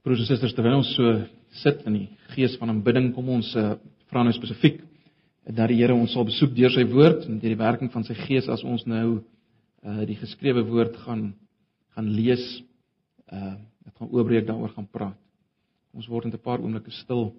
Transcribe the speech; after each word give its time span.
Broers 0.00 0.22
en 0.22 0.30
susters, 0.30 0.54
terwyl 0.56 0.78
ons 0.78 0.94
so 0.96 1.10
sit 1.60 1.82
in 1.88 1.96
die 1.98 2.06
gees 2.32 2.54
van 2.60 2.72
aanbidding, 2.72 3.10
kom 3.12 3.28
ons 3.34 3.50
uh, 3.58 3.74
vra 4.08 4.22
nou 4.24 4.32
spesifiek 4.32 4.78
dat 5.44 5.68
die 5.68 5.80
Here 5.80 5.92
ons 5.96 6.14
sal 6.14 6.24
besoek 6.24 6.54
deur 6.56 6.72
sy 6.72 6.86
woord 6.88 7.26
en 7.28 7.40
deur 7.40 7.52
die 7.52 7.58
werking 7.60 7.90
van 7.92 8.04
sy 8.06 8.14
gees 8.22 8.48
as 8.48 8.64
ons 8.64 8.86
nou 8.88 9.20
uh 9.80 10.04
die 10.04 10.16
geskrewe 10.20 10.62
woord 10.68 10.96
gaan 11.04 11.30
gaan 11.96 12.08
lees, 12.16 12.44
uh 13.32 13.56
dit 13.84 13.94
gaan 13.96 14.12
oopbreek 14.12 14.46
daaroor 14.48 14.72
gaan 14.76 14.88
praat. 14.92 15.18
Ons 15.96 16.08
word 16.08 16.28
net 16.28 16.34
'n 16.34 16.44
paar 16.44 16.60
oomblikke 16.60 16.92
stil 16.92 17.32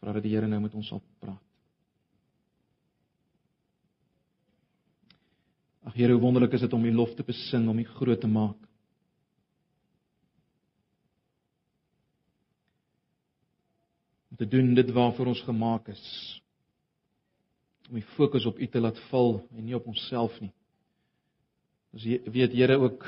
voordat 0.00 0.22
die 0.22 0.34
Here 0.34 0.48
nou 0.48 0.60
met 0.60 0.74
ons 0.74 0.88
sal 0.88 1.02
praat. 1.20 1.40
Ag 5.84 5.94
Here, 5.94 6.12
hoe 6.12 6.20
wonderlik 6.20 6.52
is 6.54 6.60
dit 6.60 6.72
om 6.72 6.84
U 6.84 6.92
lof 6.92 7.14
te 7.14 7.22
besing, 7.22 7.68
om 7.68 7.78
U 7.78 7.84
groot 7.84 8.20
te 8.20 8.28
maak. 8.28 8.56
Te 14.42 14.48
doen 14.48 14.74
dit 14.74 14.90
waarvoor 14.90 15.26
ons 15.30 15.42
gemaak 15.46 15.88
is. 15.92 16.06
Om 17.88 18.00
die 18.00 18.08
fokus 18.16 18.46
op 18.48 18.58
U 18.58 18.66
te 18.66 18.80
laat 18.80 18.98
val 19.10 19.36
en 19.54 19.64
nie 19.64 19.76
op 19.76 19.86
onsself 19.86 20.34
nie. 20.42 20.50
Ons 21.94 22.06
weet 22.34 22.56
Here 22.56 22.78
ook 22.80 23.04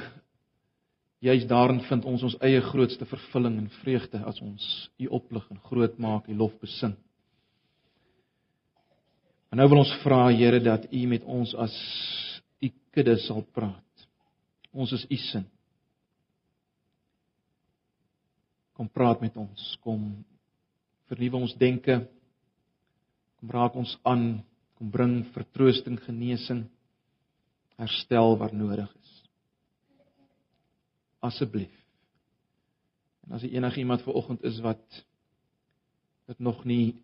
juis 1.24 1.46
daarin 1.48 1.80
vind 1.88 2.04
ons 2.04 2.22
ons 2.28 2.36
eie 2.44 2.60
grootste 2.62 3.06
vervulling 3.08 3.56
en 3.58 3.70
vreugde 3.80 4.20
as 4.28 4.38
ons 4.44 4.66
U 5.00 5.08
oplig 5.18 5.46
en 5.50 5.62
groot 5.70 5.96
maak, 5.98 6.28
U 6.28 6.36
lof 6.38 6.54
besing. 6.62 6.94
En 9.50 9.58
nou 9.58 9.66
wil 9.72 9.82
ons 9.82 9.94
vra 10.04 10.28
Here 10.30 10.60
dat 10.62 10.86
U 10.92 11.00
met 11.10 11.24
ons 11.24 11.54
as 11.64 11.74
U 12.62 12.70
kudde 12.94 13.16
sal 13.24 13.42
praat. 13.56 14.06
Ons 14.70 14.94
is 14.94 15.06
U 15.10 15.18
sin. 15.30 15.48
Kom 18.74 18.86
praat 18.90 19.22
met 19.22 19.34
ons, 19.38 19.66
kom 19.82 20.06
vernuwe 21.10 21.40
ons 21.44 21.54
denke. 21.60 22.00
Kom 23.40 23.52
raak 23.54 23.76
ons 23.78 23.94
aan, 24.08 24.42
kom 24.78 24.90
bring 24.90 25.16
vertroosting, 25.34 25.98
genesing, 26.06 26.64
herstel 27.80 28.38
waar 28.40 28.54
nodig 28.54 28.90
is. 29.02 29.14
Asseblief. 31.24 31.72
En 33.24 33.36
as 33.38 33.46
enige 33.48 33.80
iemand 33.80 34.04
ver 34.04 34.16
oggend 34.16 34.44
is 34.44 34.60
wat 34.60 35.04
dit 36.28 36.38
nog 36.38 36.64
nie 36.64 36.94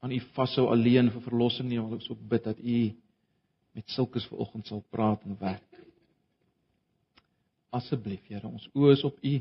aan 0.00 0.12
u 0.12 0.20
vashou 0.34 0.68
alleen 0.70 1.10
vir 1.10 1.22
verlossing 1.24 1.68
nie, 1.68 1.80
wil 1.80 1.98
ons 1.98 2.10
ook 2.10 2.22
bid 2.28 2.44
dat 2.44 2.58
u 2.58 2.78
met 3.76 3.90
sulkes 3.90 4.26
ver 4.30 4.38
oggend 4.38 4.66
sal 4.66 4.84
praat 4.90 5.22
en 5.24 5.36
werk. 5.40 5.80
Asseblief, 7.74 8.22
Here, 8.30 8.46
ons 8.46 8.68
oë 8.72 8.94
is 8.94 9.04
op 9.04 9.18
u. 9.20 9.34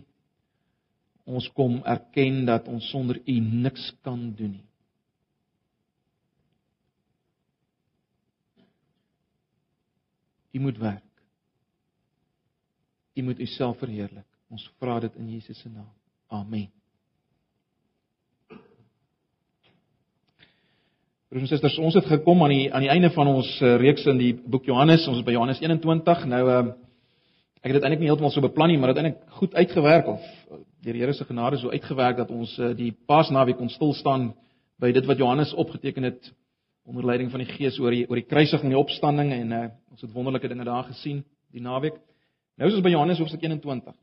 Ons 1.26 1.48
kom 1.58 1.80
erken 1.84 2.44
dat 2.46 2.68
ons 2.70 2.90
sonder 2.94 3.18
U 3.26 3.40
niks 3.40 3.90
kan 4.06 4.30
doen 4.38 4.52
nie. 4.60 4.70
U 10.56 10.60
moet 10.60 10.78
werk. 10.78 11.04
U 13.16 13.22
moet 13.22 13.40
U 13.40 13.46
self 13.46 13.78
verheerlik. 13.82 14.28
Ons 14.48 14.70
vra 14.80 15.00
dit 15.04 15.16
in 15.20 15.34
Jesus 15.34 15.60
se 15.60 15.70
naam. 15.70 15.92
Amen. 16.28 16.70
Broers 21.28 21.50
en 21.50 21.50
susters, 21.52 21.76
ons 21.82 21.98
het 21.98 22.06
gekom 22.08 22.44
aan 22.46 22.54
die 22.54 22.68
aan 22.72 22.86
die 22.86 22.92
einde 22.94 23.10
van 23.12 23.28
ons 23.28 23.50
eh, 23.60 23.76
reeks 23.82 24.06
in 24.08 24.22
die 24.22 24.32
boek 24.38 24.70
Johannes. 24.70 25.08
Ons 25.10 25.20
is 25.20 25.26
by 25.28 25.34
Johannes 25.36 25.60
21. 25.60 26.26
Nou 26.32 26.44
uh 26.48 26.66
ek 27.66 27.72
het 27.72 27.80
dit 27.80 27.86
eintlik 27.88 28.04
nie 28.04 28.12
heeltemal 28.12 28.30
so 28.30 28.46
beplan 28.46 28.70
nie, 28.70 28.78
maar 28.78 28.92
dit 28.94 29.00
het 29.00 29.08
eintlik 29.08 29.38
goed 29.40 29.56
uitgewerk 29.58 30.08
of 30.08 30.26
deur 30.86 30.94
die 30.94 31.02
Here 31.02 31.14
se 31.14 31.26
genade 31.26 31.58
so 31.58 31.72
uitgewerk 31.74 32.18
dat 32.18 32.32
ons 32.32 32.52
uh, 32.62 32.72
die 32.78 32.92
Paasnaweek 33.10 33.58
kon 33.58 33.70
stil 33.74 33.94
staan 33.98 34.34
by 34.82 34.92
dit 34.94 35.06
wat 35.10 35.18
Johannes 35.18 35.54
opgeteken 35.54 36.04
het 36.04 36.32
onder 36.86 37.06
leiding 37.06 37.32
van 37.32 37.42
die 37.42 37.50
Gees 37.50 37.80
oor 37.82 37.92
die 37.96 38.06
oor 38.10 38.20
die 38.20 38.28
kruisiging 38.30 38.70
en 38.70 38.76
die 38.76 38.82
opstanding 38.82 39.32
en 39.34 39.52
uh, 39.52 39.64
ons 39.90 40.06
het 40.06 40.14
wonderlike 40.14 40.52
dinge 40.52 40.68
daar 40.68 40.86
gesien 40.92 41.24
die 41.56 41.64
naweek. 41.64 41.98
Nou 42.60 42.70
is 42.70 42.78
ons 42.78 42.86
by 42.86 42.94
Johannes 42.94 43.20
hoofstuk 43.20 43.42
21. 43.42 43.96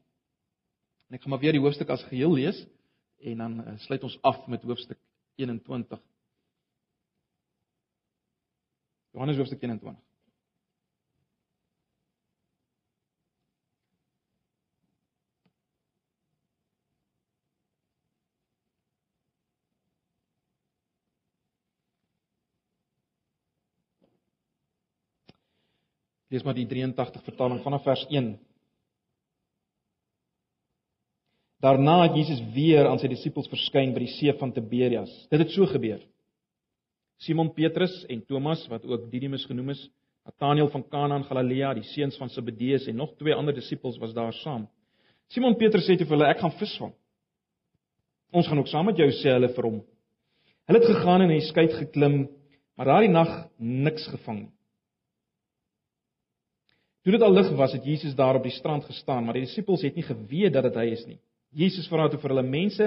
En 1.08 1.18
ek 1.18 1.22
gaan 1.22 1.34
maar 1.34 1.42
weer 1.44 1.54
die 1.54 1.62
hoofstuk 1.62 1.90
as 1.92 2.02
geheel 2.08 2.34
lees 2.34 2.58
en 3.22 3.44
dan 3.44 3.58
uh, 3.60 3.76
sluit 3.86 4.02
ons 4.02 4.18
af 4.26 4.46
met 4.50 4.64
hoofstuk 4.66 4.98
21. 5.38 6.00
Johannes 9.12 9.38
hoofstuk 9.38 9.62
21. 9.62 10.11
Lees 26.32 26.44
maar 26.46 26.56
die 26.56 26.66
83 26.66 27.24
vertaling 27.26 27.60
vanaf 27.60 27.84
vers 27.84 28.06
1. 28.08 28.32
Daarna 31.62 31.98
het 32.06 32.16
Jesus 32.16 32.40
weer 32.54 32.88
aan 32.88 32.98
sy 32.98 33.10
disippels 33.12 33.50
verskyn 33.52 33.92
by 33.92 34.00
die 34.02 34.14
see 34.16 34.32
van 34.40 34.50
Tiberias. 34.54 35.12
Dit 35.30 35.44
het 35.44 35.52
so 35.52 35.68
gebeur. 35.68 36.00
Simon 37.22 37.52
Petrus 37.54 37.92
en 38.10 38.24
Thomas 38.26 38.64
wat 38.72 38.86
ook 38.88 39.10
Didimus 39.12 39.44
genoem 39.46 39.74
is, 39.76 39.82
Nathanael 40.26 40.70
van 40.72 40.86
Kana 40.88 41.20
in 41.20 41.26
Galilea, 41.28 41.74
die 41.74 41.86
seuns 41.92 42.16
van 42.18 42.30
Zebedeus 42.32 42.88
en 42.90 42.96
nog 42.96 43.12
twee 43.18 43.34
ander 43.34 43.54
disippels 43.54 43.98
was 44.00 44.14
daar 44.14 44.32
saam. 44.40 44.66
Simon 45.30 45.54
Petrus 45.58 45.86
sê 45.86 45.98
te 45.98 46.08
hulle: 46.08 46.26
"Ek 46.26 46.40
gaan 46.40 46.56
visvang." 46.58 46.94
"Ons 48.32 48.48
gaan 48.48 48.58
ook 48.58 48.68
saam 48.68 48.86
met 48.86 48.96
jou," 48.96 49.10
sê 49.10 49.36
hulle 49.36 49.52
vir 49.54 49.64
hom. 49.64 49.84
Hulle 50.66 50.78
het 50.78 50.88
gegaan 50.88 51.22
en 51.22 51.30
hy 51.30 51.40
skei 51.40 51.68
geklim, 51.68 52.28
maar 52.76 52.86
daardie 52.86 53.10
nag 53.10 53.48
niks 53.58 54.06
gevang 54.08 54.38
nie. 54.38 54.52
Toe 57.02 57.16
dit 57.16 57.22
al 57.22 57.34
lig 57.34 57.50
was, 57.58 57.72
het 57.74 57.84
Jesus 57.84 58.14
daar 58.14 58.38
op 58.38 58.44
die 58.46 58.54
strand 58.54 58.84
gestaan, 58.86 59.24
maar 59.24 59.34
die 59.34 59.46
disippels 59.46 59.82
het 59.82 59.96
nie 59.98 60.06
geweet 60.06 60.54
dat 60.54 60.68
dit 60.68 60.78
hy 60.78 60.86
is 60.94 61.04
nie. 61.08 61.18
Jesus 61.52 61.88
vra 61.90 62.06
toe 62.08 62.20
vir 62.22 62.32
hulle 62.32 62.46
mense: 62.46 62.86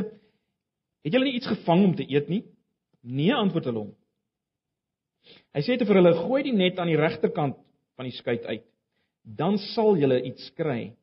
"Het 1.04 1.14
julle 1.14 1.28
nie 1.28 1.38
iets 1.38 1.52
gevang 1.52 1.84
om 1.86 1.96
te 1.96 2.08
eet 2.08 2.30
nie?" 2.32 2.44
"Nee," 3.04 3.34
antwoord 3.34 3.66
hulle 3.66 3.84
hom. 3.84 3.96
Hy 5.54 5.62
sê 5.62 5.78
te 5.78 5.86
vir 5.86 6.00
hulle: 6.00 6.14
"Gooi 6.14 6.44
die 6.44 6.56
net 6.56 6.80
aan 6.80 6.88
die 6.88 7.00
regterkant 7.00 7.58
van 7.96 8.06
die 8.06 8.16
skei 8.16 8.40
uit, 8.46 8.64
dan 9.24 9.58
sal 9.58 9.98
julle 9.98 10.22
iets 10.24 10.52
kry." 10.56 10.96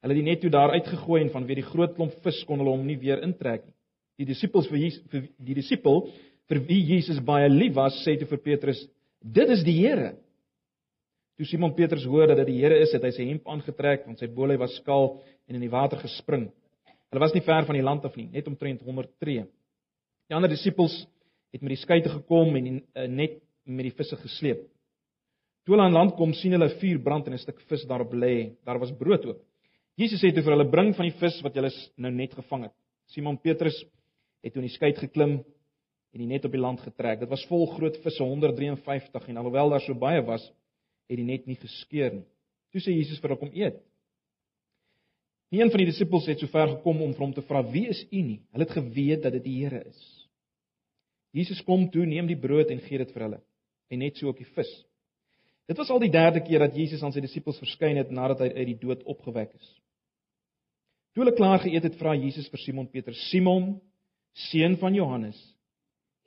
Hulle 0.00 0.14
het 0.14 0.22
die 0.24 0.30
net 0.30 0.40
toe 0.40 0.50
daar 0.50 0.72
uitgegooi 0.72 1.22
en 1.22 1.30
vanweer 1.30 1.60
die 1.60 1.70
groot 1.70 1.94
klomp 1.94 2.12
vis 2.24 2.44
kon 2.48 2.58
hulle 2.58 2.72
hom 2.72 2.86
nie 2.86 2.98
weer 2.98 3.22
intrek 3.22 3.66
nie. 3.66 3.74
Die 4.18 4.26
disippels 4.32 4.68
vir, 4.68 4.78
Jesus, 4.78 5.04
vir 5.12 5.28
die 5.38 5.54
disipel 5.54 6.08
vir 6.48 6.58
wie 6.66 6.80
Jesus 6.96 7.20
baie 7.24 7.48
lief 7.48 7.74
was, 7.76 8.02
sê 8.04 8.18
toe 8.18 8.26
vir 8.26 8.38
Petrus: 8.38 8.88
"Dit 9.22 9.48
is 9.48 9.62
die 9.64 9.78
Here." 9.78 10.16
Toe 11.40 11.46
Simon 11.48 11.72
Petrus 11.72 12.02
hoor 12.04 12.26
dat 12.28 12.36
dit 12.42 12.50
die 12.50 12.58
Here 12.60 12.76
is, 12.84 12.90
het 12.92 13.00
hy 13.06 13.10
sy 13.16 13.24
hemp 13.24 13.46
aangetrek 13.48 14.02
want 14.04 14.20
sy 14.20 14.26
bolie 14.28 14.58
was 14.60 14.74
skaal 14.76 15.14
en 15.48 15.56
in 15.56 15.62
die 15.64 15.70
water 15.72 15.96
gespring. 15.96 16.50
Hulle 17.08 17.22
was 17.22 17.32
nie 17.32 17.40
ver 17.46 17.64
van 17.64 17.78
die 17.78 17.84
land 17.86 18.04
af 18.04 18.18
nie, 18.20 18.26
net 18.28 18.50
omtrent 18.50 18.82
100 18.84 19.08
tree. 19.24 19.46
Die 20.28 20.36
ander 20.36 20.52
disippels 20.52 20.98
het 21.48 21.64
met 21.64 21.72
die 21.72 21.80
skei 21.80 22.02
te 22.04 22.12
gekom 22.12 22.52
en 22.60 22.68
die, 22.68 22.74
uh, 22.92 23.06
net 23.08 23.40
met 23.64 23.88
die 23.88 23.94
visse 23.96 24.20
gesleep. 24.20 24.66
Toe 25.64 25.78
hulle 25.78 25.88
aan 25.88 25.96
land 25.96 26.14
kom, 26.20 26.36
sien 26.36 26.58
hulle 26.58 26.68
vuur 26.76 27.00
brand 27.08 27.32
en 27.32 27.38
'n 27.38 27.40
stuk 27.40 27.64
vis 27.72 27.88
daarop 27.88 28.12
lê. 28.12 28.52
Daar 28.68 28.78
was 28.78 28.92
brood 28.92 29.24
ook. 29.24 29.40
Jesus 29.96 30.20
sê 30.20 30.34
toe 30.34 30.44
vir 30.44 30.58
hulle: 30.58 30.68
"Bring 30.68 30.92
van 30.92 31.08
die 31.08 31.18
vis 31.24 31.40
wat 31.40 31.56
julle 31.56 31.72
nou 31.96 32.12
net 32.12 32.36
gevang 32.36 32.68
het." 32.68 32.76
Simon 33.16 33.40
Petrus 33.40 33.80
het 34.44 34.52
toe 34.52 34.60
in 34.60 34.68
die 34.68 34.76
skei 34.76 34.92
geklim 34.92 35.40
en 36.12 36.20
die 36.20 36.28
net 36.28 36.44
op 36.44 36.52
die 36.52 36.60
land 36.60 36.80
getrek. 36.80 37.20
Dit 37.20 37.30
was 37.30 37.46
vol 37.48 37.66
groot 37.66 37.96
visse, 38.04 38.22
153 38.22 39.28
en 39.28 39.36
alhoewel 39.36 39.70
daar 39.70 39.80
so 39.80 39.94
baie 39.94 40.20
was, 40.20 40.52
het 41.10 41.18
die 41.18 41.26
net 41.26 41.48
nie 41.50 41.58
geskeur 41.58 42.14
nie. 42.14 42.26
Toe 42.70 42.82
sê 42.82 42.94
Jesus 42.94 43.18
vir 43.20 43.34
hom 43.34 43.40
kom 43.42 43.54
eet. 43.56 43.80
Nie 45.50 45.64
een 45.64 45.72
van 45.72 45.82
die 45.82 45.88
disippels 45.88 46.28
het 46.30 46.38
sover 46.38 46.76
gekom 46.76 47.00
om 47.02 47.12
vir 47.16 47.24
hom 47.24 47.34
te 47.34 47.42
vra 47.42 47.64
wie 47.72 47.88
is 47.90 48.04
u 48.06 48.22
nie. 48.22 48.38
Hulle 48.54 48.68
het 48.68 48.76
geweet 48.76 49.24
dat 49.26 49.34
dit 49.34 49.48
die 49.48 49.56
Here 49.64 49.82
is. 49.82 50.04
Jesus 51.34 51.62
kom 51.66 51.88
toe, 51.90 52.06
neem 52.06 52.30
die 52.30 52.38
brood 52.38 52.70
en 52.70 52.82
gee 52.86 53.02
dit 53.02 53.10
vir 53.14 53.26
hulle 53.26 53.40
en 53.90 53.98
net 53.98 54.18
so 54.18 54.30
ook 54.30 54.38
die 54.38 54.46
vis. 54.54 54.70
Dit 55.66 55.78
was 55.78 55.90
al 55.90 55.98
die 56.02 56.12
derde 56.14 56.38
keer 56.46 56.62
dat 56.62 56.76
Jesus 56.78 57.02
aan 57.02 57.10
sy 57.14 57.22
disippels 57.24 57.58
verskyn 57.58 57.98
het 57.98 58.10
nadat 58.14 58.44
hy 58.44 58.48
uit 58.54 58.68
die 58.68 58.78
dood 58.78 59.02
opgewek 59.10 59.50
is. 59.54 59.68
Toe 61.10 61.24
hulle 61.24 61.34
klaar 61.34 61.58
geëet 61.64 61.88
het, 61.88 61.98
vra 61.98 62.14
Jesus 62.14 62.46
vir 62.50 62.62
Simon 62.62 62.86
Petrus: 62.90 63.18
"Simon, 63.30 63.80
seun 64.50 64.76
van 64.78 64.94
Johannes, 64.94 65.38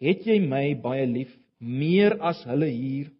het 0.03 0.27
jy 0.27 0.41
my 0.43 0.75
baie 0.75 1.05
lief 1.07 1.31
meer 1.59 2.17
as 2.19 2.43
hulle 2.47 2.67
hier?" 2.67 3.11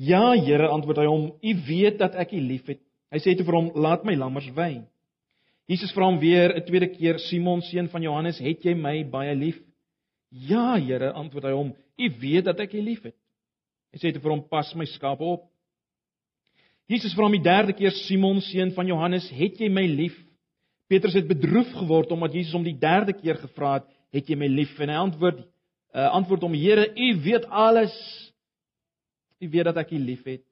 Ja, 0.00 0.32
Here, 0.34 0.68
antwoord 0.74 0.98
hy 0.98 1.06
hom, 1.06 1.28
U 1.38 1.52
weet 1.68 2.00
dat 2.00 2.16
ek 2.18 2.34
U 2.34 2.40
liefhet. 2.42 2.80
Hy 3.14 3.20
sê 3.22 3.36
toe 3.38 3.46
vir 3.46 3.58
hom, 3.58 3.70
laat 3.78 4.02
my 4.06 4.16
lammers 4.18 4.48
wei. 4.56 4.82
Jesus 5.70 5.94
vra 5.94 6.08
hom 6.10 6.18
weer 6.20 6.52
'n 6.52 6.64
tweede 6.66 6.88
keer, 6.92 7.18
Simon 7.18 7.62
seun 7.62 7.88
van 7.88 8.02
Johannes, 8.02 8.38
het 8.38 8.64
jy 8.64 8.74
my 8.74 9.04
baie 9.04 9.34
lief? 9.34 9.60
Ja, 10.30 10.76
Here, 10.76 11.12
antwoord 11.12 11.44
hy 11.44 11.52
hom, 11.52 11.74
U 11.98 12.10
weet 12.20 12.44
dat 12.44 12.60
ek 12.60 12.74
U 12.74 12.80
liefhet. 12.80 13.14
Hy 13.92 13.98
sê 13.98 14.12
toe 14.12 14.20
vir 14.20 14.30
hom, 14.30 14.42
pas 14.48 14.74
my 14.74 14.84
skape 14.84 15.22
op. 15.22 15.46
Jesus 16.88 17.14
vra 17.14 17.24
hom 17.24 17.32
die 17.32 17.42
derde 17.42 17.72
keer, 17.72 17.92
Simon 17.92 18.40
seun 18.40 18.72
van 18.72 18.86
Johannes, 18.86 19.30
het 19.30 19.60
jy 19.60 19.68
my 19.68 19.86
lief? 19.86 20.16
Petrus 20.90 21.14
het 21.14 21.28
bedroef 21.28 21.70
geword 21.72 22.10
omdat 22.12 22.34
Jesus 22.34 22.52
hom 22.52 22.64
die 22.64 22.76
derde 22.76 23.12
keer 23.12 23.36
gevra 23.36 23.74
het, 23.74 23.84
"Het 24.12 24.28
jy 24.28 24.36
my 24.36 24.46
lief?" 24.46 24.78
En 24.80 24.88
hy 24.88 24.96
antwoord 24.96 25.38
uh, 25.94 26.10
antwoord 26.10 26.42
hom, 26.42 26.52
"Here, 26.52 26.92
U 26.94 27.20
weet 27.22 27.46
alles. 27.46 28.33
U 29.44 29.48
weet 29.52 29.68
dat 29.70 29.76
ek 29.76 29.92
U 29.92 29.98
liefhet." 29.98 30.44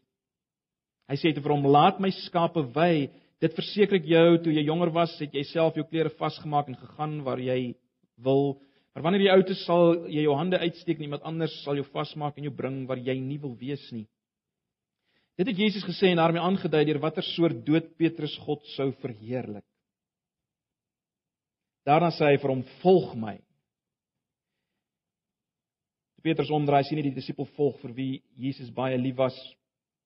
Hy 1.08 1.16
sê 1.16 1.34
te 1.34 1.40
vir 1.40 1.52
hom, 1.52 1.66
"Laat 1.66 2.00
my 2.00 2.10
skape 2.10 2.62
wy. 2.74 3.10
Dit 3.40 3.54
verseker 3.54 3.96
ek 3.96 4.06
jou, 4.06 4.38
toe 4.38 4.52
jy 4.52 4.64
jonger 4.64 4.90
was, 4.90 5.18
het 5.20 5.32
jy 5.34 5.42
self 5.44 5.74
jou 5.74 5.84
klere 5.84 6.10
vasgemaak 6.10 6.68
en 6.68 6.76
gegaan 6.76 7.22
waar 7.24 7.38
jy 7.38 7.74
wil." 8.18 8.60
Maar 8.94 9.02
wanneer 9.02 9.24
jy 9.24 9.32
oud 9.32 9.50
is, 9.50 9.64
sal 9.64 9.94
jy 10.06 10.22
jou 10.26 10.34
hande 10.36 10.58
uitsteek 10.58 10.98
en 10.98 11.06
iemand 11.08 11.22
anders 11.22 11.54
sal 11.64 11.78
jou 11.78 11.84
vasmaak 11.92 12.36
en 12.36 12.44
jou 12.44 12.52
bring 12.52 12.86
waar 12.86 12.98
jy 12.98 13.18
nie 13.20 13.38
wil 13.38 13.56
wees 13.56 13.84
nie. 13.92 14.06
Dit 15.40 15.48
het 15.48 15.56
Jesus 15.56 15.84
gesê 15.84 16.10
en 16.12 16.20
daarmee 16.20 16.42
aangedui 16.44 16.84
deur 16.84 17.00
watter 17.00 17.24
soort 17.24 17.64
dood 17.64 17.96
Petrus 17.96 18.34
God 18.44 18.60
sou 18.76 18.90
verheerlik. 19.00 19.64
Daarna 21.88 22.12
sê 22.12 22.28
hy 22.28 22.36
vir 22.36 22.52
hom: 22.52 22.62
"Volg 22.82 23.16
my." 23.16 23.38
Petrus 26.22 26.50
omdraai 26.54 26.84
sien 26.86 27.00
nie 27.00 27.08
die 27.08 27.16
disipel 27.19 27.48
volg 27.56 27.80
vir 27.82 27.92
wie 27.96 28.12
Jesus 28.38 28.70
baie 28.70 28.98
lief 28.98 29.16
was, 29.19 29.36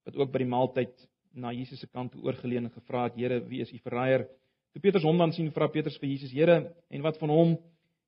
wat 0.06 0.16
ook 0.16 0.32
by 0.32 0.40
die 0.42 0.48
maaltyd 0.48 0.94
na 1.36 1.52
Jesus 1.52 1.82
se 1.82 1.88
kant 1.92 2.12
toe 2.12 2.22
oorgeleun 2.24 2.64
en 2.64 2.72
gevra 2.72 3.04
het: 3.04 3.16
"Here, 3.16 3.40
wie 3.44 3.60
is 3.60 3.72
u 3.72 3.78
verraaier?" 3.84 4.26
Toe 4.72 4.80
Petrus 4.80 5.04
hom 5.04 5.18
dan 5.18 5.32
sien, 5.32 5.50
vra 5.52 5.68
Petrus 5.68 5.98
vir 5.98 6.08
Jesus: 6.08 6.32
"Here, 6.32 6.72
en 6.90 7.02
wat 7.02 7.18
van 7.18 7.28
hom?" 7.28 7.56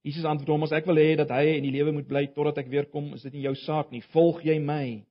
Jesus 0.05 0.25
antwoord 0.25 0.49
hom: 0.49 0.63
"As 0.63 0.73
ek 0.73 0.87
wil 0.87 0.97
hê 0.97 1.17
dat 1.17 1.31
hy 1.31 1.59
in 1.59 1.63
die 1.63 1.73
lewe 1.73 1.93
moet 1.93 2.09
bly 2.09 2.27
totdat 2.27 2.59
ek 2.59 2.69
weer 2.69 2.87
kom, 2.87 3.13
is 3.15 3.23
dit 3.23 3.33
nie 3.33 3.43
jou 3.43 3.55
saak 3.55 3.91
nie. 3.91 4.01
Volg 4.13 4.43
jy 4.45 4.59
my?" 4.59 5.05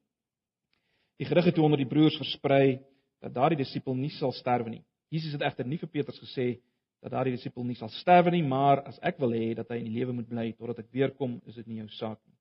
Die 1.20 1.26
gerug 1.26 1.46
het 1.46 1.56
toe 1.56 1.64
onder 1.64 1.78
die 1.78 1.90
broers 1.90 2.18
versprei 2.18 2.80
dat 3.22 3.34
daardie 3.34 3.58
disipel 3.58 3.96
nie 3.96 4.10
sal 4.10 4.32
sterwe 4.32 4.70
nie. 4.70 4.84
Jesus 5.10 5.34
het 5.34 5.42
egter 5.42 5.66
nie 5.66 5.78
vir 5.78 5.90
Petrus 5.90 6.20
gesê 6.20 6.60
dat 7.02 7.12
daardie 7.12 7.36
disipel 7.36 7.64
nie 7.64 7.76
sal 7.76 7.90
sterwe 7.90 8.32
nie, 8.32 8.44
maar 8.44 8.84
as 8.88 9.00
ek 9.02 9.20
wil 9.20 9.34
hê 9.34 9.54
dat 9.56 9.70
hy 9.70 9.78
in 9.82 9.86
die 9.86 10.00
lewe 10.00 10.14
moet 10.14 10.30
bly 10.30 10.52
totdat 10.54 10.80
ek 10.80 10.92
weer 10.92 11.12
kom, 11.12 11.42
is 11.46 11.56
dit 11.56 11.68
nie 11.68 11.78
jou 11.78 11.88
saak 11.90 12.20
nie. 12.26 12.37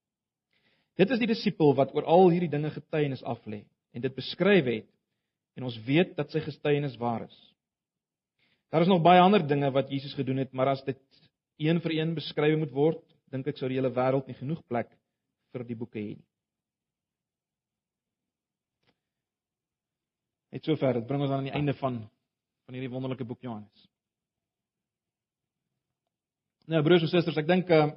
Dit 0.96 1.10
is 1.12 1.20
die 1.20 1.28
disipel 1.28 1.74
wat 1.76 1.92
oor 1.94 2.06
al 2.08 2.30
hierdie 2.32 2.52
dinge 2.52 2.70
getuienis 2.72 3.24
aflê 3.24 3.64
en 3.92 4.04
dit 4.04 4.14
beskryf 4.14 4.68
het 4.68 4.88
en 5.56 5.68
ons 5.68 5.76
weet 5.86 6.14
dat 6.16 6.32
sy 6.32 6.40
getuienis 6.44 6.96
waar 7.00 7.26
is. 7.26 7.36
Daar 8.72 8.84
is 8.84 8.90
nog 8.90 9.04
baie 9.04 9.20
ander 9.20 9.44
dinge 9.46 9.70
wat 9.72 9.90
Jesus 9.92 10.14
gedoen 10.16 10.42
het, 10.42 10.52
maar 10.52 10.72
as 10.74 10.82
dit 10.84 11.00
een 11.62 11.80
vir 11.80 11.92
een 11.96 12.14
beskryf 12.16 12.58
moet 12.58 12.72
word, 12.72 13.02
dink 13.32 13.46
ek 13.48 13.60
sou 13.60 13.68
die 13.70 13.78
hele 13.78 13.92
wêreld 13.92 14.26
nie 14.28 14.36
genoeg 14.36 14.62
plek 14.68 14.90
vir 15.52 15.64
die 15.64 15.76
boeke 15.78 16.00
hê 16.00 16.16
nie. 16.16 16.26
Net 20.56 20.64
sover, 20.64 21.00
dit 21.00 21.08
bring 21.08 21.24
ons 21.24 21.32
aan 21.32 21.48
die 21.48 21.54
einde 21.56 21.74
van 21.80 22.04
van 22.66 22.74
hierdie 22.74 22.90
wonderlike 22.90 23.22
boek 23.22 23.44
Johannes. 23.46 23.82
Nou 26.66 26.80
broers 26.82 27.04
en 27.06 27.10
susters, 27.12 27.36
ek 27.38 27.46
dink 27.46 27.68
uh 27.70 27.92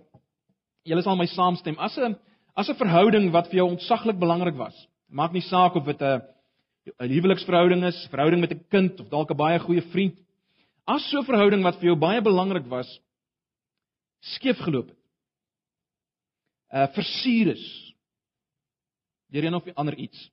julle 0.85 1.01
sal 1.03 1.17
my 1.17 1.25
saamstem. 1.29 1.77
As 1.81 1.97
'n 1.97 2.15
as 2.59 2.67
'n 2.67 2.75
verhouding 2.75 3.31
wat 3.31 3.47
vir 3.47 3.61
jou 3.61 3.69
ontsaglik 3.71 4.19
belangrik 4.19 4.57
was, 4.59 4.75
maak 5.07 5.31
nie 5.31 5.41
saak 5.41 5.75
of 5.75 5.85
dit 5.85 6.01
'n 6.01 6.21
'n 6.99 7.09
huweliksverhouding 7.09 7.83
is, 7.85 8.07
verhouding 8.11 8.41
met 8.41 8.51
'n 8.51 8.65
kind 8.69 8.99
of 8.99 9.09
dalk 9.09 9.31
'n 9.31 9.37
baie 9.37 9.59
goeie 9.59 9.81
vriend. 9.93 10.17
As 10.85 11.03
so 11.09 11.19
'n 11.19 11.25
verhouding 11.25 11.63
wat 11.63 11.75
vir 11.79 11.89
jou 11.91 11.95
baie 11.95 12.21
belangrik 12.21 12.67
was, 12.67 12.99
skeef 14.21 14.57
geloop 14.57 14.89
het. 14.89 14.97
Uh 16.71 16.87
versuur 16.93 17.47
is. 17.55 17.93
Deur 19.31 19.43
een 19.43 19.55
of 19.55 19.63
ander 19.75 19.95
iets. 19.95 20.31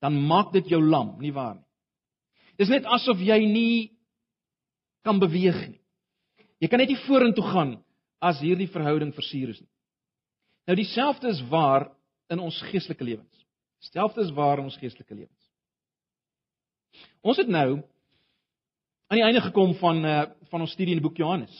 Dan 0.00 0.26
maak 0.26 0.52
dit 0.52 0.68
jou 0.68 0.82
lam, 0.82 1.16
nie 1.20 1.32
waar 1.32 1.54
nie? 1.54 1.64
Dis 2.56 2.68
net 2.68 2.84
asof 2.84 3.18
jy 3.18 3.38
nie 3.46 3.92
kan 5.04 5.18
beweeg 5.18 5.68
nie. 5.68 5.80
Jy 6.60 6.68
kan 6.68 6.78
net 6.78 6.88
nie 6.88 7.04
vorentoe 7.06 7.44
gaan 7.44 7.84
as 8.20 8.40
hierdie 8.40 8.70
verhouding 8.70 9.14
versuur 9.14 9.48
is 9.48 9.60
nie. 9.60 9.70
Nou 10.68 10.76
dieselfde 10.76 11.30
is 11.32 11.40
waar 11.48 11.86
in 12.28 12.42
ons 12.44 12.60
geestelike 12.68 13.04
lewens. 13.04 13.44
Dieselfde 13.80 14.20
is 14.20 14.32
waar 14.36 14.60
in 14.60 14.66
ons 14.68 14.76
geestelike 14.76 15.14
lewens. 15.14 15.46
Ons 17.24 17.40
het 17.40 17.48
nou 17.48 17.80
aan 19.08 19.16
die 19.16 19.24
einde 19.24 19.40
gekom 19.40 19.72
van 19.80 20.04
uh 20.04 20.24
van 20.48 20.62
ons 20.64 20.72
studie 20.72 20.94
in 20.96 21.00
die 21.00 21.04
boek 21.04 21.18
Johannes. 21.20 21.54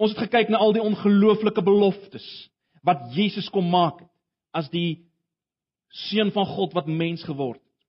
Ons 0.00 0.14
het 0.14 0.22
gekyk 0.24 0.48
na 0.48 0.60
al 0.64 0.72
die 0.72 0.84
ongelooflike 0.84 1.60
beloftes 1.64 2.24
wat 2.80 3.10
Jesus 3.12 3.50
kom 3.52 3.66
maak 3.68 3.98
het 4.00 4.08
as 4.56 4.70
die 4.72 5.04
seun 6.08 6.32
van 6.32 6.48
God 6.48 6.72
wat 6.76 6.88
mens 6.88 7.24
geword 7.28 7.60
het. 7.60 7.82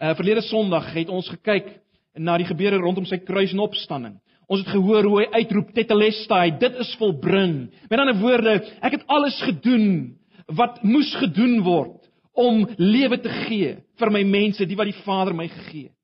Uh 0.00 0.16
verlede 0.16 0.44
Sondag 0.48 0.92
het 0.96 1.08
ons 1.08 1.28
gekyk 1.28 1.78
na 2.16 2.36
die 2.40 2.48
gebeure 2.48 2.80
rondom 2.80 3.08
sy 3.08 3.20
kruis 3.24 3.52
en 3.52 3.64
opstanding. 3.64 4.20
Ons 4.50 4.64
het 4.64 4.72
gehoor 4.74 5.06
hoe 5.06 5.18
hy 5.20 5.26
uitroep 5.42 5.70
tetelestai, 5.76 6.56
dit 6.58 6.78
is 6.82 6.90
volbring. 6.98 7.68
Met 7.90 8.00
ander 8.02 8.18
woorde, 8.18 8.56
ek 8.82 8.98
het 8.98 9.06
alles 9.06 9.38
gedoen 9.46 10.16
wat 10.58 10.80
moes 10.82 11.12
gedoen 11.20 11.60
word 11.62 12.08
om 12.34 12.64
lewe 12.80 13.20
te 13.22 13.30
gee 13.46 13.76
vir 14.00 14.10
my 14.10 14.24
mense, 14.26 14.66
die 14.66 14.78
wat 14.78 14.90
die 14.90 15.02
Vader 15.04 15.36
my 15.36 15.46
gegee 15.50 15.90
het. 15.90 15.96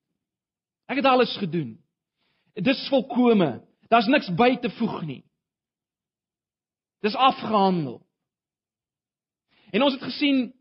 Ek 0.87 1.01
het 1.01 1.09
alles 1.11 1.33
gedoen. 1.41 1.75
Dis 2.55 2.87
volkome. 2.93 3.59
Daar's 3.91 4.07
niks 4.11 4.31
by 4.39 4.55
te 4.63 4.71
voeg 4.79 5.01
nie. 5.07 5.23
Dis 7.03 7.19
afgehandel. 7.19 7.99
En 9.75 9.83
ons 9.83 9.97
het 9.99 10.07
gesien 10.07 10.53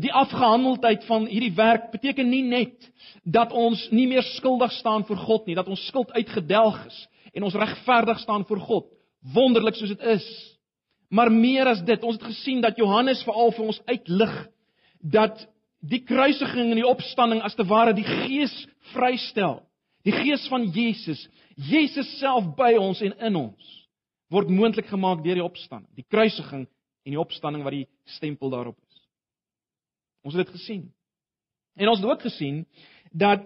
die 0.00 0.12
afgehandeldheid 0.12 1.04
van 1.08 1.26
hierdie 1.30 1.54
werk 1.56 1.90
beteken 1.92 2.28
nie 2.28 2.42
net 2.44 2.88
dat 3.24 3.52
ons 3.52 3.84
nie 3.90 4.06
meer 4.10 4.24
skuldig 4.36 4.72
staan 4.78 5.04
voor 5.08 5.16
God 5.16 5.46
nie, 5.46 5.56
dat 5.56 5.68
ons 5.68 5.86
skuld 5.86 6.12
uitgedelg 6.12 6.78
is 6.86 6.98
en 7.32 7.46
ons 7.48 7.56
regverdig 7.56 8.20
staan 8.20 8.44
voor 8.48 8.60
God, 8.60 8.88
wonderlik 9.34 9.78
soos 9.78 9.94
dit 9.94 10.08
is. 10.12 10.26
Maar 11.12 11.32
meer 11.32 11.68
as 11.68 11.82
dit, 11.84 12.04
ons 12.04 12.16
het 12.16 12.28
gesien 12.28 12.60
dat 12.64 12.76
Johannes 12.80 13.22
veral 13.24 13.52
vir 13.56 13.66
ons 13.72 13.80
uitlig 13.88 14.34
dat 15.00 15.46
die 15.82 16.02
kruisiging 16.06 16.70
en 16.70 16.78
die 16.78 16.88
opstanding 16.88 17.42
as 17.42 17.56
te 17.58 17.66
ware 17.66 17.94
die 17.96 18.06
Gees 18.06 18.54
vrystel. 18.92 19.60
Die 20.06 20.14
Gees 20.14 20.44
van 20.50 20.66
Jesus, 20.74 21.20
Jesus 21.56 22.08
self 22.18 22.46
by 22.58 22.74
ons 22.80 23.02
en 23.04 23.14
in 23.18 23.38
ons 23.38 23.78
word 24.32 24.48
moontlik 24.48 24.88
gemaak 24.88 25.20
deur 25.24 25.36
die 25.36 25.44
opstanding, 25.44 25.90
die 25.92 26.06
kruisiging 26.08 26.64
en 26.64 27.14
die 27.14 27.20
opstanding 27.20 27.64
wat 27.66 27.76
die 27.76 27.86
stempel 28.16 28.52
daarop. 28.52 28.78
Ons 30.22 30.34
het 30.34 30.46
dit 30.46 30.54
gesien. 30.54 30.82
En 31.74 31.88
ons 31.88 32.00
het 32.00 32.08
ook 32.10 32.22
gesien 32.22 32.64
dat 33.12 33.44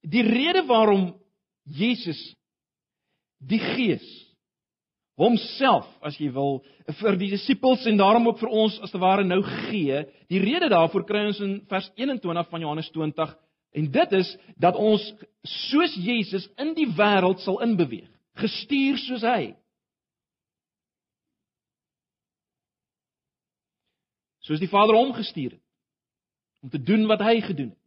die 0.00 0.22
rede 0.22 0.64
waarom 0.66 1.12
Jesus 1.64 2.20
die 3.38 3.60
Gees 3.60 4.06
homself, 5.20 5.84
as 6.00 6.16
jy 6.16 6.30
wil, 6.32 6.62
vir 7.02 7.18
die 7.20 7.28
disippels 7.34 7.84
en 7.88 7.98
daarom 8.00 8.30
ook 8.30 8.38
vir 8.40 8.52
ons 8.62 8.78
as 8.80 8.92
te 8.92 9.00
ware 9.00 9.24
nou 9.26 9.42
gee, 9.44 10.00
die 10.32 10.40
rede 10.40 10.70
daarvoor 10.72 11.04
kry 11.08 11.26
ons 11.28 11.42
in 11.44 11.58
vers 11.68 11.90
21 12.00 12.48
van 12.48 12.64
Johannes 12.64 12.88
20 12.94 13.34
en 13.76 13.90
dit 13.92 14.14
is 14.16 14.30
dat 14.58 14.78
ons 14.80 15.02
soos 15.68 15.92
Jesus 16.00 16.48
in 16.58 16.72
die 16.78 16.88
wêreld 16.96 17.44
sal 17.44 17.60
inbeweeg, 17.66 18.08
gestuur 18.40 18.96
soos 19.04 19.26
hy. 19.28 19.52
Soos 24.40 24.62
die 24.62 24.70
Vader 24.72 24.96
hom 24.96 25.12
gestuur 25.14 25.52
het 25.52 25.69
om 26.60 26.70
te 26.70 26.82
doen 26.82 27.06
wat 27.06 27.22
hy 27.24 27.40
gedoen 27.40 27.72
het. 27.72 27.78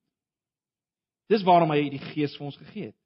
Dis 1.31 1.45
waarom 1.45 1.71
hy 1.73 1.87
die 1.93 2.01
Gees 2.11 2.35
vir 2.37 2.47
ons 2.49 2.57
gegee 2.59 2.91
het. 2.91 2.99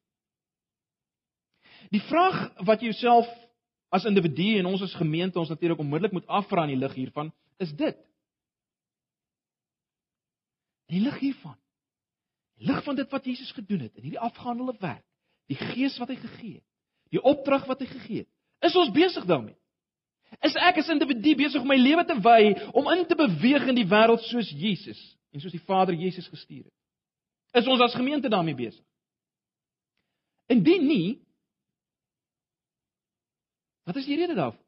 Die 1.94 2.02
vraag 2.08 2.40
wat 2.66 2.82
jy 2.82 2.90
jouself 2.90 3.28
as 3.94 4.04
individu 4.08 4.58
en 4.58 4.68
ons 4.68 4.82
as 4.84 4.96
gemeente 4.98 5.40
ons 5.40 5.48
natuurlik 5.48 5.80
onmiddellik 5.80 6.16
moet 6.18 6.26
afvra 6.40 6.66
in 6.66 6.74
die 6.74 6.80
lig 6.80 6.96
hiervan, 6.98 7.30
is 7.62 7.72
dit. 7.76 7.96
Die 10.92 11.00
lig 11.04 11.16
hiervan. 11.22 11.56
Die 12.58 12.68
lig 12.68 12.82
van 12.84 12.98
dit 12.98 13.10
wat 13.12 13.24
Jesus 13.24 13.52
gedoen 13.56 13.86
het 13.86 13.94
in 13.96 14.08
hierdie 14.08 14.24
afgehandelde 14.24 14.76
werk, 14.80 15.04
die 15.48 15.56
Gees 15.56 15.96
wat 16.00 16.10
hy 16.12 16.18
gegee 16.20 16.58
het, 16.58 16.66
die 17.14 17.22
opdrag 17.22 17.64
wat 17.68 17.80
hy 17.80 17.88
gegee 17.88 18.24
het, 18.24 18.30
is 18.66 18.76
ons 18.76 18.92
besig 18.92 19.24
daarmee. 19.28 19.56
Is 20.44 20.56
ek 20.60 20.82
as 20.82 20.90
individu 20.92 21.32
besig 21.38 21.62
om 21.62 21.70
my 21.70 21.78
lewe 21.80 22.04
te 22.04 22.16
wy 22.20 22.52
om 22.76 22.90
in 22.92 23.06
te 23.08 23.16
beweeg 23.16 23.70
in 23.70 23.78
die 23.78 23.86
wêreld 23.88 24.26
soos 24.28 24.50
Jesus? 24.52 24.98
En 25.38 25.44
soos 25.44 25.54
die 25.54 25.62
Vader 25.62 25.94
Jesus 25.94 26.26
gestuur 26.26 26.64
het. 26.64 26.74
Is 27.62 27.68
ons 27.70 27.80
as 27.80 27.94
gemeente 27.94 28.28
daarmee 28.28 28.58
besig? 28.58 28.82
Indien 30.50 30.86
nie, 30.88 31.08
wat 33.86 34.00
is 34.00 34.08
die 34.08 34.16
rede 34.18 34.34
daarvoor? 34.34 34.64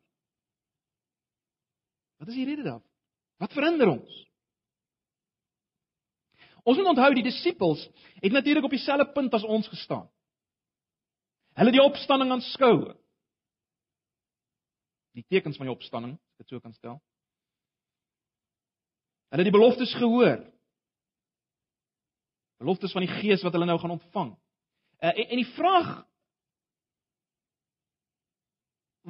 Wat 2.20 2.28
is 2.28 2.38
die 2.38 2.46
rede 2.46 2.62
daarvoor? 2.62 2.88
Wat 3.42 3.56
verhinder 3.56 3.90
ons? 3.96 4.20
Ons 6.62 6.78
moet 6.78 6.92
onthou 6.92 7.10
die 7.16 7.24
disippels 7.24 7.82
het 8.20 8.32
natuurlik 8.32 8.68
op 8.68 8.76
dieselfde 8.76 9.08
punt 9.16 9.34
as 9.34 9.44
ons 9.48 9.68
gestaan. 9.68 10.06
Hulle 11.58 11.72
het 11.72 11.78
die 11.80 11.84
opstanding 11.84 12.30
aanskou. 12.30 12.76
Die 15.16 15.26
tekens 15.26 15.58
van 15.58 15.66
die 15.66 15.74
opstanding, 15.74 16.14
as 16.14 16.44
ek 16.44 16.46
dit 16.46 16.54
so 16.54 16.62
kan 16.62 16.76
stel. 16.76 17.00
Hulle 19.32 19.42
het 19.42 19.50
die 19.50 19.58
beloftes 19.58 19.96
gehoor. 19.98 20.44
Beloftes 22.60 22.92
van 22.92 23.06
die 23.06 23.12
Gees 23.20 23.42
wat 23.44 23.56
hulle 23.56 23.68
nou 23.68 23.78
gaan 23.80 23.96
ontvang. 23.96 24.30
Uh, 25.00 25.10
en, 25.10 25.26
en 25.26 25.40
die 25.40 25.52
vraag 25.56 25.90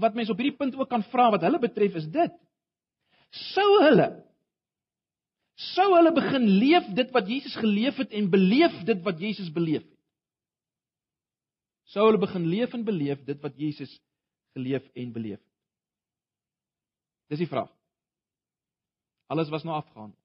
wat 0.00 0.14
mense 0.14 0.33
op 0.33 0.38
hierdie 0.38 0.59
punt 0.59 0.76
ook 0.78 0.88
kan 0.90 1.02
vra 1.11 1.28
wat 1.35 1.42
hulle 1.45 1.59
betref 1.62 1.99
is 1.99 2.07
dit: 2.14 2.37
Sou 3.52 3.69
hulle 3.85 4.11
sou 5.61 5.90
hulle 5.92 6.12
begin 6.16 6.47
leef 6.61 6.87
dit 6.97 7.11
wat 7.12 7.26
Jesus 7.28 7.57
geleef 7.61 7.99
het 8.00 8.14
en 8.16 8.30
beleef 8.33 8.78
dit 8.88 9.02
wat 9.04 9.19
Jesus 9.21 9.50
beleef 9.52 9.83
het? 9.83 9.99
Sou 11.92 12.07
hulle 12.07 12.23
begin 12.23 12.47
leef 12.49 12.73
en 12.76 12.87
beleef 12.87 13.21
dit 13.26 13.42
wat 13.42 13.59
Jesus 13.59 13.92
geleef 14.57 14.87
en 14.95 15.12
beleef 15.12 15.40
het? 15.40 15.49
Dis 17.35 17.42
die 17.42 17.50
vraag. 17.50 17.69
Alles 19.30 19.50
was 19.52 19.66
nou 19.66 19.76
afgehandel. 19.76 20.20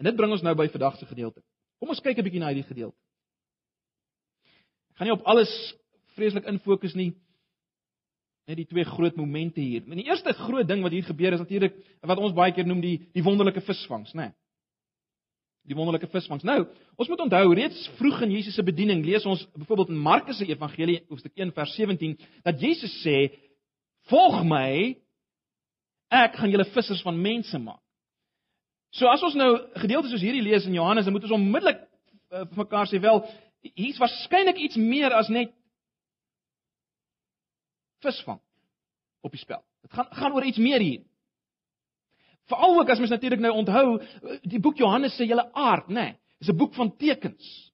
En 0.00 0.08
dit 0.08 0.16
bring 0.16 0.32
ons 0.32 0.42
nou 0.42 0.54
by 0.56 0.64
vandag 0.72 0.96
se 0.96 1.06
gedeelte. 1.06 1.42
Kom 1.80 1.92
ons 1.92 2.00
kyk 2.00 2.18
'n 2.18 2.24
bietjie 2.24 2.40
na 2.40 2.48
hierdie 2.48 2.68
gedeelte. 2.68 2.96
Ek 4.92 4.96
gaan 4.96 5.06
nie 5.06 5.16
op 5.16 5.26
alles 5.28 5.52
vreeslik 6.16 6.46
infokus 6.48 6.94
nie. 6.94 7.12
Net 8.48 8.56
die 8.56 8.66
twee 8.66 8.84
groot 8.84 9.16
momente 9.16 9.60
hier. 9.60 9.82
En 9.84 10.00
die 10.00 10.08
eerste 10.08 10.32
groot 10.32 10.68
ding 10.68 10.82
wat 10.82 10.92
hier 10.92 11.04
gebeur 11.04 11.32
is 11.32 11.38
natuurlik 11.38 11.76
wat 12.00 12.18
ons 12.18 12.34
baie 12.34 12.52
keer 12.52 12.66
noem 12.66 12.80
die 12.80 13.10
die 13.12 13.22
wonderlike 13.22 13.60
visvangs, 13.60 14.14
né? 14.14 14.20
Nee. 14.20 14.32
Die 15.68 15.76
wonderlike 15.76 16.08
visvangs. 16.08 16.42
Nou, 16.42 16.66
ons 16.96 17.08
moet 17.08 17.20
onthou 17.20 17.54
reeds 17.54 17.88
vroeg 17.98 18.22
in 18.22 18.30
Jesus 18.30 18.54
se 18.54 18.62
bediening 18.62 19.04
lees 19.04 19.26
ons 19.26 19.46
byvoorbeeld 19.52 19.88
in 19.88 19.98
Markus 19.98 20.38
se 20.38 20.46
Evangelie 20.46 21.04
hoofstuk 21.08 21.36
1 21.36 21.52
vers 21.52 21.74
17 21.74 22.18
dat 22.42 22.60
Jesus 22.60 23.04
sê: 23.04 23.36
"Volg 24.08 24.44
my, 24.44 24.96
ek 26.08 26.34
gaan 26.34 26.50
julle 26.50 26.64
vissers 26.64 27.02
van 27.02 27.20
mense 27.20 27.58
maak." 27.58 27.89
So 28.90 29.06
as 29.06 29.22
ons 29.22 29.36
nou 29.38 29.52
gedeeltes 29.78 30.10
soos 30.10 30.24
hierdie 30.24 30.42
lees 30.42 30.66
in 30.66 30.74
Johannes, 30.74 31.06
dan 31.06 31.14
moet 31.14 31.26
ons 31.28 31.36
onmiddellik 31.38 31.84
uh, 31.84 32.42
vir 32.42 32.58
mekaar 32.64 32.90
sê 32.90 32.98
wel, 33.02 33.22
hier's 33.76 34.00
waarskynlik 34.02 34.58
iets 34.58 34.78
meer 34.80 35.14
as 35.14 35.30
net 35.30 35.52
visvang 38.02 38.40
op 39.22 39.34
die 39.34 39.42
spel. 39.42 39.62
Dit 39.84 39.94
gaan 39.94 40.08
gaan 40.16 40.34
oor 40.34 40.46
iets 40.48 40.58
meer 40.58 40.82
hier. 40.82 41.02
Veral 42.50 42.80
ook 42.80 42.90
as 42.90 42.98
mens 42.98 43.12
natuurlik 43.12 43.42
nou 43.44 43.52
onthou 43.60 43.84
die 44.48 44.60
boek 44.62 44.80
Johannes 44.80 45.14
se 45.16 45.28
hele 45.28 45.46
aard, 45.54 45.88
nê? 45.88 46.10
Nee, 46.10 46.16
is 46.40 46.48
'n 46.48 46.56
boek 46.56 46.74
van 46.74 46.96
tekens. 46.96 47.70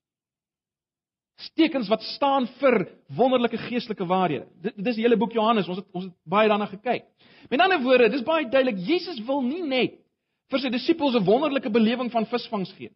Tekens 1.55 1.89
wat 1.89 2.03
staan 2.03 2.47
vir 2.61 2.89
wonderlike 3.09 3.59
geestelike 3.59 4.07
waarhede. 4.07 4.47
Dit 4.61 4.75
dis 4.77 4.97
die 4.97 5.05
hele 5.05 5.17
boek 5.17 5.33
Johannes. 5.33 5.69
Ons 5.69 5.79
het 5.79 5.87
ons 5.93 6.05
het 6.05 6.15
baie 6.25 6.49
daarna 6.49 6.67
gekyk. 6.67 7.05
Met 7.51 7.61
ander 7.61 7.83
woorde, 7.83 8.09
dis 8.09 8.23
baie 8.23 8.49
duidelik 8.49 8.79
Jesus 8.79 9.21
wil 9.25 9.43
nie 9.43 9.63
net 9.63 10.06
vir 10.51 10.63
sy 10.63 10.71
disippels 10.71 11.17
'n 11.17 11.25
wonderlike 11.27 11.71
belewing 11.71 12.11
van 12.11 12.27
visvangs 12.27 12.73
gee. 12.79 12.91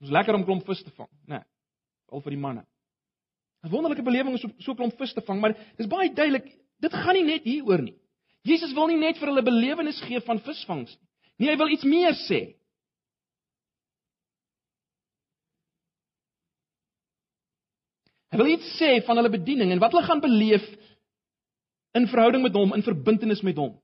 Dit 0.00 0.08
is 0.08 0.14
lekker 0.14 0.34
om 0.34 0.44
klomp 0.44 0.66
vis 0.66 0.82
te 0.82 0.90
vang, 0.90 1.08
nê? 1.26 1.38
Nee, 1.38 1.44
al 2.12 2.20
vir 2.20 2.30
die 2.30 2.40
manne. 2.40 2.64
'n 3.64 3.70
Wonderlike 3.70 4.02
belewing 4.02 4.34
is 4.34 4.40
so 4.40 4.48
so 4.58 4.74
klomp 4.74 4.96
vis 4.98 5.12
te 5.12 5.20
vang, 5.20 5.40
maar 5.40 5.54
dis 5.76 5.86
baie 5.86 6.08
duidelik, 6.08 6.46
dit 6.80 6.92
gaan 6.92 7.14
nie 7.14 7.24
net 7.24 7.44
hieroor 7.44 7.82
nie. 7.82 7.96
Jesus 8.42 8.72
wil 8.72 8.88
nie 8.88 8.96
net 8.96 9.18
vir 9.18 9.28
hulle 9.28 9.42
belewenis 9.42 10.00
gee 10.00 10.20
van 10.20 10.40
visvangs 10.40 10.96
nie. 10.96 11.08
Nee, 11.40 11.50
hy 11.50 11.56
wil 11.56 11.72
iets 11.72 11.84
meer 11.84 12.16
sê. 12.28 12.40
Hy 18.30 18.38
wil 18.38 18.52
iets 18.54 18.76
sê 18.78 19.00
van 19.04 19.18
hulle 19.18 19.32
bediening 19.32 19.72
en 19.72 19.80
wat 19.82 19.92
hulle 19.92 20.06
gaan 20.06 20.20
beleef 20.22 20.64
in 21.98 22.06
verhouding 22.06 22.44
met 22.44 22.54
hom, 22.54 22.72
in 22.76 22.84
verbintenis 22.86 23.42
met 23.42 23.58
hom. 23.58 23.74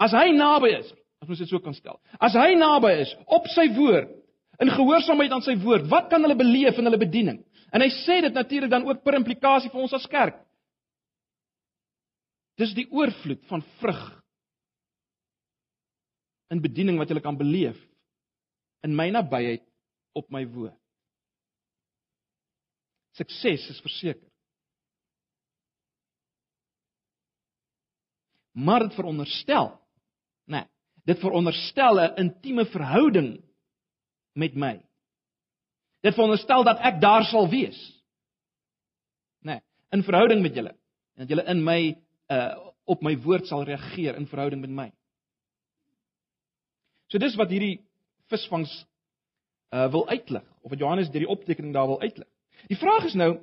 As 0.00 0.14
hy 0.16 0.30
naby 0.32 0.70
is, 0.78 0.92
as 1.20 1.28
ons 1.28 1.40
dit 1.42 1.50
so 1.50 1.60
kan 1.62 1.76
stel. 1.76 2.00
As 2.20 2.36
hy 2.38 2.54
naby 2.58 2.94
is 3.02 3.12
op 3.28 3.48
sy 3.52 3.68
woord, 3.76 4.12
in 4.60 4.72
gehoorsaamheid 4.72 5.32
aan 5.32 5.44
sy 5.44 5.56
woord, 5.60 5.86
wat 5.92 6.10
kan 6.12 6.20
hulle 6.24 6.36
beleef 6.36 6.78
in 6.78 6.88
hulle 6.88 7.00
bediening? 7.00 7.40
En 7.72 7.84
hy 7.84 7.88
sê 8.02 8.18
dit 8.24 8.34
natuurlik 8.34 8.72
dan 8.72 8.84
ook 8.88 9.02
per 9.04 9.16
implikasie 9.16 9.70
vir 9.72 9.84
ons 9.84 9.94
as 9.96 10.08
kerk. 10.10 10.40
Dis 12.60 12.74
die 12.76 12.88
oorvloed 12.92 13.40
van 13.48 13.64
vrug 13.80 14.02
in 16.52 16.60
bediening 16.60 16.98
wat 17.00 17.12
jy 17.12 17.22
kan 17.24 17.38
beleef 17.38 17.78
in 18.84 18.96
my 18.96 19.08
nabyheid 19.14 19.62
op 20.18 20.26
my 20.34 20.42
woord. 20.50 20.76
Sukses 23.16 23.68
is 23.70 23.80
verseker. 23.84 24.26
Maar 28.60 28.88
dit 28.88 28.96
veronderstel, 28.98 29.70
né? 30.50 30.64
Nee, 30.64 30.79
dit 31.10 31.18
veronderstel 31.18 32.00
'n 32.00 32.16
intieme 32.24 32.64
verhouding 32.70 33.40
met 34.32 34.54
my. 34.54 34.76
Dit 36.00 36.14
veronderstel 36.14 36.64
dat 36.64 36.78
ek 36.78 37.00
daar 37.00 37.24
sal 37.24 37.48
wees. 37.48 37.78
Né? 39.42 39.52
Nee, 39.52 39.60
in 39.90 40.02
verhouding 40.02 40.42
met 40.42 40.54
julle. 40.54 40.74
Dat 41.14 41.28
julle 41.28 41.44
in 41.44 41.64
my 41.64 41.96
uh 42.28 42.68
op 42.90 43.02
my 43.02 43.14
woord 43.22 43.46
sal 43.46 43.62
reageer 43.62 44.16
in 44.16 44.26
verhouding 44.26 44.60
met 44.60 44.70
my. 44.70 44.92
So 47.06 47.18
dis 47.18 47.36
wat 47.38 47.50
hierdie 47.50 47.80
visvangs 48.26 48.72
uh 49.70 49.90
wil 49.90 50.08
uitlig 50.08 50.42
of 50.62 50.70
wat 50.70 50.78
Johannes 50.78 51.10
deur 51.10 51.26
die 51.26 51.34
optekening 51.36 51.74
daar 51.74 51.86
wil 51.86 52.00
uitlig. 52.00 52.26
Die 52.66 52.78
vraag 52.78 53.04
is 53.04 53.14
nou 53.14 53.38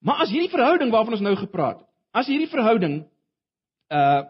maar 0.00 0.24
as 0.24 0.30
hierdie 0.30 0.50
verhouding 0.50 0.90
waarvan 0.90 1.12
ons 1.12 1.22
nou 1.22 1.36
gepraat 1.36 1.78
het, 1.78 1.88
as 2.10 2.26
hierdie 2.26 2.50
verhouding 2.50 3.02
uh 3.90 4.24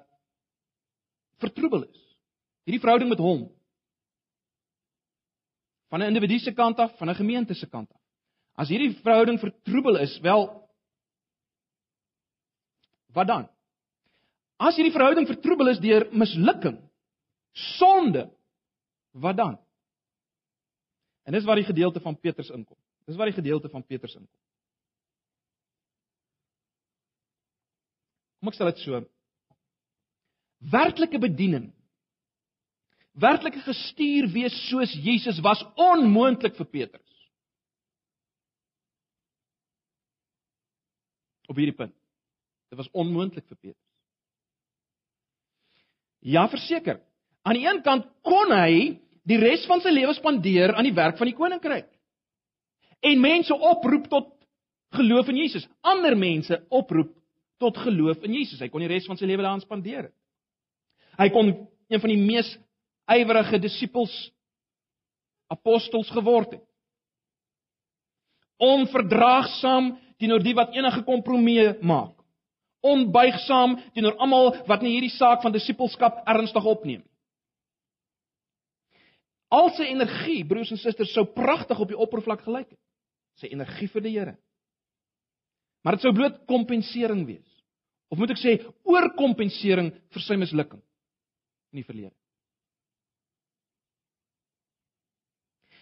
vertroebel 1.41 1.87
is. 1.89 2.03
Hierdie 2.69 2.83
verhouding 2.83 3.11
met 3.11 3.23
hom 3.23 3.49
van 5.91 6.03
'n 6.03 6.13
individu 6.13 6.39
se 6.39 6.53
kant 6.55 6.79
af, 6.79 6.97
van 6.99 7.11
'n 7.11 7.15
gemeente 7.15 7.55
se 7.55 7.67
kant 7.67 7.91
af. 7.93 8.01
As 8.55 8.69
hierdie 8.69 8.95
verhouding 9.03 9.39
vertroebel 9.41 9.97
is, 9.97 10.19
wel 10.21 10.69
wat 13.13 13.27
dan? 13.27 13.49
As 14.57 14.77
hierdie 14.77 14.93
verhouding 14.93 15.27
vertroebel 15.27 15.69
is 15.69 15.81
deur 15.81 16.09
mislukking, 16.13 16.79
sonde, 17.53 18.31
wat 19.11 19.37
dan? 19.37 19.59
En 21.23 21.33
dis 21.33 21.45
waar 21.45 21.57
die 21.57 21.65
gedeelte 21.65 22.01
van 22.01 22.19
Petrus 22.19 22.51
inkom. 22.51 22.77
Dis 23.05 23.17
waar 23.17 23.27
die 23.27 23.35
gedeelte 23.35 23.69
van 23.69 23.85
Petrus 23.87 24.15
inkom. 24.15 24.39
Kom 28.41 28.49
ek 28.49 28.55
stel 28.57 28.71
dit 28.71 28.79
so. 28.85 29.01
Werklike 30.61 31.19
bediening 31.19 31.71
werklike 33.21 33.61
gestuur 33.65 34.29
wees 34.33 34.55
soos 34.69 34.93
Jesus 35.05 35.41
was 35.45 35.63
onmoontlik 35.77 36.57
vir 36.57 36.67
Petrus. 36.67 37.07
Op 41.51 41.59
hierdie 41.59 41.77
punt. 41.77 41.95
Dit 42.71 42.79
was 42.79 42.91
onmoontlik 42.95 43.47
vir 43.49 43.57
Petrus. 43.59 43.87
Ja, 46.21 46.47
verseker. 46.53 47.01
Aan 47.43 47.57
die 47.57 47.65
een 47.65 47.81
kant 47.83 48.07
kon 48.27 48.53
hy 48.53 49.01
die 49.27 49.39
res 49.41 49.65
van 49.69 49.81
sy 49.83 49.93
lewe 49.93 50.15
spandeer 50.17 50.75
aan 50.77 50.87
die 50.87 50.97
werk 50.97 51.19
van 51.19 51.31
die 51.31 51.37
koninkryk. 51.37 51.89
En 53.01 53.23
mense 53.23 53.55
oproep 53.57 54.11
tot 54.13 54.29
geloof 54.95 55.31
in 55.33 55.41
Jesus. 55.41 55.65
Ander 55.81 56.17
mense 56.19 56.61
oproep 56.69 57.15
tot 57.61 57.79
geloof 57.81 58.23
in 58.29 58.37
Jesus. 58.37 58.61
Hy 58.61 58.69
kon 58.69 58.85
die 58.85 58.91
res 58.91 59.09
van 59.09 59.19
sy 59.19 59.29
lewe 59.29 59.43
daaraan 59.43 59.65
spandeer. 59.65 60.11
Hy 61.21 61.29
kon 61.35 61.51
een 61.91 62.01
van 62.01 62.13
die 62.13 62.21
mees 62.21 62.49
ywerige 63.11 63.59
disippels 63.61 64.13
apostels 65.53 66.09
geword 66.15 66.55
het. 66.55 66.65
Onverdraagsaam 68.61 69.93
teenoor 70.21 70.43
die 70.45 70.57
wat 70.57 70.73
enige 70.77 71.03
kompromie 71.05 71.75
maak. 71.85 72.15
Onbuigsaam 72.87 73.77
teenoor 73.93 74.17
almal 74.23 74.53
wat 74.69 74.85
nie 74.85 74.95
hierdie 74.95 75.13
saak 75.13 75.43
van 75.45 75.53
disippelskap 75.53 76.23
ernstig 76.29 76.65
opneem 76.65 77.03
nie. 77.03 77.09
Al 79.51 79.73
sy 79.75 79.89
energie, 79.91 80.45
broers 80.47 80.71
en 80.71 80.79
susters, 80.79 81.11
sou 81.11 81.25
pragtig 81.35 81.81
op 81.83 81.91
die 81.91 81.99
oppervlak 81.99 82.45
gelyk 82.47 82.69
het. 82.69 82.79
Sy 83.43 83.51
energie 83.51 83.89
vir 83.91 84.05
die 84.05 84.13
Here. 84.15 84.35
Maar 85.83 85.97
dit 85.97 86.05
sou 86.07 86.13
bloot 86.15 86.37
kompensering 86.47 87.25
wees. 87.27 87.49
Of 88.15 88.21
moet 88.21 88.31
ek 88.37 88.39
sê 88.39 88.55
oorkompensering 88.87 89.91
vir 90.15 90.23
sy 90.23 90.39
mislukking 90.39 90.81
in 91.71 91.81
die 91.81 91.87
verlede. 91.87 92.15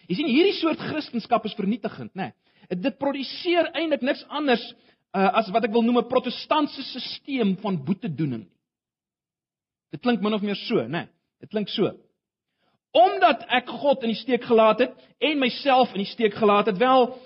Jy 0.09 0.17
sien 0.17 0.29
hierdie 0.29 0.57
soort 0.57 0.81
kristendom 0.81 1.45
is 1.45 1.57
vernietigend, 1.57 2.13
né? 2.17 2.31
Nee. 2.31 2.81
Dit 2.81 2.97
produseer 3.01 3.69
eintlik 3.77 4.01
niks 4.05 4.23
anders 4.29 4.63
uh, 5.13 5.29
as 5.39 5.49
wat 5.53 5.65
ek 5.65 5.73
wil 5.73 5.85
noem 5.85 6.01
'n 6.01 6.09
protestantse 6.09 6.83
stelsel 6.83 7.55
van 7.61 7.83
boetedoening. 7.85 8.45
Dit 9.93 10.01
klink 10.01 10.21
min 10.21 10.33
of 10.33 10.41
meer 10.41 10.55
so, 10.55 10.81
né? 10.81 10.87
Nee. 10.87 11.07
Dit 11.39 11.49
klink 11.49 11.69
so. 11.69 11.93
Omdat 12.91 13.45
ek 13.53 13.69
God 13.69 14.03
in 14.03 14.13
die 14.13 14.21
steek 14.21 14.43
gelaat 14.43 14.79
het 14.79 14.93
en 15.21 15.39
myself 15.39 15.93
in 15.93 16.03
die 16.03 16.09
steek 16.09 16.33
gelaat 16.33 16.65
het, 16.65 16.77
wel 16.77 17.17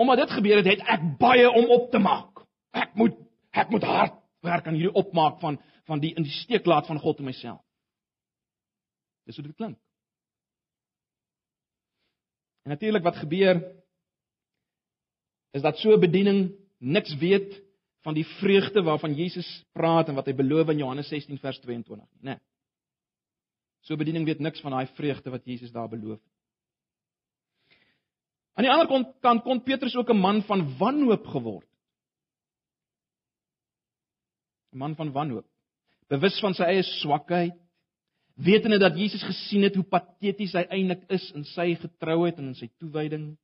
omdat 0.00 0.16
dit 0.16 0.30
gebeur 0.30 0.56
het, 0.56 0.66
het 0.66 0.84
ek 0.88 1.02
baie 1.18 1.48
om 1.50 1.66
op 1.68 1.90
te 1.90 1.98
maak. 1.98 2.44
Ek 2.72 2.94
moet 2.94 3.16
ek 3.52 3.72
moet 3.72 3.84
hard 3.84 4.14
werk 4.46 4.66
aan 4.66 4.76
hierdie 4.78 4.96
opmaak 4.96 5.40
van 5.40 5.58
van 5.90 6.02
die 6.02 6.12
in 6.14 6.26
die 6.26 6.38
steek 6.42 6.68
laat 6.70 6.86
van 6.86 7.00
God 7.02 7.18
en 7.18 7.26
myself. 7.30 7.62
Dis 9.26 9.38
hoe 9.38 9.46
dit 9.46 9.56
klink. 9.58 9.78
En 12.62 12.74
natuurlik 12.74 13.02
wat 13.02 13.18
gebeur 13.18 13.58
is 15.50 15.62
dat 15.62 15.78
so 15.78 15.96
'n 15.96 16.00
bediening 16.00 16.54
niks 16.78 17.16
weet 17.18 17.58
van 18.06 18.14
die 18.14 18.26
vreugde 18.38 18.82
waarvan 18.82 19.14
Jesus 19.14 19.48
praat 19.72 20.08
en 20.08 20.14
wat 20.14 20.26
hy 20.26 20.34
beloof 20.34 20.68
in 20.68 20.78
Johannes 20.78 21.08
16 21.08 21.38
vers 21.38 21.58
22 21.60 21.96
nie, 21.96 22.22
né? 22.22 22.30
Nee. 22.30 22.38
So 23.80 23.96
bediening 23.96 24.24
weet 24.24 24.38
niks 24.38 24.60
van 24.60 24.70
daai 24.70 24.86
vreugde 24.86 25.30
wat 25.30 25.44
Jesus 25.44 25.72
daar 25.72 25.88
beloof. 25.88 26.20
Aan 28.54 28.64
die 28.64 28.72
ander 28.72 29.12
kant 29.20 29.42
kon 29.42 29.62
Petrus 29.62 29.96
ook 29.96 30.10
'n 30.10 30.20
man 30.20 30.42
van 30.42 30.76
wanhoop 30.78 31.26
geword. 31.26 31.68
'n 34.72 34.78
Man 34.78 34.94
van 34.94 35.12
wanhoop. 35.12 35.49
Bewus 36.10 36.40
van 36.42 36.56
sy 36.58 36.66
eie 36.66 36.82
swakheid, 36.98 37.54
wetende 38.40 38.80
dat 38.80 38.96
Jesus 38.98 39.22
gesien 39.22 39.62
het 39.66 39.76
hoe 39.78 39.86
pateties 39.86 40.56
hy 40.56 40.64
eintlik 40.72 41.04
is 41.12 41.26
in 41.36 41.44
sy 41.52 41.74
getrouheid 41.78 42.40
en 42.40 42.50
in 42.50 42.58
sy 42.58 42.70
toewyding. 42.80 43.34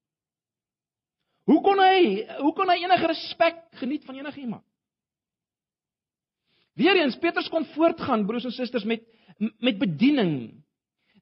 Hoe 1.46 1.61
kon 1.62 1.78
hy, 1.78 2.25
hoe 2.40 2.52
kon 2.56 2.70
hy 2.73 2.80
enige 2.82 3.11
respek 3.12 3.61
geniet 3.78 4.06
van 4.08 4.18
enigiemand? 4.18 4.64
Weereens 6.76 7.16
Petrus 7.23 7.49
kon 7.49 7.64
voortgaan 7.76 8.26
broers 8.28 8.49
en 8.49 8.54
susters 8.54 8.85
met 8.85 9.04
met 9.61 9.76
bediening 9.76 10.30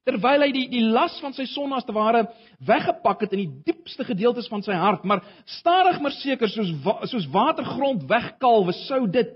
terwyl 0.07 0.45
hy 0.45 0.51
die 0.55 0.67
die 0.71 0.83
las 0.85 1.17
van 1.23 1.33
sy 1.35 1.47
sonde 1.51 1.79
as 1.79 1.87
te 1.87 1.95
ware 1.97 2.27
weggepak 2.69 3.25
het 3.25 3.33
in 3.35 3.43
die 3.43 3.73
diepste 3.73 4.05
gedeeltes 4.07 4.47
van 4.53 4.63
sy 4.63 4.77
hart, 4.77 5.03
maar 5.03 5.25
stadig 5.59 5.99
maar 6.05 6.15
seker 6.21 6.51
soos 6.53 6.71
soos 7.11 7.27
watergrond 7.35 8.05
wegkalwe 8.11 8.75
sou 8.85 9.01
dit 9.11 9.33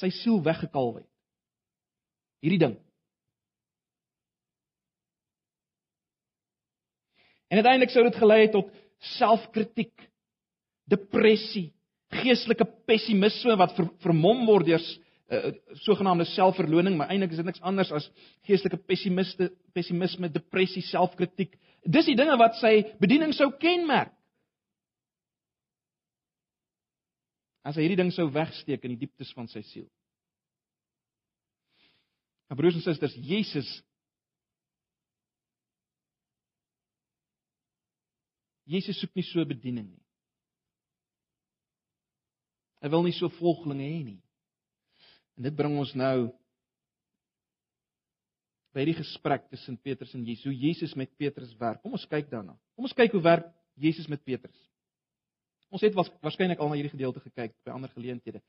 sy 0.00 0.10
siel 0.20 0.40
weggekalwe 0.44 1.02
het. 1.02 1.10
Hierdie 2.44 2.62
ding. 2.62 2.76
En 7.50 7.58
uiteindelik 7.58 7.92
sou 7.92 8.04
dit 8.06 8.16
gelei 8.16 8.40
het 8.44 8.54
tot 8.54 8.70
selfkritiek, 9.16 10.06
depressie, 10.90 11.70
geestelike 12.20 12.66
pessimisme 12.86 13.56
wat 13.58 13.74
ver, 13.76 13.88
vermom 14.02 14.44
word 14.48 14.68
deur 14.70 14.82
uh, 14.82 15.50
sogenaamde 15.84 16.26
selfverloning, 16.30 16.96
maar 16.98 17.10
eintlik 17.10 17.34
is 17.34 17.40
dit 17.42 17.48
niks 17.50 17.62
anders 17.66 17.90
as 17.94 18.06
geestelike 18.48 18.80
pessimiste, 18.86 19.50
pessimisme, 19.74 20.30
depressie, 20.32 20.82
selfkritiek. 20.86 21.54
Dis 21.86 22.08
die 22.10 22.16
dinge 22.18 22.38
wat 22.40 22.58
sy 22.62 22.80
bediening 23.02 23.34
sou 23.36 23.50
kenmerk. 23.58 24.14
As 27.66 27.76
hy 27.76 27.84
hierdie 27.84 28.00
ding 28.00 28.12
sou 28.14 28.26
wegsteek 28.32 28.84
in 28.86 28.94
die 28.94 29.04
dieptes 29.04 29.32
van 29.36 29.48
sy 29.50 29.62
siel. 29.68 29.88
Maar 32.48 32.58
broers 32.58 32.78
en 32.80 32.84
susters, 32.84 33.14
Jesus 33.20 33.68
Jesus 38.70 39.00
soek 39.02 39.16
nie 39.18 39.26
so 39.26 39.42
bediening 39.46 39.88
nie. 39.90 40.04
Hy 42.80 42.90
wil 42.92 43.02
nie 43.04 43.14
so 43.16 43.28
volgelinge 43.40 43.84
hê 43.84 44.02
nie. 44.06 44.20
En 45.36 45.48
dit 45.48 45.56
bring 45.56 45.74
ons 45.80 45.92
nou 45.98 46.30
by 48.76 48.84
die 48.86 48.94
gesprek 48.94 49.48
tussen 49.50 49.78
Petrus 49.82 50.14
en 50.14 50.22
Jesus, 50.24 50.46
hoe 50.46 50.54
Jesus 50.54 50.94
met 50.98 51.10
Petrus 51.18 51.50
werk. 51.58 51.82
Kom 51.82 51.96
ons 51.98 52.06
kyk 52.08 52.30
daarna. 52.30 52.54
Kom 52.78 52.86
ons 52.86 52.94
kyk 52.96 53.16
hoe 53.16 53.24
werk 53.24 53.48
Jesus 53.80 54.06
met 54.10 54.22
Petrus. 54.22 54.58
Ons 55.70 55.84
het 55.86 55.94
waarskynlik 55.94 56.58
al 56.58 56.68
na 56.68 56.78
hierdie 56.78 56.92
gedeelte 56.96 57.22
gekyk 57.22 57.54
by 57.64 57.74
ander 57.74 57.90
geleenthede. 57.94 58.40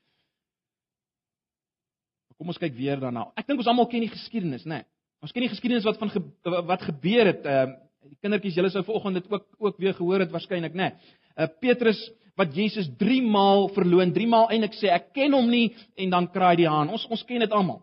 Maar 2.28 2.38
kom 2.38 2.50
ons 2.50 2.58
kyk 2.58 2.74
weer 2.74 2.98
daarna. 3.02 3.28
Ek 3.38 3.46
dink 3.46 3.62
ons 3.62 3.70
almal 3.70 3.86
ken 3.90 4.02
die 4.02 4.10
geskiedenis, 4.10 4.66
né? 4.66 4.82
Nee. 4.82 4.88
Ons 5.22 5.30
ken 5.30 5.44
die 5.44 5.52
geskiedenis 5.52 5.86
wat 5.86 6.00
van 6.00 6.10
ge, 6.10 6.20
wat 6.66 6.82
gebeur 6.88 7.30
het. 7.30 7.46
Ehm 7.46 7.76
uh, 7.76 7.80
die 8.02 8.18
kindertjies, 8.18 8.56
julle 8.58 8.70
sou 8.74 8.80
vanoggend 8.82 9.20
dit 9.20 9.28
ook 9.30 9.44
ook 9.62 9.76
weer 9.78 9.94
gehoor 9.94 10.24
het 10.24 10.32
waarskynlik, 10.34 10.74
né? 10.74 10.88
Nee. 10.90 11.18
Uh 11.38 11.46
Petrus 11.62 12.00
wat 12.34 12.54
Jesus 12.56 12.88
3 12.98 13.20
maal 13.22 13.68
verloon, 13.76 14.10
3 14.12 14.26
maal 14.26 14.48
eintlik 14.50 14.74
sê 14.74 14.90
ek 14.90 15.12
ken 15.14 15.36
hom 15.36 15.46
nie 15.46 15.68
en 15.94 16.10
dan 16.10 16.26
kraai 16.32 16.56
die 16.58 16.66
haan. 16.66 16.90
Ons 16.90 17.06
ons 17.06 17.22
ken 17.28 17.44
dit 17.44 17.54
almal. 17.54 17.78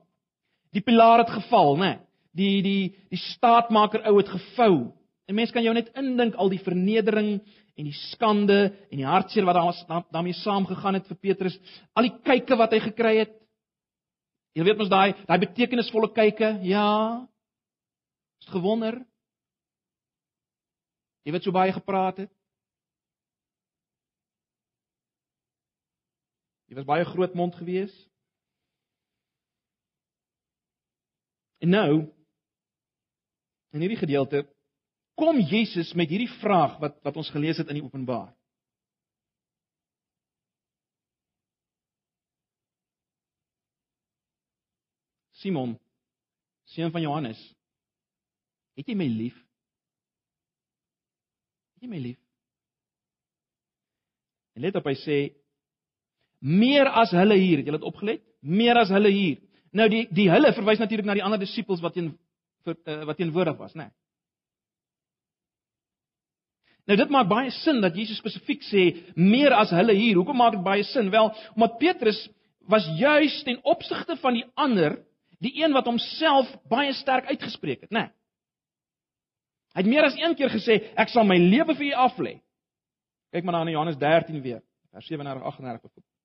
Die 0.75 0.83
pilaar 0.83 1.23
het 1.23 1.31
geval, 1.31 1.77
né? 1.79 1.91
Die 2.35 2.59
die 2.65 2.83
die 3.07 3.21
staatmaker 3.29 4.03
ou 4.11 4.17
het 4.19 4.27
gevou. 4.35 4.91
'n 5.29 5.35
Mens 5.35 5.51
kan 5.51 5.63
jou 5.63 5.73
net 5.73 5.91
indink 5.95 6.35
al 6.35 6.49
die 6.49 6.59
vernedering 6.59 7.39
en 7.79 7.87
die 7.87 7.95
skande 8.11 8.59
en 8.91 8.99
die 8.99 9.07
hartseer 9.07 9.45
wat 9.47 9.55
daar 9.55 10.07
daarmee 10.11 10.35
saamgegaan 10.41 10.97
het 10.99 11.07
vir 11.07 11.19
Petrus, 11.23 11.55
al 11.95 12.09
die 12.09 12.17
kykke 12.27 12.57
wat 12.59 12.75
hy 12.75 12.81
gekry 12.89 13.13
het. 13.21 13.35
Jy 14.57 14.65
weet 14.67 14.81
mos 14.81 14.91
daai 14.91 15.13
daai 15.29 15.39
betekenisvolle 15.45 16.11
kykke, 16.11 16.57
ja. 16.67 16.89
Het 18.43 18.51
gewonder. 18.51 18.99
Jy 21.23 21.35
weet 21.35 21.47
so 21.47 21.55
baie 21.55 21.71
gepraat 21.75 22.25
het. 22.25 22.33
Jy 26.69 26.77
was 26.77 26.85
baie 26.85 27.07
groot 27.07 27.33
mond 27.33 27.55
gewees. 27.57 27.93
En 31.63 31.71
nou 31.75 31.91
in 33.73 33.83
hierdie 33.83 33.99
gedeelte 33.99 34.45
kom 35.19 35.39
Jesus 35.43 35.91
met 35.99 36.11
hierdie 36.11 36.31
vraag 36.39 36.77
wat 36.81 36.97
wat 37.05 37.17
ons 37.19 37.31
gelees 37.33 37.59
het 37.59 37.69
in 37.71 37.81
die 37.81 37.85
Openbaar. 37.85 38.31
Simon, 45.39 45.77
seun 46.67 46.91
van 46.91 47.03
Johannes, 47.05 47.39
het 48.75 48.89
jy 48.91 48.95
my 48.99 49.07
lief? 49.07 49.35
Het 51.77 51.87
jy 51.87 51.91
my 51.93 52.01
lief? 52.09 52.17
En 54.55 54.65
let 54.65 54.75
op 54.75 54.89
hy 54.89 54.97
sê 54.99 55.19
meer 56.43 56.89
as 56.99 57.13
hulle 57.15 57.37
hier, 57.39 57.61
het 57.61 57.69
julle 57.69 57.79
dit 57.79 57.87
opgelet? 57.87 58.25
Meer 58.43 58.81
as 58.81 58.91
hulle 58.91 59.11
hier. 59.15 59.39
Nou 59.75 59.87
die 59.91 60.05
die 60.15 60.27
hulle 60.31 60.51
verwys 60.57 60.81
natuurlik 60.81 61.07
na 61.07 61.15
die 61.15 61.23
ander 61.23 61.39
disippels 61.39 61.83
wat 61.83 61.95
teen 61.95 62.11
uh, 62.67 63.01
wat 63.07 63.19
teenwoordig 63.19 63.55
was, 63.59 63.75
né? 63.79 63.87
Nee. 63.87 63.95
Nou 66.87 66.97
dit 66.97 67.09
maak 67.09 67.27
baie 67.29 67.51
sin 67.51 67.81
dat 67.81 67.95
Jesus 67.95 68.17
spesifiek 68.17 68.63
sê 68.65 68.85
meer 69.15 69.53
as 69.53 69.73
hulle 69.75 69.93
hier. 69.93 70.15
Hoekom 70.17 70.37
maak 70.37 70.55
dit 70.57 70.63
baie 70.65 70.83
sin? 70.83 71.11
Wel, 71.13 71.31
omdat 71.55 71.77
Petrus 71.81 72.29
was 72.69 72.85
juis 72.97 73.43
ten 73.43 73.59
opsigte 73.63 74.17
van 74.21 74.37
die 74.37 74.45
ander 74.53 74.99
die 75.39 75.53
een 75.63 75.73
wat 75.73 75.87
homself 75.87 76.49
baie 76.69 76.93
sterk 76.93 77.29
uitgespreek 77.31 77.85
het, 77.87 77.91
né? 77.91 78.07
Nee. 78.07 78.15
Hy 79.73 79.83
het 79.83 79.89
meer 79.89 80.05
as 80.07 80.17
een 80.17 80.35
keer 80.35 80.49
gesê 80.51 80.79
ek 80.99 81.11
sal 81.13 81.27
my 81.29 81.37
lewe 81.37 81.75
vir 81.77 81.91
u 81.91 81.91
aflê. 82.03 82.33
Kyk 83.31 83.45
maar 83.45 83.59
na 83.59 83.71
Johannes 83.71 83.97
13 84.01 84.41
weer, 84.41 84.61
vers 84.91 85.05
37 85.07 85.45
38 85.45 85.81
byvoorbeeld. 85.81 86.15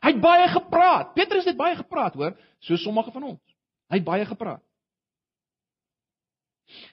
Hy 0.00 0.12
het 0.14 0.20
baie 0.20 0.48
gepraat. 0.48 1.14
Petrus 1.16 1.48
het 1.48 1.56
baie 1.56 1.76
gepraat, 1.76 2.14
hoor, 2.14 2.36
so 2.60 2.76
sommige 2.76 3.12
van 3.12 3.22
ons. 3.34 3.56
Hy 3.90 4.00
het 4.00 4.06
baie 4.06 4.24
gepraat. 4.28 4.62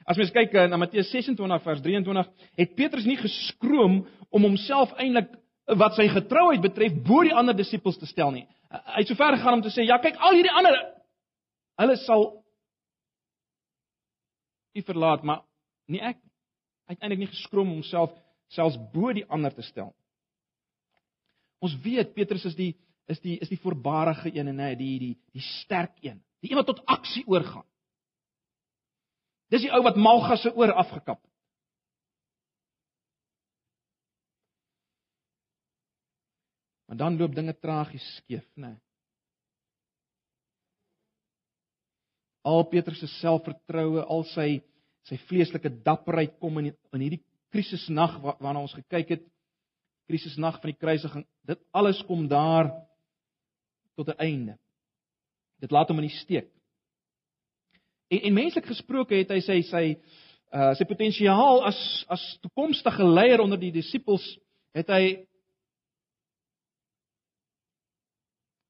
As 0.05 0.19
mens 0.19 0.33
kyk 0.35 0.53
eh, 0.55 0.67
na 0.71 0.79
Matteus 0.79 1.09
26 1.11 1.63
vers 1.63 1.81
23, 1.85 2.29
het 2.61 2.75
Petrus 2.75 3.07
nie 3.07 3.17
geskroom 3.19 4.01
om 4.29 4.47
homself 4.47 4.93
eintlik 4.97 5.31
wat 5.77 5.97
sy 5.97 6.07
getrouheid 6.11 6.63
betref 6.63 6.95
bo 7.05 7.23
die 7.27 7.35
ander 7.35 7.55
disippels 7.57 7.99
te 7.99 8.07
stel 8.07 8.31
nie. 8.31 8.45
Hy 8.71 9.01
het 9.01 9.09
sover 9.11 9.35
gegaan 9.35 9.59
om 9.59 9.63
te 9.63 9.71
sê, 9.71 9.83
ja, 9.87 9.99
kyk 10.03 10.19
al 10.19 10.37
hierdie 10.37 10.53
ander 10.53 10.77
hulle 11.77 11.97
sal 12.03 12.29
u 14.77 14.83
verlaat, 14.85 15.23
maar 15.23 15.43
nie 15.91 16.01
ek 16.01 16.17
nie. 16.21 16.33
Hy 16.87 16.95
het 16.95 17.03
eintlik 17.03 17.19
nie 17.25 17.33
geskroom 17.33 17.67
om 17.67 17.79
homself 17.81 18.13
selfs 18.55 18.77
bo 18.93 19.11
die 19.11 19.25
ander 19.27 19.51
te 19.51 19.65
stel. 19.65 19.89
Ons 21.59 21.75
weet 21.83 22.13
Petrus 22.15 22.45
is 22.47 22.55
die 22.55 22.73
is 23.11 23.19
die 23.23 23.37
is 23.43 23.51
die 23.51 23.59
voorbarige 23.59 24.31
een 24.35 24.51
en 24.53 24.61
hy 24.63 24.73
die 24.79 24.93
die 25.01 25.13
die 25.35 25.43
sterk 25.59 25.97
een. 26.03 26.21
Die 26.43 26.51
een 26.51 26.59
wat 26.59 26.69
tot 26.69 26.83
aksie 26.85 27.25
oorgaan. 27.27 27.65
Dis 29.53 29.63
die 29.63 29.71
ou 29.71 29.81
wat 29.85 29.99
Malgas 29.99 30.43
se 30.43 30.51
oor 30.55 30.73
afgekap 30.75 31.21
het. 31.21 31.33
Maar 36.87 36.97
dan 36.97 37.17
loop 37.19 37.35
dinge 37.35 37.55
tragies 37.59 38.05
skeef, 38.15 38.45
né? 38.55 38.67
Nee. 38.67 38.77
Al 42.47 42.63
Petrus 42.71 42.99
se 43.03 43.07
selfvertroue, 43.19 44.05
al 44.07 44.23
sy 44.31 44.49
sy 45.07 45.15
vleeslike 45.27 45.69
dapperheid 45.83 46.33
kom 46.39 46.57
in 46.59 46.73
in 46.95 47.03
hierdie 47.03 47.23
krisisnag 47.51 48.17
waarna 48.23 48.59
ons 48.59 48.75
gekyk 48.75 49.13
het, 49.15 49.23
krisisnag 50.07 50.59
van 50.59 50.71
die 50.71 50.79
kruisiging. 50.79 51.23
Dit 51.47 51.61
alles 51.75 51.99
kom 52.07 52.27
daar 52.27 52.71
tot 53.95 54.09
'n 54.09 54.19
einde. 54.19 54.57
Dit 55.59 55.71
laat 55.71 55.87
hom 55.87 55.99
in 55.99 56.07
die 56.07 56.19
steek. 56.19 56.51
En, 58.07 58.21
en 58.21 58.33
menslik 58.33 58.65
gesproke 58.65 59.15
het 59.15 59.31
hy 59.33 59.41
sy 59.45 59.61
sy 59.67 59.83
uh 60.55 60.73
sy 60.79 60.85
potensiaal 60.87 61.65
as 61.67 61.79
as 62.07 62.23
toekomstige 62.41 63.03
leier 63.03 63.41
onder 63.43 63.59
die 63.59 63.73
disippels 63.75 64.25
het 64.77 64.87
hy 64.93 65.25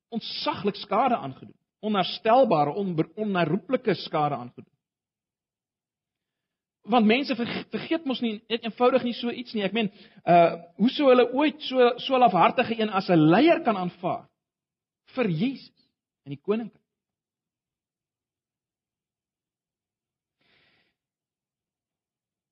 ontsaglik 0.09 0.79
skade 0.79 1.17
aangedoen. 1.17 1.53
Onherstelbare, 1.85 2.73
onherroepelike 2.73 3.93
skade 3.93 4.35
aangedoen. 4.35 4.73
want 6.87 7.05
mense 7.05 7.35
vergeet 7.35 8.05
mos 8.07 8.21
nie 8.23 8.37
net 8.47 8.63
eenvoudig 8.63 9.03
nie 9.03 9.15
so 9.17 9.31
iets 9.31 9.53
nie. 9.55 9.65
Ek 9.67 9.75
meen, 9.75 9.89
uh 10.23 10.55
hoe 10.79 10.89
sou 10.95 11.09
hulle 11.11 11.27
ooit 11.35 11.59
so 11.67 11.91
so 12.03 12.19
lafhartige 12.19 12.77
een 12.79 12.89
as 12.89 13.09
'n 13.09 13.19
leier 13.33 13.63
kan 13.63 13.77
aanvaar 13.77 14.27
vir 15.15 15.27
Jesus 15.27 15.89
in 16.25 16.35
die 16.35 16.41
koninkryk? 16.41 16.86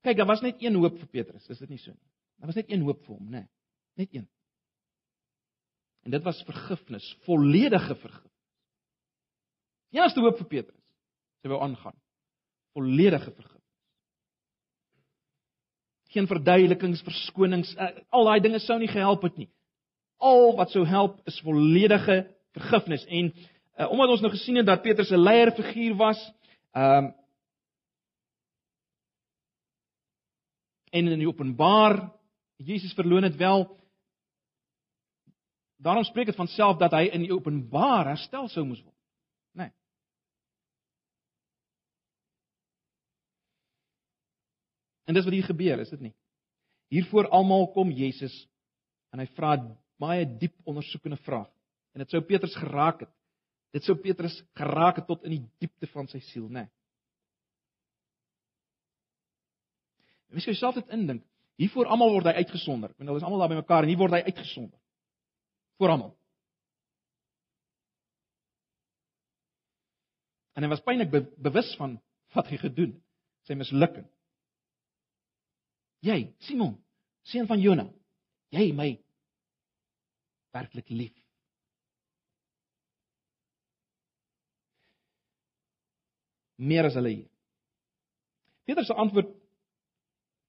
Kyk, 0.06 0.20
daar 0.20 0.30
was 0.30 0.44
net 0.46 0.62
een 0.62 0.78
hoop 0.78 1.00
vir 1.02 1.10
Petrus, 1.10 1.48
is 1.50 1.62
dit 1.64 1.72
nie 1.74 1.82
so 1.82 1.90
nie? 1.90 2.10
Daar 2.38 2.52
was 2.52 2.60
net 2.60 2.70
een 2.70 2.84
hoop 2.86 3.02
vir 3.08 3.16
hom, 3.16 3.30
né? 3.32 3.46
Net 3.98 4.14
een. 4.14 4.28
En 6.06 6.14
dit 6.14 6.24
was 6.24 6.44
vergifnis, 6.46 7.08
volledige 7.26 7.96
vergifnis. 7.96 8.34
Enigste 9.96 10.22
hoop 10.22 10.38
vir 10.44 10.50
Petrus. 10.52 10.82
Sy 11.42 11.50
wou 11.50 11.62
aangaan. 11.64 11.96
Volledige 12.78 13.32
vergifnis. 13.32 13.64
Geen 16.14 16.30
verduidelikings, 16.30 17.02
verskonings, 17.04 17.74
uh, 17.76 17.90
al 18.14 18.30
daai 18.30 18.40
dinge 18.46 18.62
sou 18.64 18.78
nie 18.80 18.92
gehelp 18.92 19.26
het 19.26 19.42
nie. 19.42 19.50
Al 20.22 20.54
wat 20.60 20.72
sou 20.76 20.86
help 20.88 21.18
is 21.28 21.42
volledige 21.44 22.22
vergifnis 22.56 23.04
en 23.10 23.34
uh, 23.34 23.90
omdat 23.90 24.14
ons 24.14 24.24
nou 24.24 24.32
gesien 24.36 24.62
het 24.62 24.70
dat 24.70 24.86
Petrus 24.86 25.12
'n 25.12 25.24
leierfiguur 25.26 25.98
was, 25.98 26.22
ehm 26.78 27.10
um, 27.10 27.14
en 30.96 31.12
in 31.12 31.20
die 31.20 31.30
openbaar 31.30 31.98
Jesus 32.64 32.94
verloon 32.96 33.28
dit 33.28 33.36
wel 33.36 33.66
daarom 35.84 36.06
spreek 36.08 36.32
dit 36.32 36.40
van 36.40 36.48
self 36.48 36.78
dat 36.80 36.96
hy 36.96 37.10
in 37.12 37.26
die 37.26 37.34
openbaar 37.34 38.14
herstel 38.14 38.48
sou 38.52 38.64
moes 38.68 38.84
word 38.84 38.96
nê 39.60 39.68
nee. 39.68 39.74
en 45.06 45.18
dis 45.18 45.28
wat 45.28 45.36
hier 45.36 45.50
gebeur 45.50 45.84
is 45.84 45.92
dit 45.96 46.08
nie 46.08 46.16
hiervoor 46.96 47.30
almal 47.36 47.68
kom 47.76 47.92
Jesus 47.92 48.36
en 49.12 49.24
hy 49.24 49.28
vra 49.36 49.58
baie 50.02 50.24
diep 50.40 50.56
ondersoekende 50.68 51.20
vrae 51.28 51.48
en 51.96 52.04
dit 52.04 52.16
sou 52.16 52.24
Petrus 52.24 52.56
geraak 52.62 53.04
het 53.04 53.14
dit 53.76 53.84
sou 53.84 53.98
Petrus 54.00 54.38
geraak 54.56 55.02
het 55.02 55.08
tot 55.12 55.28
in 55.28 55.38
die 55.38 55.46
diepte 55.60 55.92
van 55.92 56.08
sy 56.12 56.24
siel 56.32 56.48
nê 56.48 56.64
nee. 56.64 56.75
En 60.28 60.38
mens 60.38 60.46
jouself 60.46 60.76
dit 60.76 60.94
indink. 60.96 61.24
Hiervoor 61.56 61.88
almal 61.88 62.12
word 62.18 62.28
hy 62.30 62.42
uitgesonder. 62.44 62.92
Want 62.98 63.10
hulle 63.10 63.22
is 63.22 63.26
almal 63.26 63.44
daar 63.44 63.54
by 63.54 63.60
mekaar 63.62 63.86
en 63.86 63.92
hier 63.92 64.00
word 64.00 64.18
hy 64.18 64.24
uitgesonder. 64.28 64.80
Vir 65.80 65.94
almal. 65.94 66.14
En 70.56 70.64
hy 70.64 70.72
was 70.72 70.84
pynlik 70.84 71.12
be 71.12 71.22
bewus 71.44 71.74
van 71.80 71.98
wat 72.36 72.50
hy 72.52 72.60
gedoen 72.60 72.94
het, 72.94 73.02
sy 73.48 73.56
mislukking. 73.60 74.08
Jy, 76.06 76.18
Simon, 76.48 76.76
seun 77.28 77.48
van 77.50 77.62
Jona, 77.62 77.86
jy 78.54 78.70
my 78.76 78.90
werklik 80.56 80.92
lief. 80.94 81.16
Meer 86.56 86.88
as 86.88 86.96
hulle 86.96 87.12
hier. 87.12 87.30
Petrus 88.66 88.88
se 88.90 88.96
antwoord 88.96 89.34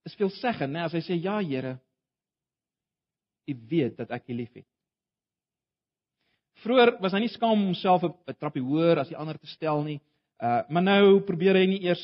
is 0.06 0.14
veel 0.14 0.30
seggend, 0.38 0.72
né, 0.72 0.84
as 0.86 0.94
hy 0.94 1.02
sê 1.04 1.18
ja, 1.18 1.40
Here, 1.42 1.76
U 3.46 3.54
weet 3.70 3.98
dat 4.00 4.10
ek 4.10 4.30
U 4.30 4.34
liefhet. 4.34 4.66
Vroeger 6.64 6.96
was 7.02 7.14
hy 7.14 7.20
nie 7.22 7.30
skaam 7.30 7.54
om 7.54 7.66
homself 7.68 8.02
'n 8.04 8.38
trappie 8.40 8.64
hoër 8.64 9.02
as 9.02 9.10
die 9.12 9.18
ander 9.18 9.38
te 9.38 9.46
stel 9.46 9.82
nie. 9.84 10.00
Uh 10.42 10.62
maar 10.68 10.82
nou 10.82 11.20
probeer 11.20 11.54
hy 11.54 11.66
nie 11.66 11.82
eers 11.84 12.02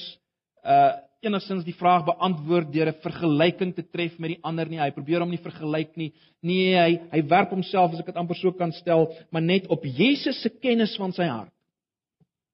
uh 0.64 1.00
enigstens 1.22 1.64
die 1.64 1.76
vraag 1.78 2.04
beantwoord 2.04 2.72
deur 2.72 2.90
'n 2.90 3.00
vergelyking 3.02 3.74
te 3.74 3.82
tref 3.82 4.18
met 4.18 4.36
die 4.36 4.42
ander 4.42 4.68
nie. 4.68 4.78
Hy 4.78 4.90
probeer 4.90 5.20
hom 5.20 5.30
nie 5.30 5.42
vergelyk 5.42 5.96
nie. 5.96 6.12
Nee, 6.42 6.76
hy 6.76 7.00
hy 7.10 7.22
werp 7.28 7.50
homself 7.50 7.92
as 7.92 8.00
ek 8.00 8.06
dit 8.06 8.16
amper 8.16 8.36
so 8.36 8.52
kan 8.52 8.72
stel, 8.72 9.08
maar 9.30 9.42
net 9.42 9.66
op 9.66 9.84
Jesus 9.84 10.42
se 10.42 10.50
kennis 10.50 10.96
van 10.96 11.12
sy 11.12 11.24
hart. 11.24 11.54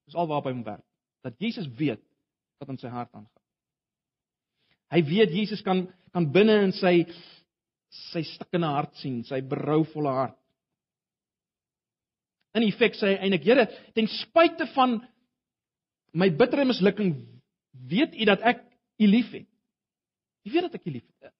Dis 0.07 0.15
alwaar 0.15 0.43
by 0.43 0.53
hom 0.53 0.65
werk. 0.65 0.85
Dat 1.23 1.35
Jesus 1.39 1.67
weet 1.77 2.01
wat 2.61 2.69
in 2.69 2.79
sy 2.79 2.89
hart 2.89 3.13
aangaan. 3.13 3.38
Hy 4.93 5.03
weet 5.05 5.35
Jesus 5.37 5.63
kan 5.65 5.87
kan 6.13 6.27
binne 6.33 6.63
in 6.65 6.73
sy 6.77 7.03
sy 8.11 8.23
stikkende 8.27 8.69
hart 8.73 8.97
sien, 9.01 9.23
sy 9.25 9.41
berouvolle 9.45 10.13
hart. 10.13 10.37
In 12.57 12.65
effek 12.67 12.97
sê 12.97 13.13
hy 13.13 13.19
eintlik, 13.23 13.47
Here, 13.47 13.67
ten 13.97 14.09
spyte 14.11 14.67
van 14.75 14.99
my 16.17 16.31
bittere 16.35 16.67
mislukking, 16.69 17.15
weet 17.89 18.17
U 18.17 18.29
dat 18.29 18.45
ek 18.49 18.65
U 18.99 19.09
liefhet. 19.09 19.47
U 20.45 20.53
weet 20.53 20.69
dat 20.69 20.79
ek 20.81 20.89
U 20.89 20.95
liefhet. 20.97 21.35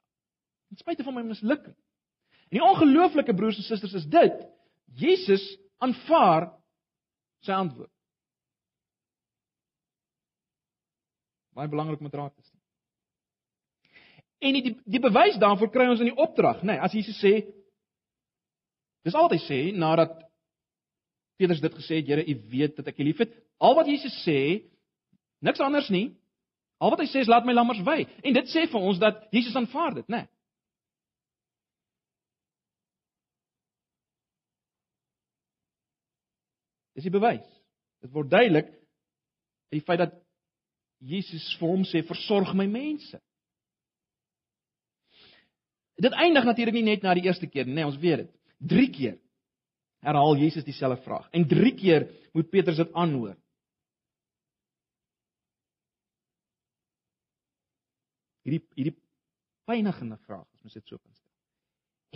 Ten 0.69 0.81
spyte 0.81 1.07
van 1.07 1.17
my 1.17 1.25
mislukking. 1.27 1.77
En 2.49 2.61
die 2.61 2.65
ongelooflike 2.65 3.35
broers 3.37 3.59
en 3.61 3.67
susters 3.67 3.97
is 3.99 4.07
dit, 4.09 4.45
Jesus 5.01 5.45
aanvaar 5.85 6.51
sy 7.45 7.53
antwoord. 7.57 7.93
Baie 11.57 11.69
belangrik 11.69 12.01
om 12.01 12.09
te 12.09 12.21
raak 12.21 12.37
te 12.37 12.45
sien. 12.47 12.58
En 14.39 14.55
die 14.55 14.75
die 14.85 15.03
bewys 15.03 15.39
daarvoor 15.43 15.71
kry 15.75 15.89
ons 15.91 16.03
in 16.03 16.13
die 16.13 16.21
opdrag, 16.21 16.61
nê, 16.63 16.75
nee, 16.77 16.83
as 16.83 16.95
Jesus 16.95 17.19
sê 17.23 17.41
Dis 19.07 19.15
al 19.17 19.29
wat 19.29 19.37
hy 19.39 19.43
sê 19.45 19.59
nadat 19.73 20.17
Petrus 21.39 21.63
dit 21.63 21.77
gesê 21.79 22.01
het, 22.01 22.09
Here, 22.11 22.25
U 22.27 22.35
weet 22.51 22.75
dat 22.77 22.91
ek 22.91 22.99
U 22.99 23.07
liefhet. 23.07 23.31
Al 23.63 23.77
wat 23.79 23.87
Jesus 23.89 24.15
sê, 24.25 24.67
niks 25.41 25.63
anders 25.63 25.89
nie. 25.95 26.11
Al 26.83 26.93
wat 26.93 27.01
hy 27.03 27.07
sê 27.11 27.23
is 27.23 27.31
laat 27.31 27.47
my 27.47 27.55
lammers 27.55 27.81
wy. 27.87 28.03
En 28.27 28.35
dit 28.35 28.51
sê 28.51 28.67
vir 28.71 28.89
ons 28.91 28.99
dat 29.01 29.23
Jesus 29.35 29.57
aanvaar 29.57 30.01
dit, 30.01 30.11
né? 30.11 30.25
Nee. 30.27 30.33
Dis 36.99 37.07
die 37.07 37.15
bewys. 37.15 37.47
Dit 38.03 38.11
word 38.11 38.31
duidelik 38.33 38.73
die 39.71 39.83
feit 39.87 40.01
dat 40.03 40.17
Jesus 40.99 41.45
vir 41.61 41.71
hom 41.71 41.85
sê 41.87 42.03
versorg 42.03 42.51
my 42.59 42.67
mense. 42.67 43.21
Dit 45.99 46.15
eindig 46.15 46.47
natuurlik 46.47 46.77
nie 46.79 46.87
net 46.87 47.03
na 47.03 47.15
die 47.19 47.27
eerste 47.27 47.49
keer 47.51 47.67
nie, 47.67 47.75
nee, 47.79 47.87
ons 47.87 47.99
weet 47.99 48.25
dit. 48.25 48.31
3 48.71 48.87
keer 48.95 49.19
herhaal 50.07 50.39
Jesus 50.39 50.67
dieselfde 50.67 51.03
vraag 51.03 51.27
en 51.35 51.47
3 51.51 51.75
keer 51.79 52.07
moet 52.35 52.51
Petrus 52.51 52.79
dit 52.79 52.95
aanhoor. 52.95 53.37
Hierdie 58.47 58.63
hierdie 58.79 58.97
pynigende 59.69 60.17
vraag, 60.25 60.47
as 60.55 60.65
mens 60.65 60.79
dit 60.79 60.87
so 60.87 60.97
kan 60.97 61.13
stel. 61.13 61.27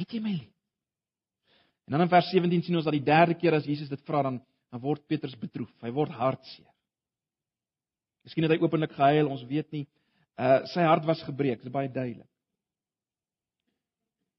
Het 0.00 0.14
jy 0.16 0.22
my 0.24 0.34
lief? 0.38 0.54
En 1.86 1.96
dan 1.96 2.06
in 2.06 2.12
vers 2.12 2.30
17 2.32 2.62
sien 2.64 2.78
ons 2.78 2.86
dat 2.86 2.94
die 2.96 3.04
derde 3.04 3.34
keer 3.36 3.58
as 3.58 3.66
Jesus 3.68 3.90
dit 3.90 4.06
vra 4.06 4.22
dan 4.28 4.40
dan 4.72 4.80
word 4.80 5.02
Petrus 5.04 5.34
bedroef. 5.36 5.72
Hy 5.84 5.90
word 5.92 6.14
hartseer. 6.16 6.70
Miskien 8.24 8.46
het 8.46 8.54
hy 8.54 8.62
openlik 8.62 8.94
gehuil, 8.96 9.28
ons 9.28 9.42
weet 9.50 9.68
nie. 9.74 9.82
Uh 10.40 10.62
sy 10.72 10.86
hart 10.86 11.04
was 11.04 11.20
gebreek, 11.26 11.60
dit 11.60 11.68
is 11.68 11.74
baie 11.74 11.90
duidelik. 11.92 12.31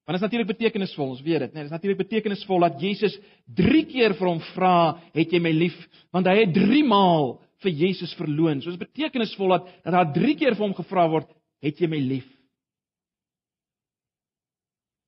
Want 0.04 0.18
dit 0.18 0.20
is 0.20 0.24
natuurlik 0.26 0.50
betekenisvol, 0.52 1.14
ons 1.14 1.22
weet 1.24 1.46
dit, 1.46 1.52
né? 1.54 1.62
Nee, 1.62 1.64
dit 1.64 1.70
is 1.70 1.76
natuurlik 1.78 2.02
betekenisvol 2.02 2.60
dat 2.66 2.80
Jesus 2.80 3.14
3 3.56 3.84
keer 3.88 4.12
vir 4.18 4.28
hom 4.28 4.40
vra, 4.52 5.00
"Het 5.14 5.32
jy 5.32 5.40
my 5.40 5.52
lief?" 5.52 5.76
Want 6.12 6.26
hy 6.26 6.34
het 6.44 6.52
3 6.52 6.84
maal 6.84 7.40
vir 7.62 7.72
Jesus 7.72 8.12
verloon. 8.14 8.60
So 8.60 8.70
dit 8.70 8.80
is 8.80 8.86
betekenisvol 8.86 9.48
dat 9.48 9.64
dat 9.84 9.92
daar 9.92 10.12
3 10.12 10.36
keer 10.36 10.54
vir 10.54 10.66
hom 10.66 10.74
gevra 10.74 11.08
word, 11.08 11.30
"Het 11.62 11.78
jy 11.78 11.86
my 11.88 12.00
lief?" 12.00 12.28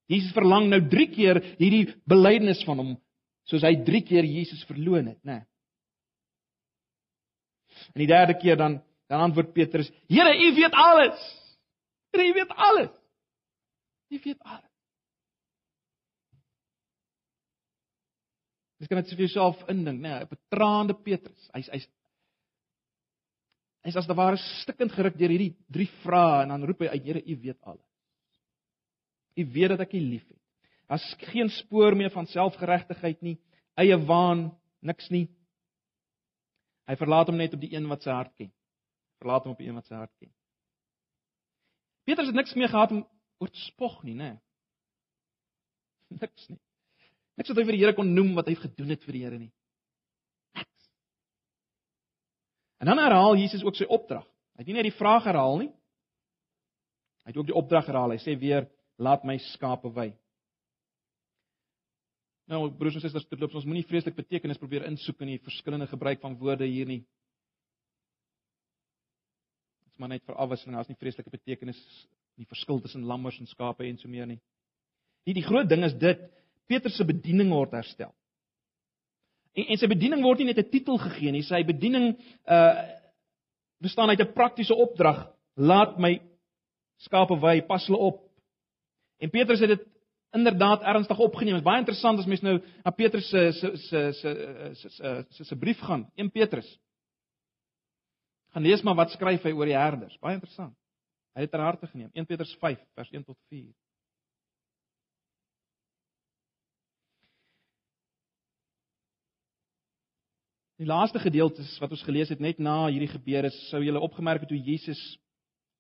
Jesus 0.09 0.33
verlang 0.33 0.69
nou 0.71 0.81
3 0.89 1.07
keer 1.07 1.43
hierdie 1.59 1.95
belydenis 2.07 2.65
van 2.65 2.79
hom, 2.79 2.97
soos 3.45 3.63
hy 3.63 3.75
3 3.85 4.03
keer 4.03 4.25
Jesus 4.25 4.65
verloon 4.65 5.07
het, 5.07 5.25
né? 5.25 5.33
Nee. 5.33 5.45
En 7.95 8.01
die 8.01 8.07
derde 8.07 8.35
keer 8.41 8.57
dan 8.57 8.83
dan 9.09 9.21
antwoord 9.21 9.53
Petrus: 9.53 9.91
"Here, 10.09 10.33
U 10.35 10.55
weet 10.55 10.73
alles. 10.73 11.21
Here, 12.13 12.27
U 12.27 12.33
weet 12.33 12.49
alles. 12.49 12.91
U 14.11 14.21
weet 14.25 14.39
alles." 14.41 14.66
Jy 18.81 18.89
kan 18.91 19.01
dit 19.01 19.13
vir 19.15 19.25
jouself 19.25 19.63
indink, 19.73 20.01
né? 20.03 20.11
Nee, 20.11 20.25
'n 20.25 20.29
betraande 20.29 20.95
Petrus. 20.95 21.51
Hy's 21.55 21.69
hy's 21.73 21.87
hy's 23.87 23.97
as 23.97 24.07
te 24.07 24.15
ware 24.15 24.37
stikkend 24.37 24.93
geruk 24.93 25.17
deur 25.17 25.31
hierdie 25.33 25.57
drie 25.71 25.89
vrae 26.03 26.43
en 26.43 26.49
dan 26.49 26.65
roep 26.65 26.81
hy 26.81 26.89
uit: 26.89 27.05
Here, 27.05 27.23
U 27.23 27.37
weet 27.41 27.61
alles. 27.63 27.87
U 29.37 29.45
weet 29.53 29.69
dat 29.69 29.81
ek 29.81 29.95
U 29.95 30.01
liefhet. 30.01 30.43
Daar's 30.89 31.17
geen 31.33 31.49
spoor 31.49 31.97
meer 31.97 32.11
van 32.11 32.27
selfgeregtigheid 32.27 33.23
nie, 33.23 33.39
eie 33.75 33.97
waan, 34.07 34.53
niks 34.81 35.09
nie. 35.11 35.27
Hy 36.87 36.95
verlaat 36.97 37.27
hom 37.27 37.37
net 37.37 37.55
op 37.55 37.61
die 37.61 37.73
een 37.75 37.89
wat 37.89 38.03
sy 38.03 38.11
hart 38.11 38.35
ken. 38.37 38.53
Verlaat 39.19 39.45
hom 39.45 39.57
op 39.57 39.59
die 39.59 39.67
een 39.67 39.75
wat 39.75 39.87
sy 39.87 39.95
hart 39.99 40.13
ken. 40.21 40.31
Petrus 42.07 42.29
het 42.31 42.39
niks 42.39 42.55
meer 42.55 42.71
gehad 42.71 42.93
om 42.95 43.03
oor 43.43 43.51
te 43.51 43.65
spog 43.73 44.03
nie, 44.07 44.15
né? 44.15 44.37
Nee. 44.37 46.21
Niks 46.21 46.47
nie. 46.49 46.61
Niks 47.37 47.53
wat 47.53 47.61
hy 47.61 47.67
vir 47.69 47.77
die 47.77 47.83
Here 47.85 47.97
kon 47.97 48.15
noem 48.17 48.35
wat 48.39 48.49
hy 48.49 48.57
gedoen 48.59 48.95
het 48.95 49.05
vir 49.05 49.17
die 49.17 49.25
Here 49.25 49.39
nie. 49.41 49.53
Niks. 50.57 50.91
En 52.81 52.91
dan 52.91 53.03
herhaal 53.03 53.37
Jesus 53.41 53.65
ook 53.65 53.77
sy 53.77 53.89
opdrag. 53.89 54.25
Hy 54.57 54.65
het 54.65 54.71
nie 54.71 54.79
net 54.79 54.89
die 54.89 54.97
vraag 54.97 55.29
herhaal 55.29 55.61
nie. 55.61 55.73
Hy 57.27 57.33
het 57.33 57.41
ook 57.41 57.51
die 57.51 57.59
opdrag 57.59 57.89
herhaal. 57.91 58.15
Hy 58.15 58.23
sê 58.23 58.37
weer 58.41 58.71
laat 59.03 59.27
my 59.29 59.37
skape 59.53 59.91
wy. 59.93 60.11
Nou 62.47 62.69
broers 62.79 62.95
en 62.97 63.03
susters, 63.03 63.27
dit 63.27 63.41
loop 63.43 63.57
ons 63.59 63.67
moenie 63.67 63.85
vreeslik 63.89 64.15
betekenis 64.17 64.61
probeer 64.63 64.87
insoek 64.87 65.25
in 65.25 65.35
die 65.35 65.43
verskillende 65.43 65.89
gebruik 65.91 66.21
van 66.23 66.37
woorde 66.39 66.69
hier 66.71 66.87
nie. 66.87 67.01
Dit 69.83 69.97
is 69.97 69.99
maar 69.99 70.13
net 70.15 70.23
vir 70.29 70.39
afwisseling, 70.39 70.77
daar's 70.79 70.93
nie 70.93 71.01
vreeslike 71.01 71.33
betekenis 71.33 71.81
nie 72.37 72.47
verskil 72.47 72.79
tussen 72.85 73.07
lammers 73.09 73.41
en 73.41 73.51
skape 73.51 73.85
en 73.89 73.99
so 73.99 74.09
meer 74.13 74.29
nie. 74.31 74.39
Die 75.27 75.35
die 75.35 75.45
groot 75.45 75.69
ding 75.69 75.83
is 75.85 75.97
dit 75.99 76.23
Petrus 76.67 76.97
se 76.97 77.05
bediening 77.05 77.51
word 77.51 77.75
herstel. 77.77 78.13
En 79.57 79.73
en 79.73 79.81
sy 79.81 79.89
bediening 79.89 80.23
word 80.23 80.39
nie 80.39 80.51
net 80.51 80.59
'n 80.59 80.71
titel 80.71 80.99
gegee 80.99 81.33
nie, 81.33 81.43
sy 81.43 81.65
bediening 81.65 82.17
uh 82.47 82.95
bestaan 83.81 84.09
uit 84.09 84.21
'n 84.21 84.33
praktiese 84.33 84.75
opdrag: 84.75 85.33
laat 85.55 85.99
my 85.99 86.21
skape 86.97 87.37
wy, 87.41 87.61
pas 87.67 87.87
hulle 87.87 87.99
op. 87.99 88.23
En 89.21 89.31
Petrus 89.31 89.61
het 89.61 89.69
dit 89.69 89.85
inderdaad 90.33 90.83
ernstig 90.83 91.19
opgeneem. 91.19 91.55
Dit 91.55 91.63
is 91.63 91.69
baie 91.69 91.79
interessant 91.79 92.19
as 92.19 92.27
mens 92.27 92.43
nou 92.45 92.59
na 92.85 92.91
Petrus 92.91 93.29
se 93.29 93.53
se 93.53 93.77
se 93.77 94.13
se 94.13 95.25
se 95.31 95.45
se 95.45 95.57
brief 95.57 95.81
gaan, 95.81 96.11
1 96.15 96.31
Petrus. 96.31 96.79
Gaan 98.53 98.63
lees 98.63 98.83
maar 98.83 98.95
wat 98.95 99.11
skryf 99.11 99.43
hy 99.43 99.53
oor 99.53 99.67
die 99.67 99.77
herders. 99.77 100.19
Baie 100.21 100.35
interessant. 100.35 100.77
Hy 101.37 101.45
het 101.45 101.51
ter 101.51 101.61
harte 101.61 101.87
geneem. 101.87 102.11
1 102.15 102.27
Petrus 102.27 102.57
5 102.61 102.81
vers 102.95 103.11
1 103.13 103.25
tot 103.25 103.39
4. 103.49 103.73
Die 110.77 110.87
laaste 110.87 111.19
gedeelte 111.19 111.65
wat 111.81 111.91
ons 111.91 112.05
gelees 112.05 112.29
het 112.29 112.41
net 112.41 112.59
na 112.61 112.87
hierdie 112.91 113.09
gebeure, 113.09 113.49
sou 113.71 113.81
julle 113.81 114.01
opgemerk 114.01 114.45
het 114.45 114.51
hoe 114.53 114.61
Jesus 114.61 115.01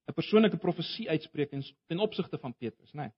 'n 0.08 0.14
persoonlike 0.14 0.56
profesie 0.56 1.08
uitspreek 1.10 1.50
ten 1.50 1.98
opsigte 1.98 2.38
van 2.38 2.54
Petrus, 2.54 2.92
né? 2.92 3.00
Nee. 3.00 3.12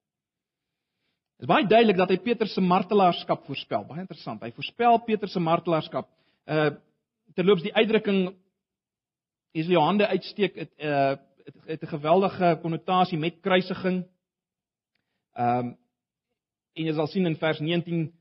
Dit 1.38 1.46
is 1.48 1.54
baie 1.54 1.66
duidelik 1.66 1.96
dat 1.96 2.10
hy 2.10 2.18
Petrus 2.18 2.54
se 2.54 2.60
martelaarskap 2.60 3.44
voorspel. 3.46 3.84
Baie 3.84 4.00
interessant. 4.00 4.42
Hy 4.42 4.50
voorspel 4.50 4.98
Petrus 5.06 5.32
se 5.32 5.40
martelaarskap. 5.40 6.10
Uh 6.46 6.70
terloops 7.34 7.62
die 7.62 7.74
uitdrukking 7.74 8.34
is 9.52 9.66
die 9.66 9.78
hande 9.78 10.06
uitsteek 10.08 10.56
het 10.56 10.72
uh 10.82 11.16
het, 11.44 11.54
het 11.66 11.82
'n 11.82 11.86
geweldige 11.86 12.58
konnotasie 12.62 13.18
met 13.18 13.40
kruisiging. 13.40 14.04
Ehm 15.36 15.58
um, 15.58 15.76
en 16.74 16.84
jy 16.84 16.94
sal 16.94 17.06
sien 17.06 17.26
in 17.26 17.36
vers 17.36 17.60
19 17.60 18.17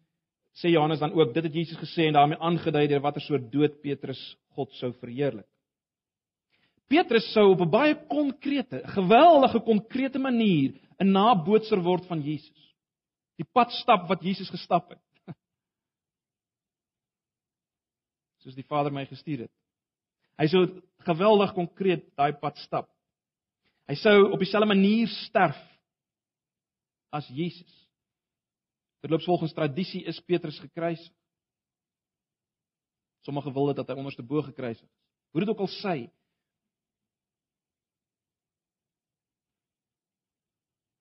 sê 0.57 0.71
Johannes 0.73 0.99
dan 0.99 1.13
ook 1.13 1.33
dit 1.33 1.43
het 1.43 1.53
Jesus 1.53 1.77
gesê 1.77 2.07
en 2.07 2.17
daarmee 2.17 2.39
aangedui 2.41 2.87
deur 2.87 3.01
watter 3.01 3.21
soort 3.21 3.51
dood 3.51 3.81
Petrus 3.81 4.21
God 4.57 4.73
sou 4.79 4.91
verheerlik. 4.97 5.45
Petrus 6.87 7.27
sou 7.33 7.51
op 7.51 7.61
'n 7.61 7.69
baie 7.69 7.95
konkrete, 8.07 8.81
geweldige 8.95 9.59
konkrete 9.59 10.19
manier 10.19 10.73
'n 10.99 11.11
nabootser 11.11 11.81
word 11.83 12.05
van 12.05 12.21
Jesus. 12.21 12.75
Die 13.37 13.45
pad 13.53 13.71
stap 13.71 14.07
wat 14.07 14.23
Jesus 14.23 14.49
gestap 14.49 14.89
het. 14.89 15.01
Soos 18.41 18.55
die 18.55 18.65
Vader 18.65 18.91
my 18.91 19.05
gestuur 19.05 19.39
het. 19.45 19.51
Hy 20.37 20.47
sou 20.47 20.81
geweldig 21.05 21.53
konkreet 21.53 22.15
daai 22.15 22.33
pad 22.33 22.57
stap. 22.57 22.89
Hy 23.87 23.95
sou 23.95 24.31
op 24.31 24.39
dieselfde 24.39 24.67
manier 24.67 25.07
sterf 25.07 25.57
as 27.11 27.27
Jesus. 27.27 27.86
Verloops 29.07 29.25
volgens 29.25 29.53
tradisie 29.55 30.03
is 30.03 30.19
Petrus 30.27 30.59
gekruisig. 30.59 31.13
Sommige 33.23 33.51
wil 33.55 33.71
dit 33.71 33.79
dat 33.79 33.87
hy 33.87 33.95
onderste 33.95 34.23
bo 34.23 34.43
gekruisig 34.43 34.83
is. 34.83 34.95
Hoe 35.31 35.43
dit 35.43 35.51
ook 35.51 35.63
al 35.63 35.71
sy. 35.71 35.95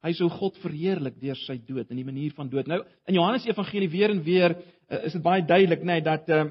Hy 0.07 0.13
sou 0.15 0.29
God 0.31 0.59
verheerlik 0.63 1.19
deur 1.19 1.39
sy 1.43 1.57
dood 1.67 1.91
en 1.91 1.99
die 1.99 2.07
manier 2.07 2.35
van 2.39 2.51
dood. 2.51 2.71
Nou 2.71 2.85
in 3.11 3.19
Johannes 3.19 3.47
Evangelie 3.51 3.91
weer 3.91 4.15
en 4.15 4.23
weer 4.23 4.55
uh, 4.55 5.03
is 5.09 5.19
dit 5.19 5.25
baie 5.25 5.43
duidelik 5.43 5.83
nê 5.83 5.99
nee, 5.99 6.07
dat 6.07 6.31
uh, 6.31 6.45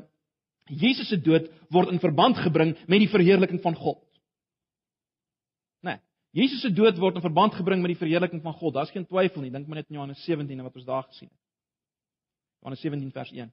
Jesus 0.75 1.07
se 1.07 1.21
dood 1.23 1.47
word 1.71 1.93
in 1.93 2.03
verband 2.03 2.41
gebring 2.43 2.75
met 2.83 2.99
die 2.99 3.11
verheerliking 3.11 3.63
van 3.63 3.79
God. 3.79 4.03
Jesus 6.35 6.59
se 6.65 6.71
dood 6.75 6.97
word 6.99 7.15
in 7.15 7.23
verband 7.23 7.55
gebring 7.55 7.79
met 7.79 7.93
die 7.93 8.01
verheerliking 8.01 8.41
van 8.43 8.57
God. 8.59 8.73
Daar's 8.75 8.91
geen 8.91 9.05
twyfel 9.07 9.45
nie. 9.45 9.53
Dink 9.53 9.69
maar 9.69 9.79
net 9.79 9.87
in 9.87 9.95
Johannes 9.95 10.23
17 10.27 10.63
wat 10.65 10.75
ons 10.75 10.87
daar 10.87 11.05
gesien 11.07 11.29
het. 11.29 11.44
Johannes 12.65 12.81
17 12.81 13.11
vers 13.13 13.31
1. 13.31 13.51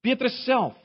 Petrus 0.00 0.44
self. 0.44 0.76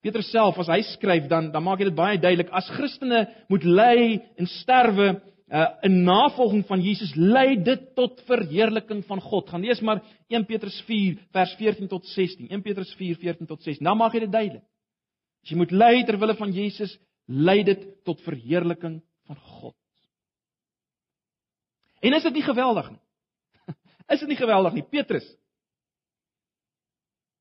Petrus 0.00 0.30
self 0.32 0.56
as 0.62 0.70
hy 0.72 0.80
skryf 0.94 1.28
dan 1.28 1.50
dan 1.52 1.64
maak 1.64 1.82
hy 1.82 1.90
dit 1.90 1.96
baie 1.96 2.16
duidelik 2.20 2.48
as 2.56 2.70
Christene 2.72 3.26
moet 3.52 3.66
ly 3.68 4.16
en 4.40 4.48
sterwe 4.60 5.10
uh, 5.12 5.66
in 5.84 6.00
navolging 6.08 6.64
van 6.68 6.80
Jesus 6.80 7.12
lei 7.16 7.58
dit 7.60 7.84
tot 7.98 8.16
verheerliking 8.30 9.04
van 9.04 9.20
God. 9.20 9.52
Gaan 9.52 9.64
lees 9.64 9.84
maar 9.84 10.00
1 10.32 10.48
Petrus 10.48 10.80
4 10.88 11.20
vers 11.36 11.54
14 11.60 11.92
tot 11.92 12.08
16. 12.14 12.48
1 12.48 12.64
Petrus 12.64 12.96
4 12.96 13.20
14 13.20 13.52
tot 13.52 13.60
16. 13.60 13.84
Dan 13.84 14.00
maak 14.00 14.16
hy 14.16 14.24
dit 14.24 14.32
duidelik. 14.32 14.64
As 15.44 15.52
jy 15.52 15.60
moet 15.60 15.76
ly 15.76 15.94
ter 16.08 16.16
wille 16.16 16.40
van 16.40 16.56
Jesus, 16.56 16.96
lei 17.28 17.60
dit 17.64 17.84
tot 18.08 18.24
verheerliking 18.24 19.02
van 19.28 19.46
God. 19.60 19.76
En 22.00 22.16
is 22.16 22.24
dit 22.24 22.40
nie 22.40 22.48
geweldig 22.48 22.94
nie? 22.94 23.03
Is 24.12 24.20
dit 24.20 24.28
nie 24.28 24.38
geweldig 24.38 24.76
nie, 24.76 24.84
Petrus? 24.88 25.26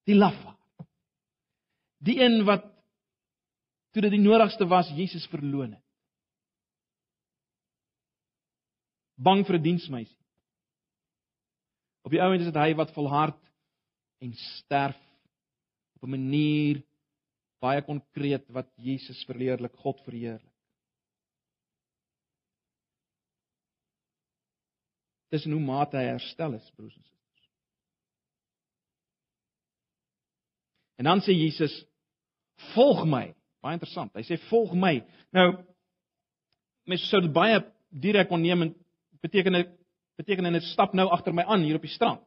Die 0.08 0.16
lafaard. 0.16 0.60
Die 2.04 2.20
een 2.20 2.44
wat 2.48 2.66
toe 3.94 4.04
dit 4.04 4.16
die 4.16 4.24
nodigste 4.24 4.68
was, 4.68 4.90
Jesus 4.98 5.26
verloon 5.32 5.76
het. 5.76 5.84
Bang 9.16 9.46
vir 9.46 9.56
'n 9.60 9.64
diensmeisie. 9.64 10.18
Op 12.04 12.12
die 12.12 12.22
ouend 12.22 12.42
is 12.42 12.52
dit 12.52 12.60
hy 12.60 12.74
wat 12.76 12.92
volhard 12.92 13.40
en 14.20 14.34
sterf 14.34 15.00
op 15.96 16.04
'n 16.04 16.10
manier 16.10 16.84
baie 17.60 17.82
konkreet 17.82 18.50
wat 18.50 18.68
Jesus 18.76 19.24
verheerlik, 19.24 19.76
God 19.76 20.02
verheerlik. 20.04 20.53
Dis 25.34 25.48
hoe 25.50 25.60
mate 25.60 25.98
hy 25.98 26.12
herstel 26.12 26.54
is, 26.60 26.66
broers 26.78 26.94
en 26.94 27.02
susters. 27.02 27.48
En 31.02 31.10
dan 31.10 31.24
sê 31.26 31.34
Jesus: 31.34 31.74
"Volg 32.74 33.06
my." 33.10 33.32
Baie 33.64 33.80
interessant. 33.80 34.14
Hy 34.14 34.22
sê: 34.28 34.38
"Volg 34.50 34.76
my." 34.78 35.00
Nou 35.34 35.48
mense 36.86 37.08
sou 37.08 37.22
dit 37.24 37.34
baie 37.34 37.62
direk 37.90 38.32
onneem 38.32 38.62
en 38.62 38.76
beteken 39.24 39.58
dit 39.58 39.72
beteken 40.20 40.54
dit 40.54 40.66
stap 40.70 40.94
nou 40.94 41.08
agter 41.10 41.34
my 41.34 41.46
aan 41.50 41.64
hier 41.66 41.80
op 41.80 41.86
die 41.86 41.96
strand. 41.96 42.22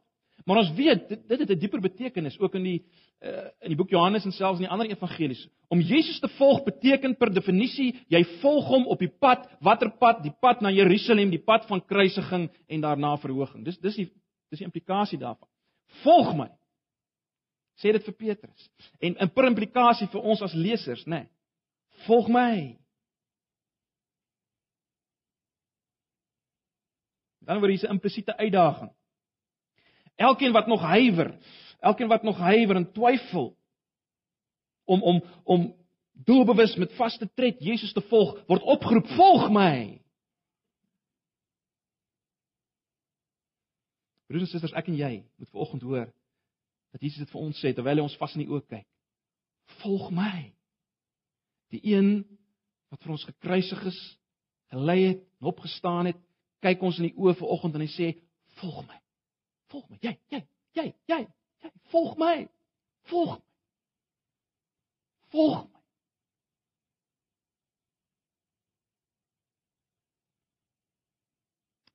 Maar 0.45 0.57
ons 0.57 0.71
weet 0.73 1.09
dit, 1.09 1.27
dit 1.27 1.39
het 1.39 1.49
'n 1.49 1.59
dieper 1.59 1.81
betekenis 1.81 2.39
ook 2.39 2.55
in 2.55 2.63
die 2.63 2.85
uh, 3.19 3.49
in 3.59 3.73
die 3.73 3.75
boek 3.75 3.89
Johannes 3.89 4.25
en 4.25 4.31
selfs 4.31 4.59
in 4.59 4.65
die 4.65 4.71
ander 4.71 4.89
evangelies. 4.89 5.47
Om 5.67 5.79
Jesus 5.79 6.19
te 6.19 6.27
volg 6.27 6.63
beteken 6.63 7.17
per 7.17 7.33
definisie 7.33 8.05
jy 8.07 8.23
volg 8.41 8.67
hom 8.67 8.85
op 8.87 8.99
die 8.99 9.11
pad, 9.19 9.49
watter 9.59 9.91
pad? 9.97 10.23
Die 10.23 10.33
pad 10.39 10.61
na 10.61 10.69
Jerusalem, 10.71 11.29
die 11.29 11.43
pad 11.43 11.65
van 11.65 11.85
kruisiging 11.85 12.49
en 12.67 12.81
daarna 12.81 13.17
verhoging. 13.17 13.65
Dis 13.65 13.79
dis 13.79 13.95
die 13.95 14.11
dis 14.49 14.59
die 14.59 14.65
implikasie 14.65 15.19
daarvan. 15.19 15.49
Volg 16.03 16.35
my. 16.35 16.49
Sê 17.77 17.91
dit 17.91 18.03
vir 18.03 18.13
Petrus. 18.13 18.69
En 18.99 19.15
in 19.15 19.29
per 19.29 19.45
implikasie 19.45 20.07
vir 20.07 20.21
ons 20.21 20.41
as 20.41 20.53
lesers, 20.53 21.05
nê. 21.05 21.25
Nee, 21.25 21.27
volg 22.05 22.29
my. 22.29 22.77
Dan 27.47 27.59
word 27.59 27.71
hier 27.71 27.89
'n 27.89 27.95
implisiete 27.95 28.37
uitdaging. 28.37 28.96
Elkeen 30.17 30.51
wat 30.51 30.67
nog 30.67 30.81
huiwer, 30.81 31.37
elkeen 31.79 32.07
wat 32.07 32.23
nog 32.23 32.37
huiwer 32.37 32.75
en 32.75 32.91
twyfel 32.91 33.51
om 34.85 35.03
om 35.03 35.23
om 35.43 35.75
doelbewus 36.25 36.75
met 36.75 36.95
vaste 36.97 37.29
tred 37.33 37.59
Jesus 37.59 37.93
te 37.93 38.01
volg, 38.01 38.33
word 38.47 38.61
opgeroep: 38.61 39.07
"Volg 39.07 39.49
my." 39.53 40.01
Broers 44.27 44.41
en 44.41 44.47
susters, 44.47 44.73
ek 44.73 44.89
en 44.89 44.97
jy 44.97 45.13
moet 45.37 45.49
vanoggend 45.49 45.81
hoor 45.81 46.13
dat 46.91 47.01
Jesus 47.01 47.21
dit 47.21 47.31
vir 47.31 47.41
ons 47.41 47.59
sê 47.61 47.73
terwyl 47.73 47.99
hy 48.01 48.07
ons 48.07 48.17
vas 48.17 48.35
in 48.35 48.43
die 48.43 48.49
oë 48.51 48.65
kyk. 48.65 48.87
"Volg 49.83 50.09
my." 50.11 50.53
Die 51.69 51.83
een 51.93 52.25
wat 52.89 53.03
vir 53.03 53.11
ons 53.11 53.25
gekruisig 53.27 53.85
is, 53.85 53.99
gelei 54.71 55.01
het 55.07 55.21
en 55.39 55.51
opgestaan 55.51 56.05
het, 56.09 56.17
kyk 56.65 56.81
ons 56.81 56.97
in 56.97 57.11
die 57.11 57.17
oë 57.17 57.37
vanoggend 57.37 57.75
en 57.75 57.85
hy 57.85 57.91
sê: 57.91 58.15
"Volg 58.57 58.87
my." 58.87 59.06
Volg 59.71 59.89
my. 59.89 59.97
Jy, 60.01 60.13
jy, 60.31 60.43
jy, 60.77 60.85
jy, 61.11 61.19
jy, 61.63 61.71
volg 61.91 62.17
my. 62.21 62.35
Volg 63.11 63.33
my. 63.35 63.41
Volg 65.33 65.65
my. 65.65 65.77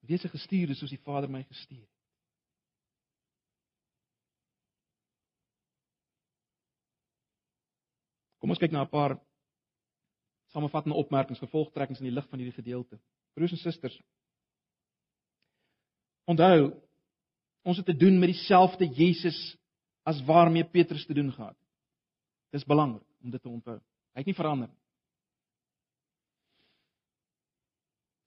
Wees 0.02 0.24
gestuur 0.28 0.74
soos 0.76 0.90
die 0.92 1.00
Vader 1.00 1.30
my 1.30 1.44
gestuur 1.46 1.80
het. 1.80 1.88
Kom 8.42 8.50
ons 8.50 8.58
kyk 8.58 8.74
na 8.74 8.82
'n 8.82 8.90
paar 8.90 9.20
Samevattende 10.52 10.98
opmerkings, 10.98 11.40
gevolgtrekkings 11.40 12.00
in 12.00 12.10
die 12.10 12.12
lig 12.12 12.26
van 12.28 12.38
hierdie 12.38 12.56
gedeelte. 12.56 12.98
Broers 13.32 13.54
en 13.54 13.58
susters, 13.58 13.94
onthou, 16.28 16.74
ons 17.62 17.76
het 17.76 17.86
te 17.86 17.96
doen 17.96 18.18
met 18.18 18.32
dieselfde 18.32 18.86
Jesus 18.86 19.38
as 20.02 20.22
waarmee 20.26 20.64
Petrus 20.64 21.06
te 21.06 21.14
doen 21.14 21.32
gehad. 21.32 21.56
Dis 22.50 22.64
belangrik 22.64 23.06
om 23.22 23.30
dit 23.30 23.42
te 23.42 23.48
onthou. 23.48 23.78
Hy 24.12 24.20
het 24.20 24.28
nie 24.28 24.36
verander 24.36 24.68
nie. 24.68 24.80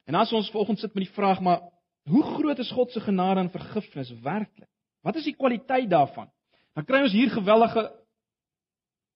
En 0.05 0.15
as 0.15 0.31
ons 0.33 0.49
vanoggend 0.53 0.79
sit 0.79 0.93
met 0.93 1.07
die 1.07 1.13
vraag, 1.13 1.41
maar 1.41 1.61
hoe 2.09 2.23
groot 2.23 2.59
is 2.61 2.71
God 2.71 2.91
se 2.91 3.01
genade 3.01 3.41
en 3.41 3.49
vergifnis 3.49 4.13
werklik? 4.21 4.69
Wat 5.01 5.17
is 5.17 5.25
die 5.25 5.35
kwaliteit 5.35 5.89
daarvan? 5.89 6.29
Dan 6.77 6.85
kry 6.85 7.01
ons 7.05 7.13
hier 7.13 7.31
geweldige 7.33 7.87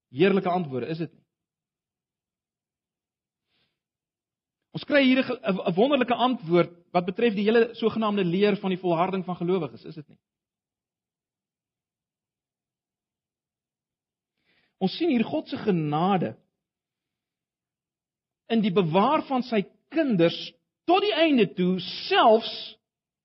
heerlike 0.10 0.50
antwoorde, 0.50 0.90
is 0.90 0.98
dit 0.98 1.12
nie? 1.14 1.26
Ons 4.74 4.86
kry 4.86 5.02
hier 5.04 5.26
'n 5.26 5.74
wonderlike 5.74 6.14
antwoord 6.14 6.74
wat 6.92 7.06
betref 7.06 7.36
die 7.38 7.46
hele 7.46 7.70
sogenaamde 7.78 8.26
leer 8.26 8.58
van 8.62 8.74
die 8.74 8.82
volharding 8.82 9.26
van 9.26 9.38
gelowiges, 9.38 9.86
is 9.86 9.96
dit 9.96 10.08
nie? 10.08 10.20
Ons 14.80 14.96
sien 14.96 15.12
hier 15.12 15.26
God 15.28 15.50
se 15.52 15.60
genade 15.60 16.34
in 18.50 18.64
die 18.64 18.74
bewaar 18.74 19.26
van 19.28 19.44
sy 19.46 19.62
kinders 19.94 20.38
tot 20.90 21.04
die 21.06 21.14
einde 21.14 21.46
toe, 21.54 21.76
selfs 22.08 22.54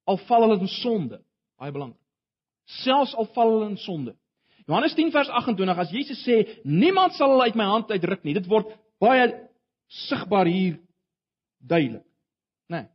al 0.04 0.18
val 0.26 0.44
hulle 0.44 0.60
in 0.60 0.72
sonde. 0.82 1.20
Baie 1.60 1.72
belangrik. 1.72 2.00
Selfs 2.82 3.14
al 3.16 3.28
val 3.36 3.54
hulle 3.54 3.70
in 3.72 3.80
sonde. 3.80 4.16
Johannes 4.66 4.96
10 4.96 5.12
vers 5.12 5.30
28 5.30 5.80
as 5.80 5.92
Jesus 5.92 6.20
sê 6.24 6.42
niemand 6.64 7.16
sal 7.16 7.34
hulle 7.34 7.48
uit 7.48 7.56
my 7.56 7.68
hand 7.68 7.92
uitruk 7.92 8.24
nie. 8.24 8.36
Dit 8.36 8.48
word 8.50 8.72
baie 9.00 9.28
sigbaar 10.08 10.48
hier 10.48 10.78
duidelik. 11.60 12.04
Né? 12.68 12.82
Nee. 12.82 12.93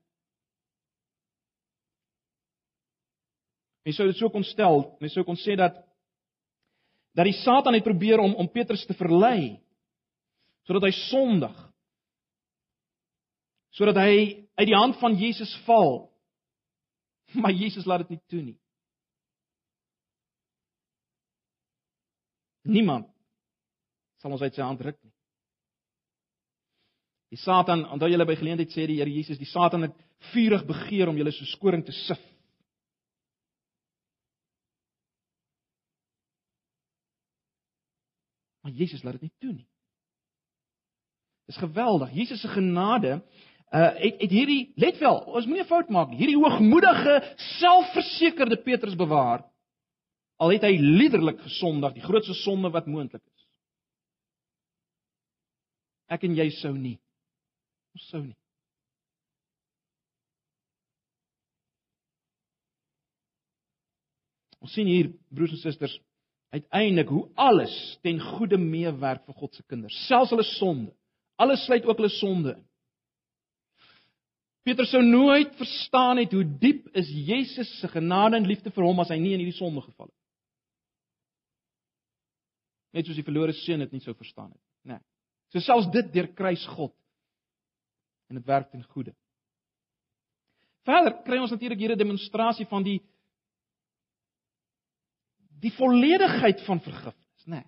Mens 3.89 3.97
sou 3.97 4.05
dit 4.05 4.19
so 4.21 4.29
kon 4.29 4.43
stel, 4.45 4.83
mens 5.01 5.15
sou 5.17 5.23
kon 5.25 5.37
sê 5.41 5.55
dat 5.57 5.79
dat 7.17 7.25
die 7.25 7.33
Satan 7.41 7.73
het 7.73 7.83
probeer 7.83 8.21
om 8.21 8.35
om 8.37 8.47
Petrus 8.53 8.83
te 8.85 8.93
verlei 8.93 9.57
sodat 10.69 10.85
hy 10.85 10.91
sondig 11.07 11.55
sodat 13.73 13.97
hy 13.97 14.13
uit 14.61 14.69
die 14.69 14.77
hand 14.77 14.99
van 15.01 15.17
Jesus 15.17 15.49
val. 15.65 16.05
Maar 17.33 17.53
Jesus 17.53 17.85
laat 17.89 18.05
dit 18.05 18.13
nie 18.13 18.21
toe 18.29 18.41
nie. 18.41 18.57
Niemand 22.69 23.09
sal 24.21 24.37
ons 24.37 24.45
uit 24.45 24.53
sy 24.53 24.65
hand 24.65 24.81
ruk 24.85 24.97
nie. 25.01 25.13
Die 27.33 27.41
Satan, 27.41 27.87
onthou 27.89 28.09
julle 28.09 28.25
by 28.29 28.37
geleentheid 28.37 28.73
sê 28.73 28.85
die 28.89 29.01
Here 29.01 29.09
Jesus, 29.09 29.41
die 29.41 29.49
Satan 29.49 29.89
het 29.89 29.97
vurig 30.33 30.65
begeer 30.69 31.09
om 31.09 31.17
julle 31.17 31.33
so 31.33 31.49
skoring 31.57 31.85
te 31.85 31.95
sif. 32.05 32.21
Maar 38.69 38.77
Jesus 38.77 39.03
laat 39.03 39.13
dit 39.17 39.21
nie 39.21 39.33
toe 39.37 39.53
nie. 39.53 39.67
Dis 41.49 41.57
geweldig. 41.57 42.11
Jesus 42.13 42.41
se 42.41 42.47
genade 42.47 43.21
uh 43.69 43.93
het 44.01 44.21
het 44.21 44.31
hierdie 44.33 44.71
let 44.75 44.97
wel, 44.97 45.17
ons 45.29 45.45
moenie 45.45 45.63
'n 45.63 45.67
fout 45.67 45.89
maak. 45.89 46.09
Hierdie 46.09 46.37
hoogmoedige, 46.37 47.35
selfversekerde 47.37 48.61
Petrus 48.61 48.95
bewaar. 48.95 49.45
Al 50.37 50.49
het 50.49 50.61
hy 50.61 50.77
liderlik 50.77 51.41
gesondig, 51.41 51.93
die 51.93 52.01
grootste 52.01 52.33
sonde 52.33 52.69
wat 52.69 52.87
moontlik 52.87 53.21
is. 53.25 53.47
Ek 56.07 56.23
en 56.23 56.35
jy 56.35 56.49
sou 56.49 56.77
nie. 56.77 56.99
Ons 57.93 58.07
sou 58.09 58.23
nie. 58.23 58.37
Ons 64.59 64.73
sien 64.73 64.87
hier 64.87 65.13
broers 65.29 65.51
en 65.51 65.57
susters 65.57 65.99
uiteindelik 66.49 67.11
hoe 67.13 67.27
alles 67.35 67.73
ten 68.01 68.19
goeie 68.19 68.57
meewerk 68.57 69.25
vir 69.25 69.37
God 69.37 69.55
se 69.55 69.63
kinders, 69.63 69.97
selfs 70.07 70.33
hulle 70.33 70.45
sonde. 70.55 70.93
Alles 71.39 71.63
sluit 71.65 71.85
ook 71.85 72.01
hulle 72.01 72.11
sonde 72.17 72.55
in. 72.57 72.65
Petrus 74.67 74.91
sou 74.91 75.01
nooit 75.01 75.53
verstaan 75.57 76.19
het 76.19 76.33
hoe 76.35 76.43
diep 76.43 76.89
is 76.97 77.07
Jesus 77.09 77.69
se 77.79 77.87
genade 77.87 78.37
en 78.37 78.47
liefde 78.47 78.73
vir 78.75 78.85
hom 78.85 78.99
as 79.01 79.09
hy 79.09 79.17
nie 79.21 79.31
in 79.33 79.41
hierdie 79.41 79.57
sonde 79.57 79.81
geval 79.81 80.09
het. 80.09 80.17
Net 82.99 83.07
soos 83.07 83.17
die 83.17 83.25
verlore 83.25 83.53
seun 83.55 83.85
dit 83.85 83.95
nie 83.95 84.03
sou 84.03 84.13
verstaan 84.17 84.51
het, 84.51 84.61
né? 84.83 84.97
Nee. 84.97 85.05
So 85.49 85.63
selfs 85.65 85.89
dit 85.93 86.11
deur 86.13 86.27
kruis 86.37 86.65
God 86.75 86.93
en 88.29 88.37
dit 88.37 88.45
werk 88.45 88.69
ten 88.69 88.83
goeie. 88.93 89.15
Verder 90.85 91.15
kry 91.25 91.39
ons 91.41 91.53
natuurlik 91.53 91.79
hier 91.79 91.93
'n 91.95 91.97
demonstrasie 91.97 92.67
van 92.69 92.83
die 92.83 92.99
die 95.59 95.71
volledigheid 95.75 96.61
van 96.65 96.81
vergifnis, 96.81 97.45
né? 97.45 97.61
Nee. 97.61 97.67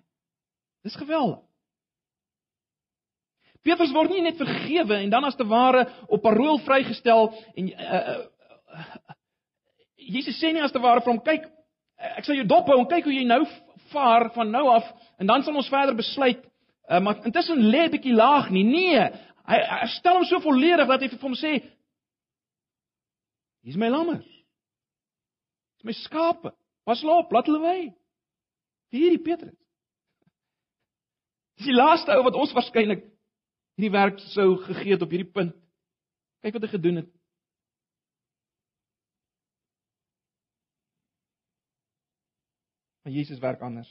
Dis 0.82 0.96
geweldig. 0.98 1.42
Petrus 3.62 3.92
word 3.94 4.10
nie 4.10 4.24
net 4.24 4.40
vergewe 4.40 4.98
en 4.98 5.10
dan 5.10 5.24
as 5.24 5.36
te 5.38 5.46
ware 5.46 5.84
op 6.10 6.22
parol 6.24 6.58
vrygestel 6.66 7.30
en 7.54 7.68
uh, 7.70 7.98
uh, 8.74 8.86
Jesus 10.02 10.40
sê 10.42 10.50
nie 10.50 10.62
as 10.64 10.74
te 10.74 10.82
ware 10.82 11.02
vir 11.04 11.12
hom 11.12 11.20
kyk 11.22 11.46
ek 12.18 12.26
sal 12.26 12.34
jou 12.34 12.46
dop 12.50 12.70
hou 12.72 12.80
en 12.80 12.88
kyk 12.90 13.06
hoe 13.06 13.14
jy 13.14 13.26
nou 13.28 13.44
vaar 13.92 14.32
van 14.34 14.50
nou 14.50 14.64
af 14.72 14.88
en 15.22 15.30
dan 15.30 15.44
sal 15.46 15.60
ons 15.60 15.70
verder 15.70 15.94
besluit 15.94 16.40
uh, 16.42 16.98
maar 16.98 17.22
intussen 17.28 17.62
lê 17.62 17.84
'n 17.86 17.92
bietjie 17.94 18.16
laag 18.16 18.50
nie 18.50 18.64
nee 18.66 18.98
hy, 18.98 19.58
hy 19.58 19.86
stel 19.94 20.18
hom 20.18 20.26
so 20.26 20.42
volledig 20.42 20.88
dat 20.90 21.02
hy 21.02 21.12
vir 21.12 21.22
hom 21.22 21.38
sê 21.38 21.52
hier's 23.62 23.78
my 23.78 23.92
lammers 23.94 24.26
hier's 24.26 25.86
my 25.86 25.96
skape 26.02 26.50
pas 26.88 27.00
hulle 27.00 27.18
op 27.22 27.32
laat 27.32 27.48
hulle 27.50 27.62
wy 27.62 27.78
hierdie 28.92 29.22
Petrus 29.22 29.56
dis 31.56 31.70
die 31.70 31.76
laaste 31.76 32.14
ou 32.16 32.24
wat 32.26 32.38
ons 32.38 32.54
waarskynlik 32.56 33.04
hierdie 33.76 33.92
werk 33.92 34.20
sou 34.32 34.56
gegee 34.66 34.94
het 34.94 35.02
op 35.02 35.12
hierdie 35.12 35.32
punt. 35.32 35.54
Kyk 36.42 36.56
wat 36.56 36.66
hy 36.66 36.70
gedoen 36.74 37.00
het. 37.02 37.10
Maar 43.02 43.14
Jesus 43.16 43.40
werk 43.42 43.62
anders. 43.62 43.90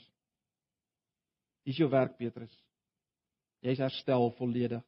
Dis 1.68 1.78
jou 1.80 1.88
werk 1.92 2.16
Petrus. 2.16 2.52
Jy's 3.62 3.80
herstel 3.82 4.32
volledig. 4.38 4.82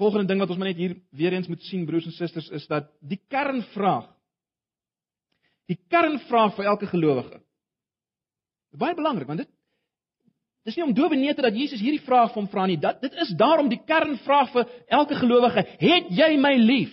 Volgende 0.00 0.28
ding 0.28 0.40
wat 0.40 0.50
ons 0.50 0.58
maar 0.60 0.70
net 0.70 0.80
hier 0.80 0.96
weer 1.12 1.34
eens 1.36 1.48
moet 1.48 1.62
sien 1.68 1.86
broers 1.86 2.06
en 2.08 2.14
susters 2.16 2.48
is 2.54 2.66
dat 2.70 2.90
die 3.00 3.20
kernvraag 3.32 4.08
die 5.70 5.78
kernvraag 5.88 6.56
vir 6.56 6.70
elke 6.72 6.88
gelowige. 6.90 7.42
Baie 8.72 8.96
belangrik 8.96 9.28
want 9.28 9.44
dit 9.44 9.50
Dis 10.62 10.76
nie 10.78 10.84
om 10.84 10.92
dowenete 10.94 11.42
dat 11.42 11.56
Jesus 11.58 11.80
hierdie 11.82 12.04
vraag 12.06 12.28
van 12.30 12.44
hom 12.44 12.50
vra 12.50 12.68
nie. 12.70 12.76
Dat 12.78 13.00
dit 13.02 13.12
is 13.18 13.32
daarom 13.34 13.66
die 13.66 13.80
kernvraag 13.82 14.52
vir 14.54 14.68
elke 14.94 15.16
gelowige: 15.18 15.64
Het 15.80 16.12
jy 16.14 16.36
my 16.38 16.52
lief? 16.54 16.92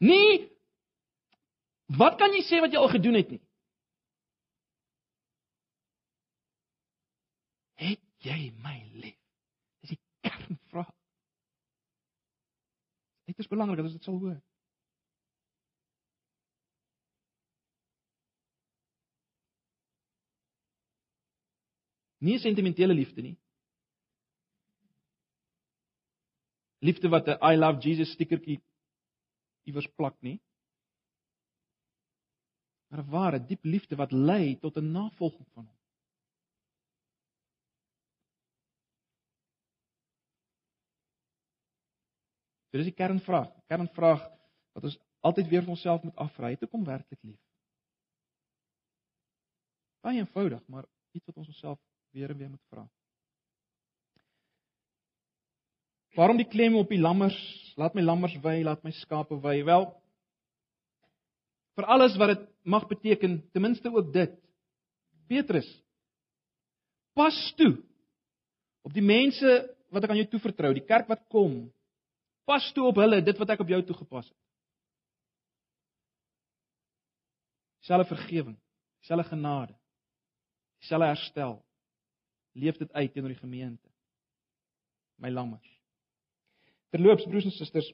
Nie 0.00 0.48
Wat 1.86 2.18
kan 2.18 2.34
jy 2.34 2.42
sê 2.42 2.58
wat 2.62 2.72
jy 2.74 2.80
al 2.82 2.90
gedoen 2.90 3.14
het 3.14 3.28
nie? 3.30 3.40
Het 7.78 8.00
jy 8.26 8.40
my 8.64 8.74
lief? 8.98 9.18
Dis 9.84 9.94
die 9.94 10.00
kernvraag. 10.26 10.90
Dit 13.30 13.38
is 13.38 13.50
belangrik 13.50 13.78
dat 13.78 13.86
ons 13.86 13.94
dit 13.94 14.08
sal 14.08 14.18
hoor. 14.18 14.40
Nie 22.18 22.38
sentimentele 22.38 22.94
liefde 22.94 23.22
nie. 23.22 23.36
Liefde 26.78 27.08
wat 27.08 27.28
'n 27.28 27.38
I 27.52 27.56
love 27.56 27.80
Jesus 27.80 28.12
stickertjie 28.12 28.62
iewers 29.64 29.88
plak 29.96 30.20
nie. 30.20 30.40
Maar 32.88 33.04
ware 33.04 33.44
diep 33.44 33.64
liefde 33.64 33.96
wat 33.96 34.12
lei 34.12 34.58
tot 34.58 34.76
'n 34.76 34.92
navolging 34.92 35.48
van 35.52 35.66
hom. 35.66 35.76
Dit 42.70 42.80
is 42.80 42.92
die 42.92 42.96
kernvraag, 43.04 43.50
kernvraag 43.66 44.22
wat 44.72 44.84
ons 44.84 44.98
altyd 45.20 45.48
weer 45.48 45.62
vir 45.62 45.70
onsself 45.70 46.02
moet 46.02 46.16
afvra, 46.16 46.50
het 46.52 46.62
ek 46.62 46.70
hom 46.70 46.84
werklik 46.84 47.22
lief? 47.22 47.40
Baie 50.00 50.18
eenvoudig, 50.18 50.66
maar 50.68 50.84
iets 51.16 51.26
wat 51.26 51.36
ons 51.36 51.48
onsself 51.48 51.80
weer 52.16 52.32
en 52.32 52.40
weer 52.40 52.50
moet 52.50 52.72
vra. 52.72 52.86
Waarom 56.16 56.40
die 56.40 56.48
klem 56.48 56.78
op 56.80 56.88
die 56.88 57.00
lammers? 57.00 57.36
Laat 57.76 57.94
my 57.94 58.02
lammers 58.04 58.36
wy, 58.40 58.62
laat 58.64 58.84
my 58.84 58.92
skape 59.02 59.36
wy. 59.44 59.58
Wel, 59.68 59.90
vir 61.76 61.88
alles 61.92 62.16
wat 62.16 62.32
dit 62.32 62.46
mag 62.64 62.86
beteken, 62.88 63.42
ten 63.52 63.62
minste 63.62 63.92
ook 63.92 64.08
dit. 64.14 64.32
Petrus, 65.28 65.68
pas 67.16 67.36
toe 67.60 67.76
Op 68.86 68.94
die 68.94 69.02
mense 69.02 69.50
wat 69.90 70.04
ek 70.06 70.12
aan 70.12 70.20
jou 70.20 70.28
toevertrou, 70.30 70.70
die 70.76 70.86
kerk 70.86 71.08
wat 71.10 71.24
kom. 71.32 71.64
Pas 72.46 72.68
toe 72.74 72.84
op 72.86 73.00
hulle 73.02 73.18
dit 73.24 73.38
wat 73.40 73.56
ek 73.56 73.64
op 73.64 73.72
jou 73.72 73.80
toegepas 73.88 74.28
het. 74.28 74.42
Selfe 77.86 78.14
vergifnis, 78.14 78.62
selfe 79.06 79.26
genade, 79.30 79.74
selfe 80.86 81.10
herstel. 81.10 81.56
Leef 82.56 82.78
dit 82.80 82.92
uit 82.92 83.12
teenoor 83.12 83.34
die 83.34 83.42
gemeente. 83.42 83.88
My 85.20 85.30
lammers. 85.32 85.68
Terloops 86.94 87.26
broers 87.28 87.48
en 87.48 87.54
susters, 87.56 87.88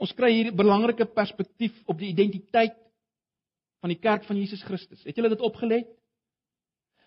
ons 0.00 0.12
kry 0.16 0.30
hier 0.32 0.50
'n 0.50 0.56
belangrike 0.56 1.04
perspektief 1.04 1.74
op 1.86 1.98
die 1.98 2.08
identiteit 2.08 2.76
van 3.80 3.88
die 3.92 3.98
kerk 3.98 4.24
van 4.24 4.36
Jesus 4.36 4.62
Christus. 4.62 5.04
Het 5.04 5.16
julle 5.16 5.28
dit 5.28 5.40
opgelet? 5.40 5.88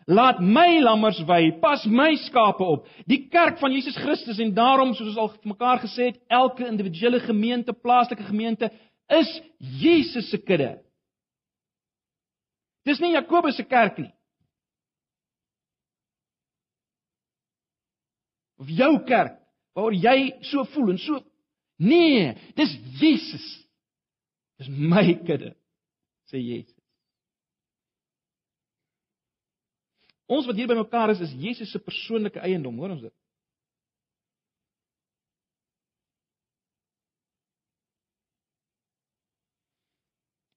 Laat 0.06 0.40
my 0.40 0.82
lammers 0.82 1.22
wy, 1.24 1.52
pas 1.62 1.86
my 1.86 2.16
skape 2.16 2.64
op. 2.64 2.88
Die 3.08 3.30
kerk 3.32 3.58
van 3.60 3.72
Jesus 3.72 3.96
Christus 3.96 4.40
en 4.40 4.54
daarom 4.54 4.94
soos 4.94 5.14
ons 5.14 5.18
al 5.18 5.32
mekaar 5.44 5.80
gesê 5.80 6.12
het, 6.12 6.20
elke 6.28 6.68
individuele 6.68 7.20
gemeente, 7.20 7.74
plaaslike 7.74 8.24
gemeente 8.24 8.72
is 9.08 9.42
Jesus 9.58 10.30
se 10.30 10.38
kudde. 10.38 10.82
Dis 12.84 13.00
nie 13.00 13.14
Jakobus 13.14 13.56
se 13.56 13.64
kerk 13.64 13.98
nie. 13.98 14.12
Of 18.64 18.72
jou 18.72 18.94
kerk 19.10 19.36
waar 19.76 19.96
jy 19.98 20.32
so 20.48 20.64
voel 20.72 20.94
en 20.94 21.02
so 21.02 21.20
nee, 21.84 22.30
dis 22.56 22.72
Jesus. 23.02 23.46
Dis 24.62 24.70
my 24.72 25.04
kudde, 25.26 25.52
sê 26.32 26.40
Jesus. 26.40 26.78
Ons 30.32 30.48
wat 30.48 30.56
hier 30.56 30.70
bymekaar 30.70 31.12
is, 31.12 31.22
is 31.26 31.34
Jesus 31.36 31.74
se 31.74 31.82
persoonlike 31.84 32.40
eiendom, 32.46 32.78
hoor 32.80 32.96
ons 32.96 33.04
dit? 33.04 33.16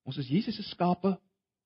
Ons 0.06 0.20
is 0.22 0.30
Jesus 0.30 0.54
se 0.54 0.62
skape, 0.70 1.16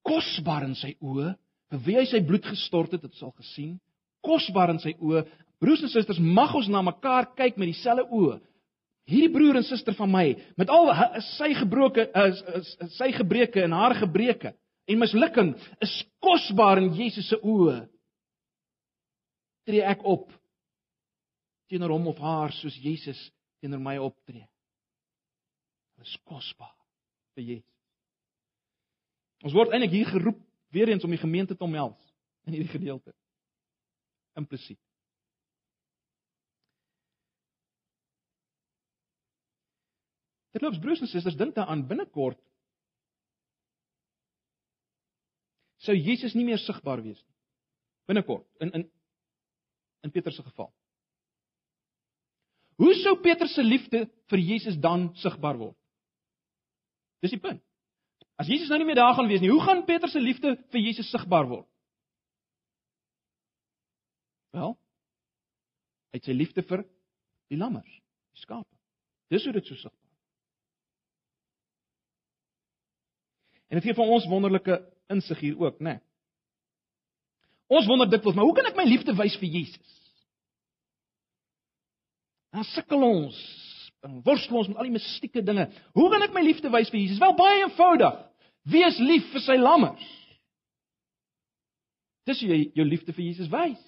kosbaar 0.07 0.65
in 0.65 0.75
sy 0.79 0.95
oë, 1.05 1.35
vir 1.71 1.83
wie 1.85 1.99
hy 1.99 2.07
sy 2.09 2.23
bloed 2.25 2.47
gestort 2.49 2.95
het, 2.97 3.05
het 3.05 3.13
ons 3.13 3.29
al 3.29 3.35
gesien, 3.43 3.75
kosbaar 4.25 4.73
in 4.73 4.81
sy 4.81 4.95
oë. 4.97 5.27
Broers 5.61 5.83
en 5.85 5.93
susters, 5.93 6.21
mag 6.21 6.55
ons 6.57 6.71
na 6.73 6.81
mekaar 6.85 7.29
kyk 7.37 7.59
met 7.61 7.69
dieselfde 7.69 8.07
oë. 8.09 8.39
Hierdie 9.11 9.33
broer 9.33 9.59
en 9.59 9.67
suster 9.67 9.97
van 9.97 10.11
my, 10.13 10.27
met 10.61 10.71
al 10.71 10.91
sy 11.35 11.51
gebroke 11.59 12.07
sy 12.97 13.11
gebreke 13.17 13.65
en 13.65 13.75
haar 13.75 13.97
gebreke 13.99 14.55
en 14.91 15.01
mislukking, 15.01 15.55
is 15.83 15.95
kosbaar 16.23 16.81
in 16.83 16.93
Jesus 16.97 17.29
se 17.33 17.39
oë 17.43 17.81
tree 19.69 19.85
ek 19.87 20.03
op 20.09 20.31
teenoor 21.71 21.95
hom 21.95 22.09
of 22.11 22.19
haar 22.23 22.55
soos 22.57 22.77
Jesus 22.83 23.19
teenoor 23.63 23.83
my 23.83 23.97
optree. 24.03 24.47
Dit 26.01 26.09
is 26.09 26.17
kosbaar 26.27 26.75
vir 27.37 27.47
Jesus. 27.53 27.77
Ons 29.45 29.55
word 29.57 29.73
eintlik 29.73 29.95
hier 29.95 30.11
geroep 30.11 30.41
weer 30.75 30.91
eens 30.91 31.05
om 31.07 31.13
die 31.13 31.21
gemeente 31.21 31.57
te 31.57 31.67
omhels 31.67 32.01
in 32.49 32.57
hierdie 32.57 32.73
gedeelte. 32.73 33.15
Implisiet. 34.39 34.81
Dit 40.51 40.63
loop 40.63 40.79
broers 40.83 41.03
en 41.05 41.11
susters 41.11 41.39
dink 41.39 41.55
daaraan 41.55 41.87
binnekort 41.87 42.41
sou 45.81 45.97
Jesus 45.97 46.35
nie 46.37 46.45
meer 46.45 46.61
sigbaar 46.61 47.01
wees 47.05 47.21
nie. 47.21 47.37
Binnekort 48.11 48.47
in 48.65 48.73
in 48.77 48.91
in 50.05 50.13
Petrus 50.13 50.37
se 50.37 50.43
geval. 50.43 50.71
Hoe 52.81 52.95
sou 53.03 53.19
Petrus 53.21 53.55
se 53.55 53.63
liefde 53.63 54.07
vir 54.33 54.41
Jesus 54.41 54.79
dan 54.81 55.11
sigbaar 55.21 55.59
word? 55.61 55.77
Dis 57.21 57.35
die 57.35 57.41
punt. 57.41 57.61
As 58.41 58.49
Jesus 58.49 58.71
nou 58.73 58.79
nie 58.81 58.89
meer 58.89 58.97
daar 58.97 59.15
gaan 59.19 59.29
wees 59.29 59.43
nie, 59.43 59.51
hoe 59.53 59.61
gaan 59.61 59.85
Petrus 59.85 60.15
se 60.17 60.21
liefde 60.21 60.55
vir 60.73 60.81
Jesus 60.81 61.11
sigbaar 61.13 61.49
word? 61.49 61.69
Wel, 64.57 64.73
uit 66.17 66.25
sy 66.27 66.35
liefde 66.35 66.65
vir 66.67 66.87
die 67.53 67.61
lammers, 67.61 67.93
die 68.33 68.43
skape. 68.43 68.73
Dis 69.31 69.45
hoe 69.45 69.53
dit 69.55 69.69
so 69.69 69.77
sigbaar. 69.77 70.00
En 73.71 73.79
dit 73.79 73.87
gee 73.87 73.97
vir 73.97 74.15
ons 74.17 74.29
wonderlike 74.29 74.77
insig 75.15 75.41
hier 75.45 75.59
ook, 75.63 75.79
né? 75.79 75.97
Nee. 75.99 76.07
Ons 77.71 77.87
wonder 77.87 78.09
dikwels, 78.11 78.35
maar 78.35 78.49
hoe 78.49 78.55
kan 78.57 78.67
ek 78.67 78.79
my 78.79 78.85
liefde 78.89 79.15
wys 79.15 79.37
vir 79.39 79.53
Jesus? 79.55 79.99
Dan 82.51 82.67
sukkel 82.67 83.05
ons, 83.07 83.37
dan 84.03 84.17
worstel 84.27 84.59
ons 84.59 84.71
met 84.73 84.81
al 84.81 84.89
die 84.89 84.97
mystieke 84.97 85.43
dinge. 85.47 85.69
Hoe 85.95 86.09
kan 86.11 86.25
ek 86.27 86.35
my 86.35 86.43
liefde 86.43 86.73
wys 86.75 86.91
vir 86.91 86.99
Jesus? 86.99 87.21
Wel 87.23 87.37
baie 87.39 87.61
eenvoudig. 87.63 88.17
Wees 88.75 88.99
lief 88.99 89.29
vir 89.31 89.45
sy 89.45 89.55
lammers. 89.61 90.09
Dis 92.27 92.43
jy 92.43 92.59
jou 92.75 92.87
liefde 92.87 93.15
vir 93.15 93.29
Jesus 93.29 93.53
wys. 93.53 93.87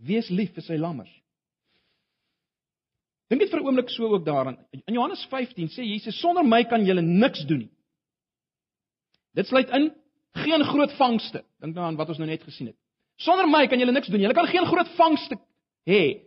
Wees 0.00 0.32
lief 0.32 0.56
vir 0.56 0.64
sy 0.64 0.80
lammers. 0.80 1.12
Dink 3.34 3.48
dit 3.48 3.50
vir 3.50 3.60
'n 3.60 3.66
oomblik 3.66 3.88
so 3.90 4.06
ook 4.06 4.24
daaraan. 4.24 4.56
In 4.86 4.94
Johannes 4.94 5.26
15 5.26 5.68
sê 5.68 5.82
Jesus 5.82 6.20
sonder 6.20 6.44
my 6.44 6.62
kan 6.64 6.84
julle 6.84 7.02
niks 7.02 7.44
doen 7.46 7.58
nie. 7.58 7.70
Dit 9.34 9.46
sluit 9.46 9.70
in 9.70 9.92
geen 10.32 10.64
groot 10.64 10.92
vangste. 10.92 11.42
Dink 11.60 11.74
nou 11.74 11.86
aan 11.86 11.96
wat 11.96 12.08
ons 12.08 12.18
nou 12.18 12.28
net 12.28 12.42
gesien 12.42 12.66
het. 12.66 12.76
Sonder 13.16 13.48
my 13.48 13.66
kan 13.66 13.78
julle 13.78 13.92
niks 13.92 14.06
doen. 14.06 14.20
Julle 14.20 14.34
kan 14.34 14.46
geen 14.46 14.66
groot 14.66 14.88
vangste 14.94 15.36
hê. 15.84 16.22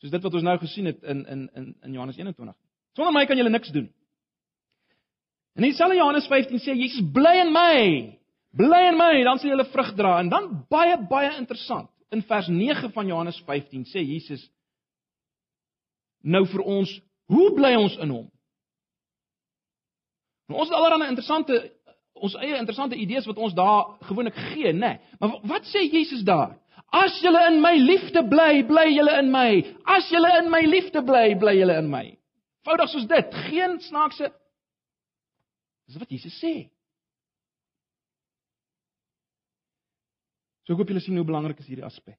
Soos 0.00 0.10
dit 0.10 0.22
wat 0.22 0.34
ons 0.34 0.42
nou 0.42 0.58
gesien 0.58 0.84
het 0.84 1.02
in 1.02 1.26
in 1.26 1.50
in 1.54 1.76
in 1.82 1.92
Johannes 1.92 2.16
21. 2.16 2.54
Sonder 2.92 3.12
my 3.12 3.24
kan 3.26 3.36
julle 3.36 3.50
niks 3.50 3.72
doen. 3.72 3.88
En 5.56 5.64
in 5.64 5.70
dieselfde 5.70 5.96
Johannes 5.96 6.26
15 6.26 6.58
sê 6.58 6.76
Jesus 6.76 7.10
bly 7.12 7.40
in 7.40 7.52
my. 7.52 8.18
Bly 8.52 8.88
in 8.92 8.96
my, 8.96 9.24
dan 9.24 9.38
sal 9.38 9.50
julle 9.50 9.64
vrug 9.64 9.94
dra. 9.94 10.18
En 10.18 10.28
dan 10.28 10.66
baie 10.68 11.06
baie 11.08 11.36
interessant. 11.38 11.88
In 12.10 12.22
vers 12.22 12.48
9 12.48 12.92
van 12.92 13.06
Johannes 13.06 13.42
15 13.46 13.84
sê 13.84 14.04
Jesus 14.04 14.50
nou 16.22 16.44
vir 16.52 16.62
ons, 16.66 16.92
hoe 17.30 17.48
bly 17.56 17.74
ons 17.78 17.96
in 18.02 18.14
hom? 18.14 18.26
Nou, 20.50 20.58
ons 20.60 20.70
het 20.70 20.76
allerlei 20.76 21.08
interessante 21.08 21.60
ons 22.20 22.34
eie 22.36 22.58
interessante 22.58 22.98
idees 23.00 23.24
wat 23.24 23.38
ons 23.40 23.54
daar 23.56 23.94
gewoonlik 24.04 24.36
gee, 24.50 24.74
nê. 24.76 24.90
Nee. 24.96 25.16
Maar 25.20 25.38
wat 25.48 25.68
sê 25.70 25.86
Jesus 25.86 26.20
daar? 26.26 26.58
As 26.92 27.16
julle 27.22 27.40
in 27.48 27.60
my 27.62 27.72
liefde 27.78 28.20
bly, 28.28 28.64
bly 28.68 28.90
julle 28.90 29.14
in 29.22 29.30
my. 29.32 29.62
As 29.88 30.10
julle 30.12 30.28
in 30.42 30.50
my 30.52 30.60
liefde 30.66 31.00
bly, 31.06 31.30
bly 31.40 31.54
julle 31.56 31.78
in 31.80 31.88
my. 31.88 32.04
Voudig 32.66 32.90
soos 32.92 33.06
dit, 33.08 33.38
geen 33.46 33.78
snaakse 33.86 34.28
Dis 35.90 35.98
wat 35.98 36.12
Jesus 36.14 36.36
sê. 36.38 36.68
So 40.62 40.76
ek 40.76 40.78
hoop 40.78 40.92
julle 40.92 41.02
sien 41.02 41.18
hoe 41.18 41.26
belangrik 41.26 41.58
is 41.58 41.66
hierdie 41.66 41.86
aspek. 41.86 42.14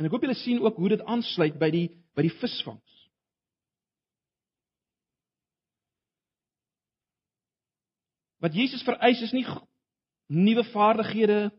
En 0.00 0.06
ek 0.08 0.14
hoop 0.14 0.22
julle 0.24 0.38
sien 0.40 0.62
ook 0.64 0.78
hoe 0.80 0.88
dit 0.94 1.02
aansluit 1.04 1.58
by 1.60 1.68
die 1.74 1.88
by 2.16 2.24
die 2.24 2.32
visvangs. 2.40 2.94
Wat 8.40 8.56
Jesus 8.56 8.80
vereis 8.86 9.20
is 9.20 9.36
nie 9.36 9.44
nuwe 10.32 10.64
vaardighede 10.72 11.50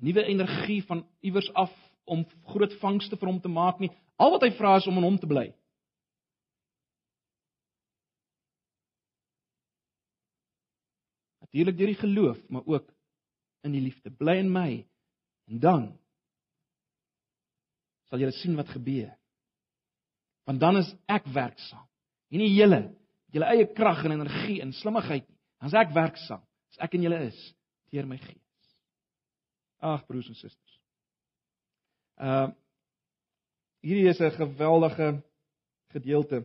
nuwe 0.00 0.24
energie 0.24 0.80
van 0.88 1.04
iewers 1.20 1.52
af 1.52 1.74
om 2.08 2.24
groot 2.48 2.72
vangste 2.80 3.20
vir 3.20 3.28
hom 3.28 3.44
te 3.44 3.52
maak 3.52 3.84
nie. 3.84 3.92
Al 4.16 4.32
wat 4.32 4.48
hy 4.48 4.54
vra 4.56 4.78
is 4.80 4.88
om 4.88 4.96
in 4.96 5.04
hom 5.04 5.20
te 5.20 5.28
bly. 5.28 5.50
Natuurlik 11.44 11.76
deur 11.76 11.92
die 11.92 12.04
geloof, 12.06 12.40
maar 12.48 12.64
ook 12.64 12.88
in 13.66 13.74
die 13.74 13.82
liefde. 13.82 14.10
Bly 14.10 14.38
in 14.42 14.52
my 14.52 14.70
en 15.48 15.60
dan 15.62 15.86
sal 18.08 18.22
jy 18.22 18.30
sien 18.38 18.56
wat 18.56 18.70
gebeur. 18.72 19.10
Want 20.48 20.60
dan 20.60 20.80
is 20.80 20.88
ek 21.12 21.28
werksaam. 21.32 21.84
En 22.32 22.42
nie 22.42 22.54
julle 22.54 22.82
julle 23.32 23.48
eie 23.52 23.66
krag 23.76 24.06
en 24.08 24.14
energie 24.16 24.60
en 24.64 24.72
slimmigheid 24.72 25.26
nie. 25.26 25.38
As 25.60 25.74
ek 25.76 25.90
werksaam, 25.92 26.40
as 26.72 26.78
ek 26.86 26.94
in 26.96 27.04
julle 27.04 27.18
is 27.26 27.38
deur 27.92 28.06
my 28.08 28.16
gees. 28.20 28.70
Ag 29.84 30.06
broers 30.08 30.30
en 30.30 30.38
susters. 30.38 30.80
Uh 32.16 32.48
hierdie 33.84 34.08
is 34.10 34.20
'n 34.20 34.34
geweldige 34.34 35.22
gedeelte 35.94 36.42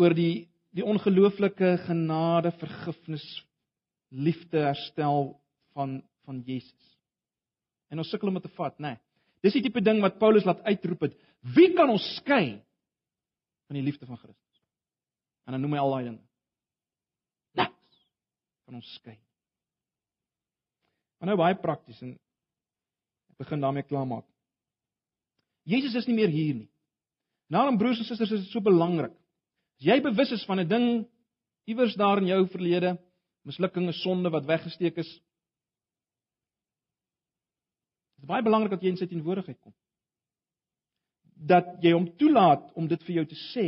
oor 0.00 0.14
die 0.14 0.48
die 0.74 0.82
ongelooflike 0.82 1.76
genade, 1.86 2.50
vergifnis, 2.58 3.24
liefde, 4.14 4.62
herstel 4.70 5.34
van 5.74 6.02
van 6.24 6.38
Jesus. 6.46 6.92
En 7.92 8.00
ons 8.00 8.08
sukkel 8.08 8.30
om 8.30 8.38
dit 8.38 8.46
te 8.46 8.54
vat, 8.56 8.78
nê. 8.78 8.94
Nee. 8.94 9.00
Dis 9.44 9.58
die 9.58 9.60
tipe 9.66 9.82
ding 9.84 9.98
wat 10.00 10.16
Paulus 10.16 10.46
laat 10.48 10.62
uitroep 10.64 11.02
het. 11.04 11.18
Wie 11.52 11.74
kan 11.76 11.90
ons 11.92 12.06
skei 12.16 12.62
van 13.66 13.78
die 13.78 13.84
liefde 13.84 14.06
van 14.06 14.18
Christus. 14.18 14.62
En 15.44 15.56
dan 15.56 15.64
noem 15.64 15.76
hy 15.76 15.82
al 15.82 15.94
daai 15.94 16.04
dinge. 16.08 16.22
Niks 17.58 17.96
van 18.66 18.78
ons 18.80 18.92
skei. 19.00 19.16
Maar 21.18 21.32
nou 21.32 21.40
baie 21.40 21.58
prakties 21.58 22.00
en 22.04 22.14
ek 22.14 23.40
begin 23.42 23.64
daarmee 23.64 23.86
klaarmaak. 23.88 24.26
Jesus 25.64 25.96
is 25.96 26.08
nie 26.08 26.16
meer 26.18 26.32
hier 26.32 26.54
nie. 26.58 26.70
Nou, 27.52 27.64
broers 27.80 28.00
en 28.00 28.06
susters, 28.08 28.32
is 28.32 28.44
dit 28.46 28.52
so 28.52 28.60
belangrik. 28.64 29.12
As 29.80 29.86
jy 29.88 29.96
bewus 30.04 30.32
is 30.32 30.44
van 30.48 30.60
'n 30.60 30.68
ding 30.68 30.86
iewers 31.66 31.94
daar 31.96 32.18
in 32.18 32.28
jou 32.28 32.46
verlede, 32.48 32.98
mislukking, 33.44 33.88
'n 33.88 33.92
sonde 33.92 34.30
wat 34.30 34.44
weggesteek 34.48 34.96
is, 34.96 35.08
is 38.14 38.20
dit 38.22 38.28
baie 38.28 38.42
belangrik 38.42 38.70
dat 38.70 38.82
jy 38.82 38.88
in 38.88 38.96
sy 38.96 39.06
teenwoordigheid 39.06 39.60
kom. 39.60 39.74
Dat 41.34 41.82
jy 41.82 41.92
hom 41.92 42.08
toelaat 42.16 42.72
om 42.74 42.88
dit 42.88 43.02
vir 43.02 43.14
jou 43.14 43.26
te 43.26 43.38
sê 43.52 43.66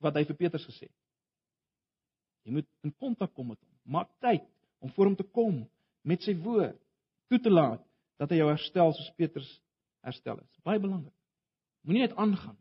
wat 0.00 0.14
hy 0.14 0.24
vir 0.24 0.36
Petrus 0.36 0.66
gesê 0.66 0.88
het. 0.88 0.98
Jy 2.44 2.52
moet 2.52 2.68
in 2.82 2.94
kontak 2.94 3.34
kom 3.34 3.48
met 3.48 3.60
hom. 3.60 3.70
Maak 3.84 4.10
tyd 4.20 4.46
om 4.80 4.90
voor 4.90 5.06
hom 5.06 5.16
te 5.16 5.28
kom 5.28 5.68
met 6.02 6.22
sy 6.22 6.34
woord, 6.34 6.80
toe 7.28 7.38
te 7.38 7.50
laat 7.50 7.84
dat 8.18 8.30
hy 8.30 8.36
jou 8.36 8.48
herstel 8.48 8.92
soos 8.92 9.12
Petrus 9.16 9.60
herstel 10.02 10.38
is. 10.38 10.58
Baie 10.64 10.80
belangrik. 10.80 11.14
Moenie 11.82 12.06
net 12.06 12.16
aangaan. 12.16 12.58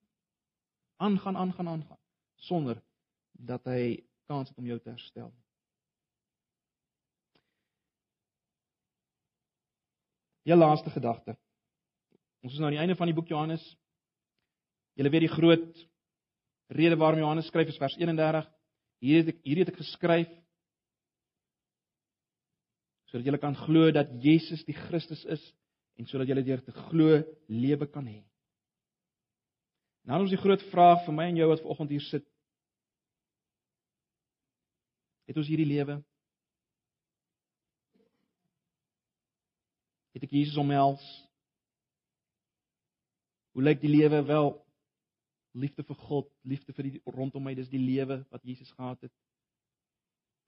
Aangaan, 0.97 1.37
aangaan, 1.37 1.67
aangaan 1.67 2.01
sonder 2.41 2.81
dat 3.31 3.65
hy 3.69 4.01
kans 4.29 4.49
het 4.49 4.57
om 4.57 4.65
jou 4.65 4.79
te 4.79 4.89
herstel. 4.89 5.31
Ja 10.47 10.57
laaste 10.57 10.89
gedagte. 10.89 11.35
Ons 12.41 12.53
is 12.53 12.59
nou 12.59 12.71
aan 12.71 12.77
die 12.77 12.81
einde 12.81 12.97
van 12.97 13.09
die 13.09 13.15
boek 13.15 13.29
Johannes. 13.29 13.63
Julle 14.97 15.11
weet 15.13 15.27
die 15.27 15.35
groot 15.35 15.83
rede 16.71 16.97
waarom 16.97 17.21
Johannes 17.21 17.49
skryf 17.51 17.69
is 17.69 17.79
vers 17.81 17.97
31. 17.99 18.47
Hier 19.01 19.21
het 19.21 19.33
ek 19.35 19.41
hier 19.45 19.61
het 19.61 19.73
ek 19.73 19.81
geskryf 19.81 20.29
sodat 23.11 23.27
julle 23.27 23.41
kan 23.43 23.57
glo 23.59 23.89
dat 23.91 24.11
Jesus 24.23 24.61
die 24.63 24.75
Christus 24.87 25.25
is 25.27 25.41
en 25.99 26.07
sodat 26.07 26.29
julle 26.31 26.45
deur 26.47 26.61
te 26.63 26.71
glo 26.87 27.17
lewe 27.51 27.87
kan 27.91 28.05
hê. 28.07 28.21
Nou 30.07 30.23
is 30.23 30.31
die 30.31 30.39
groot 30.39 30.63
vraag 30.71 31.03
vir 31.05 31.17
my 31.17 31.27
en 31.29 31.41
jou 31.41 31.49
wat 31.51 31.61
vanoggend 31.61 31.91
hier 31.93 32.05
sit. 32.07 32.25
Het 35.27 35.37
ons 35.37 35.51
hierdie 35.51 35.67
lewe? 35.69 35.99
Het 40.15 40.25
ek 40.27 40.33
Jesus 40.35 40.59
omhels? 40.59 41.03
Hoe 43.55 43.63
lyk 43.63 43.81
die 43.83 43.91
lewe 43.91 44.21
wel? 44.27 44.53
Liefde 45.51 45.83
vir 45.83 45.97
God, 46.07 46.29
liefde 46.47 46.73
vir 46.75 46.87
die 46.87 47.01
rondom 47.11 47.43
my, 47.43 47.55
dis 47.55 47.71
die 47.71 47.81
lewe 47.81 48.21
wat 48.31 48.43
Jesus 48.47 48.71
gehad 48.71 49.01
het. 49.03 49.13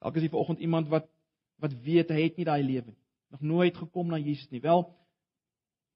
Dalk 0.00 0.16
is 0.16 0.26
jy 0.26 0.32
vanoggend 0.32 0.64
iemand 0.64 0.88
wat 0.92 1.10
wat 1.62 1.74
weet 1.84 2.10
hy 2.10 2.24
het 2.24 2.36
nie 2.36 2.44
daai 2.48 2.64
lewe 2.66 2.90
nie. 2.90 3.00
Nog 3.30 3.42
nooit 3.46 3.76
gekom 3.78 4.08
na 4.10 4.18
Jesus 4.18 4.50
nie. 4.50 4.60
Wel, 4.60 4.82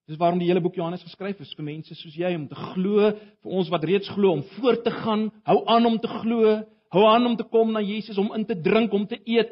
dis 0.09 0.17
waarom 0.21 0.39
die 0.41 0.47
hele 0.49 0.63
boek 0.63 0.79
Johannes 0.79 1.03
geskryf 1.03 1.41
is 1.43 1.51
vir 1.59 1.67
mense 1.67 1.97
soos 1.99 2.15
jy 2.17 2.31
om 2.37 2.47
te 2.49 2.57
glo, 2.73 3.11
vir 3.43 3.57
ons 3.59 3.71
wat 3.75 3.85
reeds 3.85 4.09
glo 4.15 4.37
om 4.37 4.45
voort 4.55 4.85
te 4.87 4.93
gaan, 4.95 5.27
hou 5.51 5.59
aan 5.69 5.89
om 5.91 5.99
te 6.01 6.11
glo, 6.23 6.55
hou 6.95 7.05
aan 7.11 7.27
om 7.27 7.37
te 7.37 7.45
kom 7.51 7.75
na 7.75 7.83
Jesus, 7.85 8.21
om 8.23 8.31
in 8.39 8.47
te 8.49 8.57
drink, 8.57 8.95
om 8.95 9.05
te 9.11 9.19
eet 9.27 9.51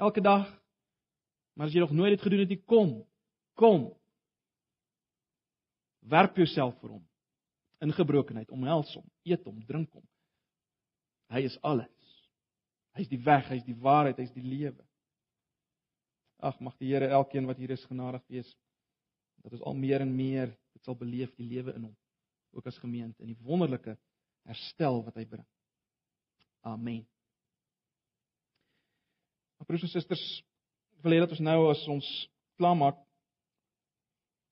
elke 0.00 0.22
dag. 0.24 0.46
Maar 1.56 1.70
as 1.70 1.74
jy 1.74 1.80
nog 1.80 1.94
nooit 1.96 2.16
dit 2.16 2.24
gedoen 2.26 2.42
het 2.44 2.52
nie, 2.52 2.62
kom. 2.68 2.90
Kom. 3.56 3.86
Werp 6.06 6.36
jouself 6.36 6.76
vir 6.82 6.98
hom 6.98 7.04
in 7.84 7.92
gebrokenheid, 7.92 8.48
omhels 8.54 8.88
hom, 8.96 9.04
eet 9.28 9.42
hom, 9.44 9.58
drink 9.68 9.90
hom. 9.92 10.04
Hy 11.32 11.42
is 11.44 11.58
alles. 11.66 12.12
Hy's 12.96 13.10
die 13.10 13.20
weg, 13.20 13.48
hy's 13.52 13.64
die 13.66 13.76
waarheid, 13.84 14.16
hy's 14.22 14.32
die 14.32 14.44
lewe. 14.44 14.84
Ag 16.40 16.56
mag 16.64 16.76
die 16.80 16.88
Here 16.88 17.10
elkeen 17.12 17.48
wat 17.48 17.60
hier 17.60 17.74
is 17.74 17.84
genadig 17.88 18.24
wees 18.32 18.48
dat 19.44 19.52
ons 19.52 19.64
al 19.68 19.76
meer 19.76 20.02
en 20.04 20.14
meer 20.16 20.48
dit 20.74 20.88
sal 20.88 20.96
beleef 20.98 21.32
die 21.36 21.46
lewe 21.48 21.74
in 21.76 21.88
hom 21.88 21.96
ook 22.56 22.66
as 22.70 22.78
gemeente 22.80 23.20
in 23.22 23.34
die 23.34 23.44
wonderlike 23.44 23.96
herstel 24.48 25.02
wat 25.04 25.18
hy 25.20 25.26
bring. 25.28 25.44
Amen. 26.66 27.04
Broers 29.66 29.82
en 29.82 29.90
susters, 29.90 30.22
wil 31.06 31.14
hê 31.14 31.22
dat 31.22 31.34
ons 31.36 31.44
nou 31.46 31.60
as 31.70 31.82
ons 31.92 32.06
klaarmaak 32.58 32.98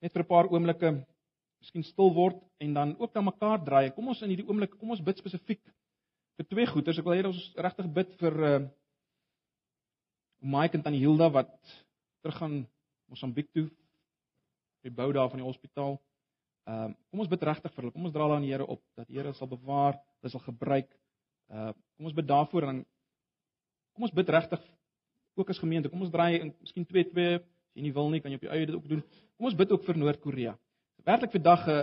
net 0.05 0.13
vir 0.13 0.23
'n 0.23 0.31
paar 0.31 0.51
oomblikke 0.53 0.91
miskien 1.61 1.85
stil 1.85 2.13
word 2.15 2.39
en 2.61 2.75
dan 2.75 2.97
ook 3.01 3.15
na 3.15 3.21
mekaar 3.31 3.65
draai. 3.65 3.91
Kom 3.95 4.09
ons 4.09 4.23
in 4.23 4.31
hierdie 4.31 4.47
oomblik, 4.47 4.77
kom 4.79 4.91
ons 4.91 5.01
bid 5.01 5.19
spesifiek 5.19 5.63
vir 6.37 6.47
twee 6.51 6.67
goeters. 6.67 6.99
Ek 6.99 7.05
wil 7.05 7.17
hê 7.17 7.23
dat 7.23 7.33
ons 7.33 7.53
regtig 7.67 7.89
bid 7.99 8.17
vir 8.21 8.35
uh 8.51 8.63
Mike 10.45 10.77
en 10.77 10.83
Tannie 10.85 11.01
Hilda 11.01 11.31
wat 11.33 11.55
teruggaan 12.21 12.67
Mosambiek 13.09 13.49
toe 13.53 13.71
die 14.85 14.93
bou 14.93 15.13
daar 15.13 15.31
van 15.33 15.41
die 15.41 15.47
hospitaal. 15.47 15.97
Ehm 16.69 16.91
uh, 16.91 16.95
kom 17.11 17.21
ons 17.25 17.33
bid 17.33 17.43
regtig 17.43 17.73
vir 17.73 17.83
hulle. 17.83 17.95
Kom 17.97 18.05
ons 18.05 18.13
dra 18.13 18.27
hulle 18.27 18.37
aan 18.37 18.47
die 18.47 18.53
Here 18.53 18.67
op 18.67 18.83
dat 18.95 19.09
die 19.09 19.17
Here 19.17 19.33
sal 19.33 19.49
bewaar, 19.49 19.99
hulle 20.21 20.31
sal 20.31 20.45
gebruik. 20.45 20.91
Uh 21.49 21.73
kom 21.97 22.11
ons 22.11 22.19
bid 22.21 22.29
daarvoor 22.29 22.63
en 22.63 22.71
dan 22.73 22.85
kom 23.95 24.07
ons 24.07 24.17
bid 24.21 24.29
regtig 24.29 24.63
ook 25.35 25.51
as 25.51 25.59
gemeente. 25.59 25.89
Kom 25.89 26.01
ons 26.01 26.11
draai 26.11 26.41
en 26.41 26.55
miskien 26.61 26.87
2 26.87 27.11
2 27.11 27.35
as 27.35 27.43
jy 27.74 27.82
nie 27.82 27.93
wil 27.93 28.11
nie, 28.11 28.20
kan 28.20 28.30
jy 28.30 28.39
op 28.39 28.47
jou 28.47 28.53
eie 28.55 28.66
dit 28.66 28.74
ook 28.74 28.89
doen. 28.89 29.03
Kom 29.37 29.47
ons 29.51 29.57
bid 29.59 29.72
ook 29.72 29.85
vir 29.85 29.99
Noord-Korea. 29.99 30.59
Werklik 31.05 31.32
vandag 31.32 31.66
'n 31.68 31.80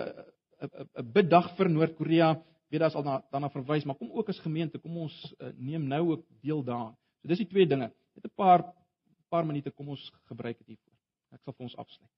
'n 0.62 0.88
'n 0.99 1.12
biddag 1.12 1.56
vir 1.58 1.70
Noord-Korea 1.70 2.36
weet 2.72 2.80
daar's 2.80 2.95
al 2.95 3.04
na 3.04 3.22
daarna 3.32 3.49
verwys, 3.49 3.84
maar 3.84 3.95
kom 3.95 4.12
ook 4.12 4.30
as 4.30 4.39
gemeente, 4.39 4.80
kom 4.80 4.97
ons 4.97 5.16
uh, 5.39 5.52
neem 5.56 5.88
nou 5.88 6.12
ook 6.12 6.26
deel 6.41 6.64
daaraan. 6.64 6.95
So 7.22 7.28
dis 7.28 7.43
die 7.43 7.47
twee 7.47 7.68
dinge. 7.68 7.91
Net 8.16 8.26
'n 8.26 8.36
paar 8.36 8.64
paar 9.30 9.45
minute 9.45 9.72
kom 9.72 9.89
ons 9.89 10.12
gebruik 10.28 10.58
dit 10.58 10.68
hiervoor. 10.68 10.97
Ek 11.32 11.41
sal 11.43 11.54
vir 11.54 11.64
ons 11.64 11.76
afsluit. 11.76 12.10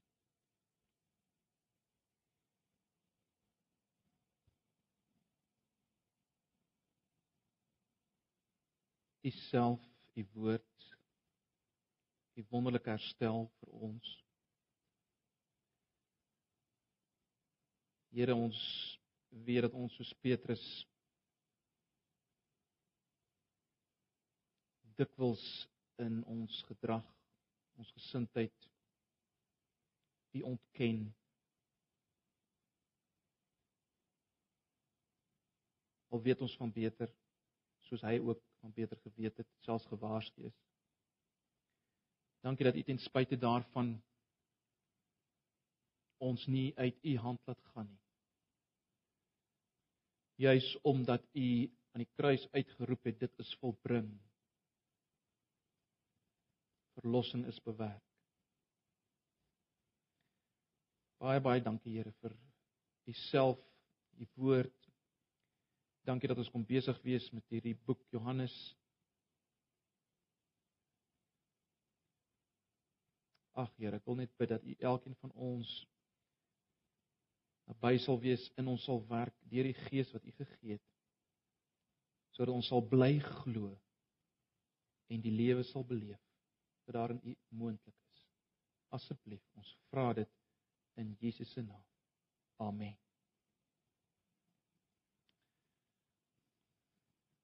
U 9.23 9.29
self, 9.29 9.79
u 10.15 10.25
woord, 10.33 10.65
u 12.35 12.45
wonderlike 12.49 12.89
herstel 12.89 13.47
vir 13.59 13.73
ons. 13.87 14.11
Here 18.13 18.35
ons 18.35 18.59
weet 19.45 19.65
dat 19.65 19.73
ons 19.77 19.95
soos 19.97 20.13
Petrus 20.21 20.63
dikwels 24.97 25.43
in 26.01 26.21
ons 26.29 26.59
gedrag, 26.69 27.05
ons 27.81 27.93
gesindheid 27.97 28.69
die 30.33 30.43
ontken. 30.45 31.07
Al 36.13 36.21
weet 36.21 36.41
ons 36.45 36.57
van 36.61 36.73
beter 36.73 37.09
soos 37.89 38.05
hy 38.05 38.19
ook 38.21 38.41
van 38.61 38.73
beter 38.73 38.97
geweet 39.05 39.41
het, 39.41 39.49
selfs 39.65 39.89
gewaarsku 39.89 40.45
is. 40.49 40.61
Dankie 42.43 42.65
dat 42.65 42.75
u 42.75 42.83
ten 42.83 42.99
spyte 42.99 43.37
daarvan 43.39 43.95
ons 46.17 46.45
nie 46.47 46.73
uit 46.75 46.97
u 47.03 47.17
hand 47.17 47.39
laat 47.47 47.61
gaan 47.71 47.87
nie. 47.87 48.01
Juis 50.35 50.67
omdat 50.81 51.23
u 51.31 51.71
aan 51.93 52.03
die 52.03 52.11
kruis 52.17 52.47
uitgeroep 52.51 53.03
het 53.03 53.19
dit 53.19 53.39
is 53.39 53.55
volbring. 53.61 54.09
Verlossing 56.99 57.45
is 57.47 57.61
bewerk. 57.63 58.03
Baie 61.23 61.39
baie 61.39 61.63
dankie 61.63 61.95
Here 61.95 62.11
vir 62.19 62.35
u 63.07 63.13
self 63.29 63.59
u 64.19 64.27
woord. 64.35 64.89
Dankie 66.03 66.27
dat 66.27 66.37
ons 66.43 66.51
kom 66.51 66.65
besig 66.67 66.99
wees 67.07 67.29
met 67.31 67.47
hierdie 67.47 67.77
boek 67.87 68.03
Johannes 68.11 68.55
ag 73.53 73.71
Here 73.77 73.97
ek 73.97 74.05
wil 74.05 74.15
net 74.15 74.31
bid 74.37 74.49
dat 74.49 74.63
u 74.63 74.75
elkeen 74.79 75.15
van 75.21 75.31
ons 75.31 75.71
naby 77.69 77.97
sal 78.01 78.19
wees 78.19 78.43
in 78.59 78.67
ons 78.67 78.83
sal 78.83 79.01
werk 79.07 79.35
deur 79.51 79.69
die 79.69 79.77
gees 79.87 80.11
wat 80.15 80.25
U 80.25 80.31
gegee 80.39 80.77
het 80.77 80.89
sodat 82.33 82.55
ons 82.55 82.67
sal 82.67 82.81
bly 82.89 83.19
glo 83.21 83.71
en 85.13 85.21
die 85.21 85.33
lewe 85.33 85.63
sal 85.69 85.85
beleef 85.85 86.21
wat 86.85 86.97
daarin 86.97 87.21
U 87.23 87.35
moontlik 87.49 87.95
is. 88.11 88.23
Asseblief 88.97 89.43
ons 89.57 89.69
vra 89.91 90.09
dit 90.17 90.29
in 90.99 91.13
Jesus 91.21 91.51
se 91.53 91.61
naam. 91.61 91.83
Amen. 92.61 92.97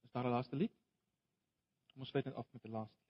Is 0.04 0.12
daar 0.12 0.26
'n 0.26 0.34
laaste 0.34 0.56
lied? 0.56 0.74
Kom 1.92 2.02
ons 2.02 2.10
sluit 2.10 2.26
net 2.26 2.36
af 2.36 2.48
met 2.54 2.66
'n 2.66 2.72
laaste 2.72 3.09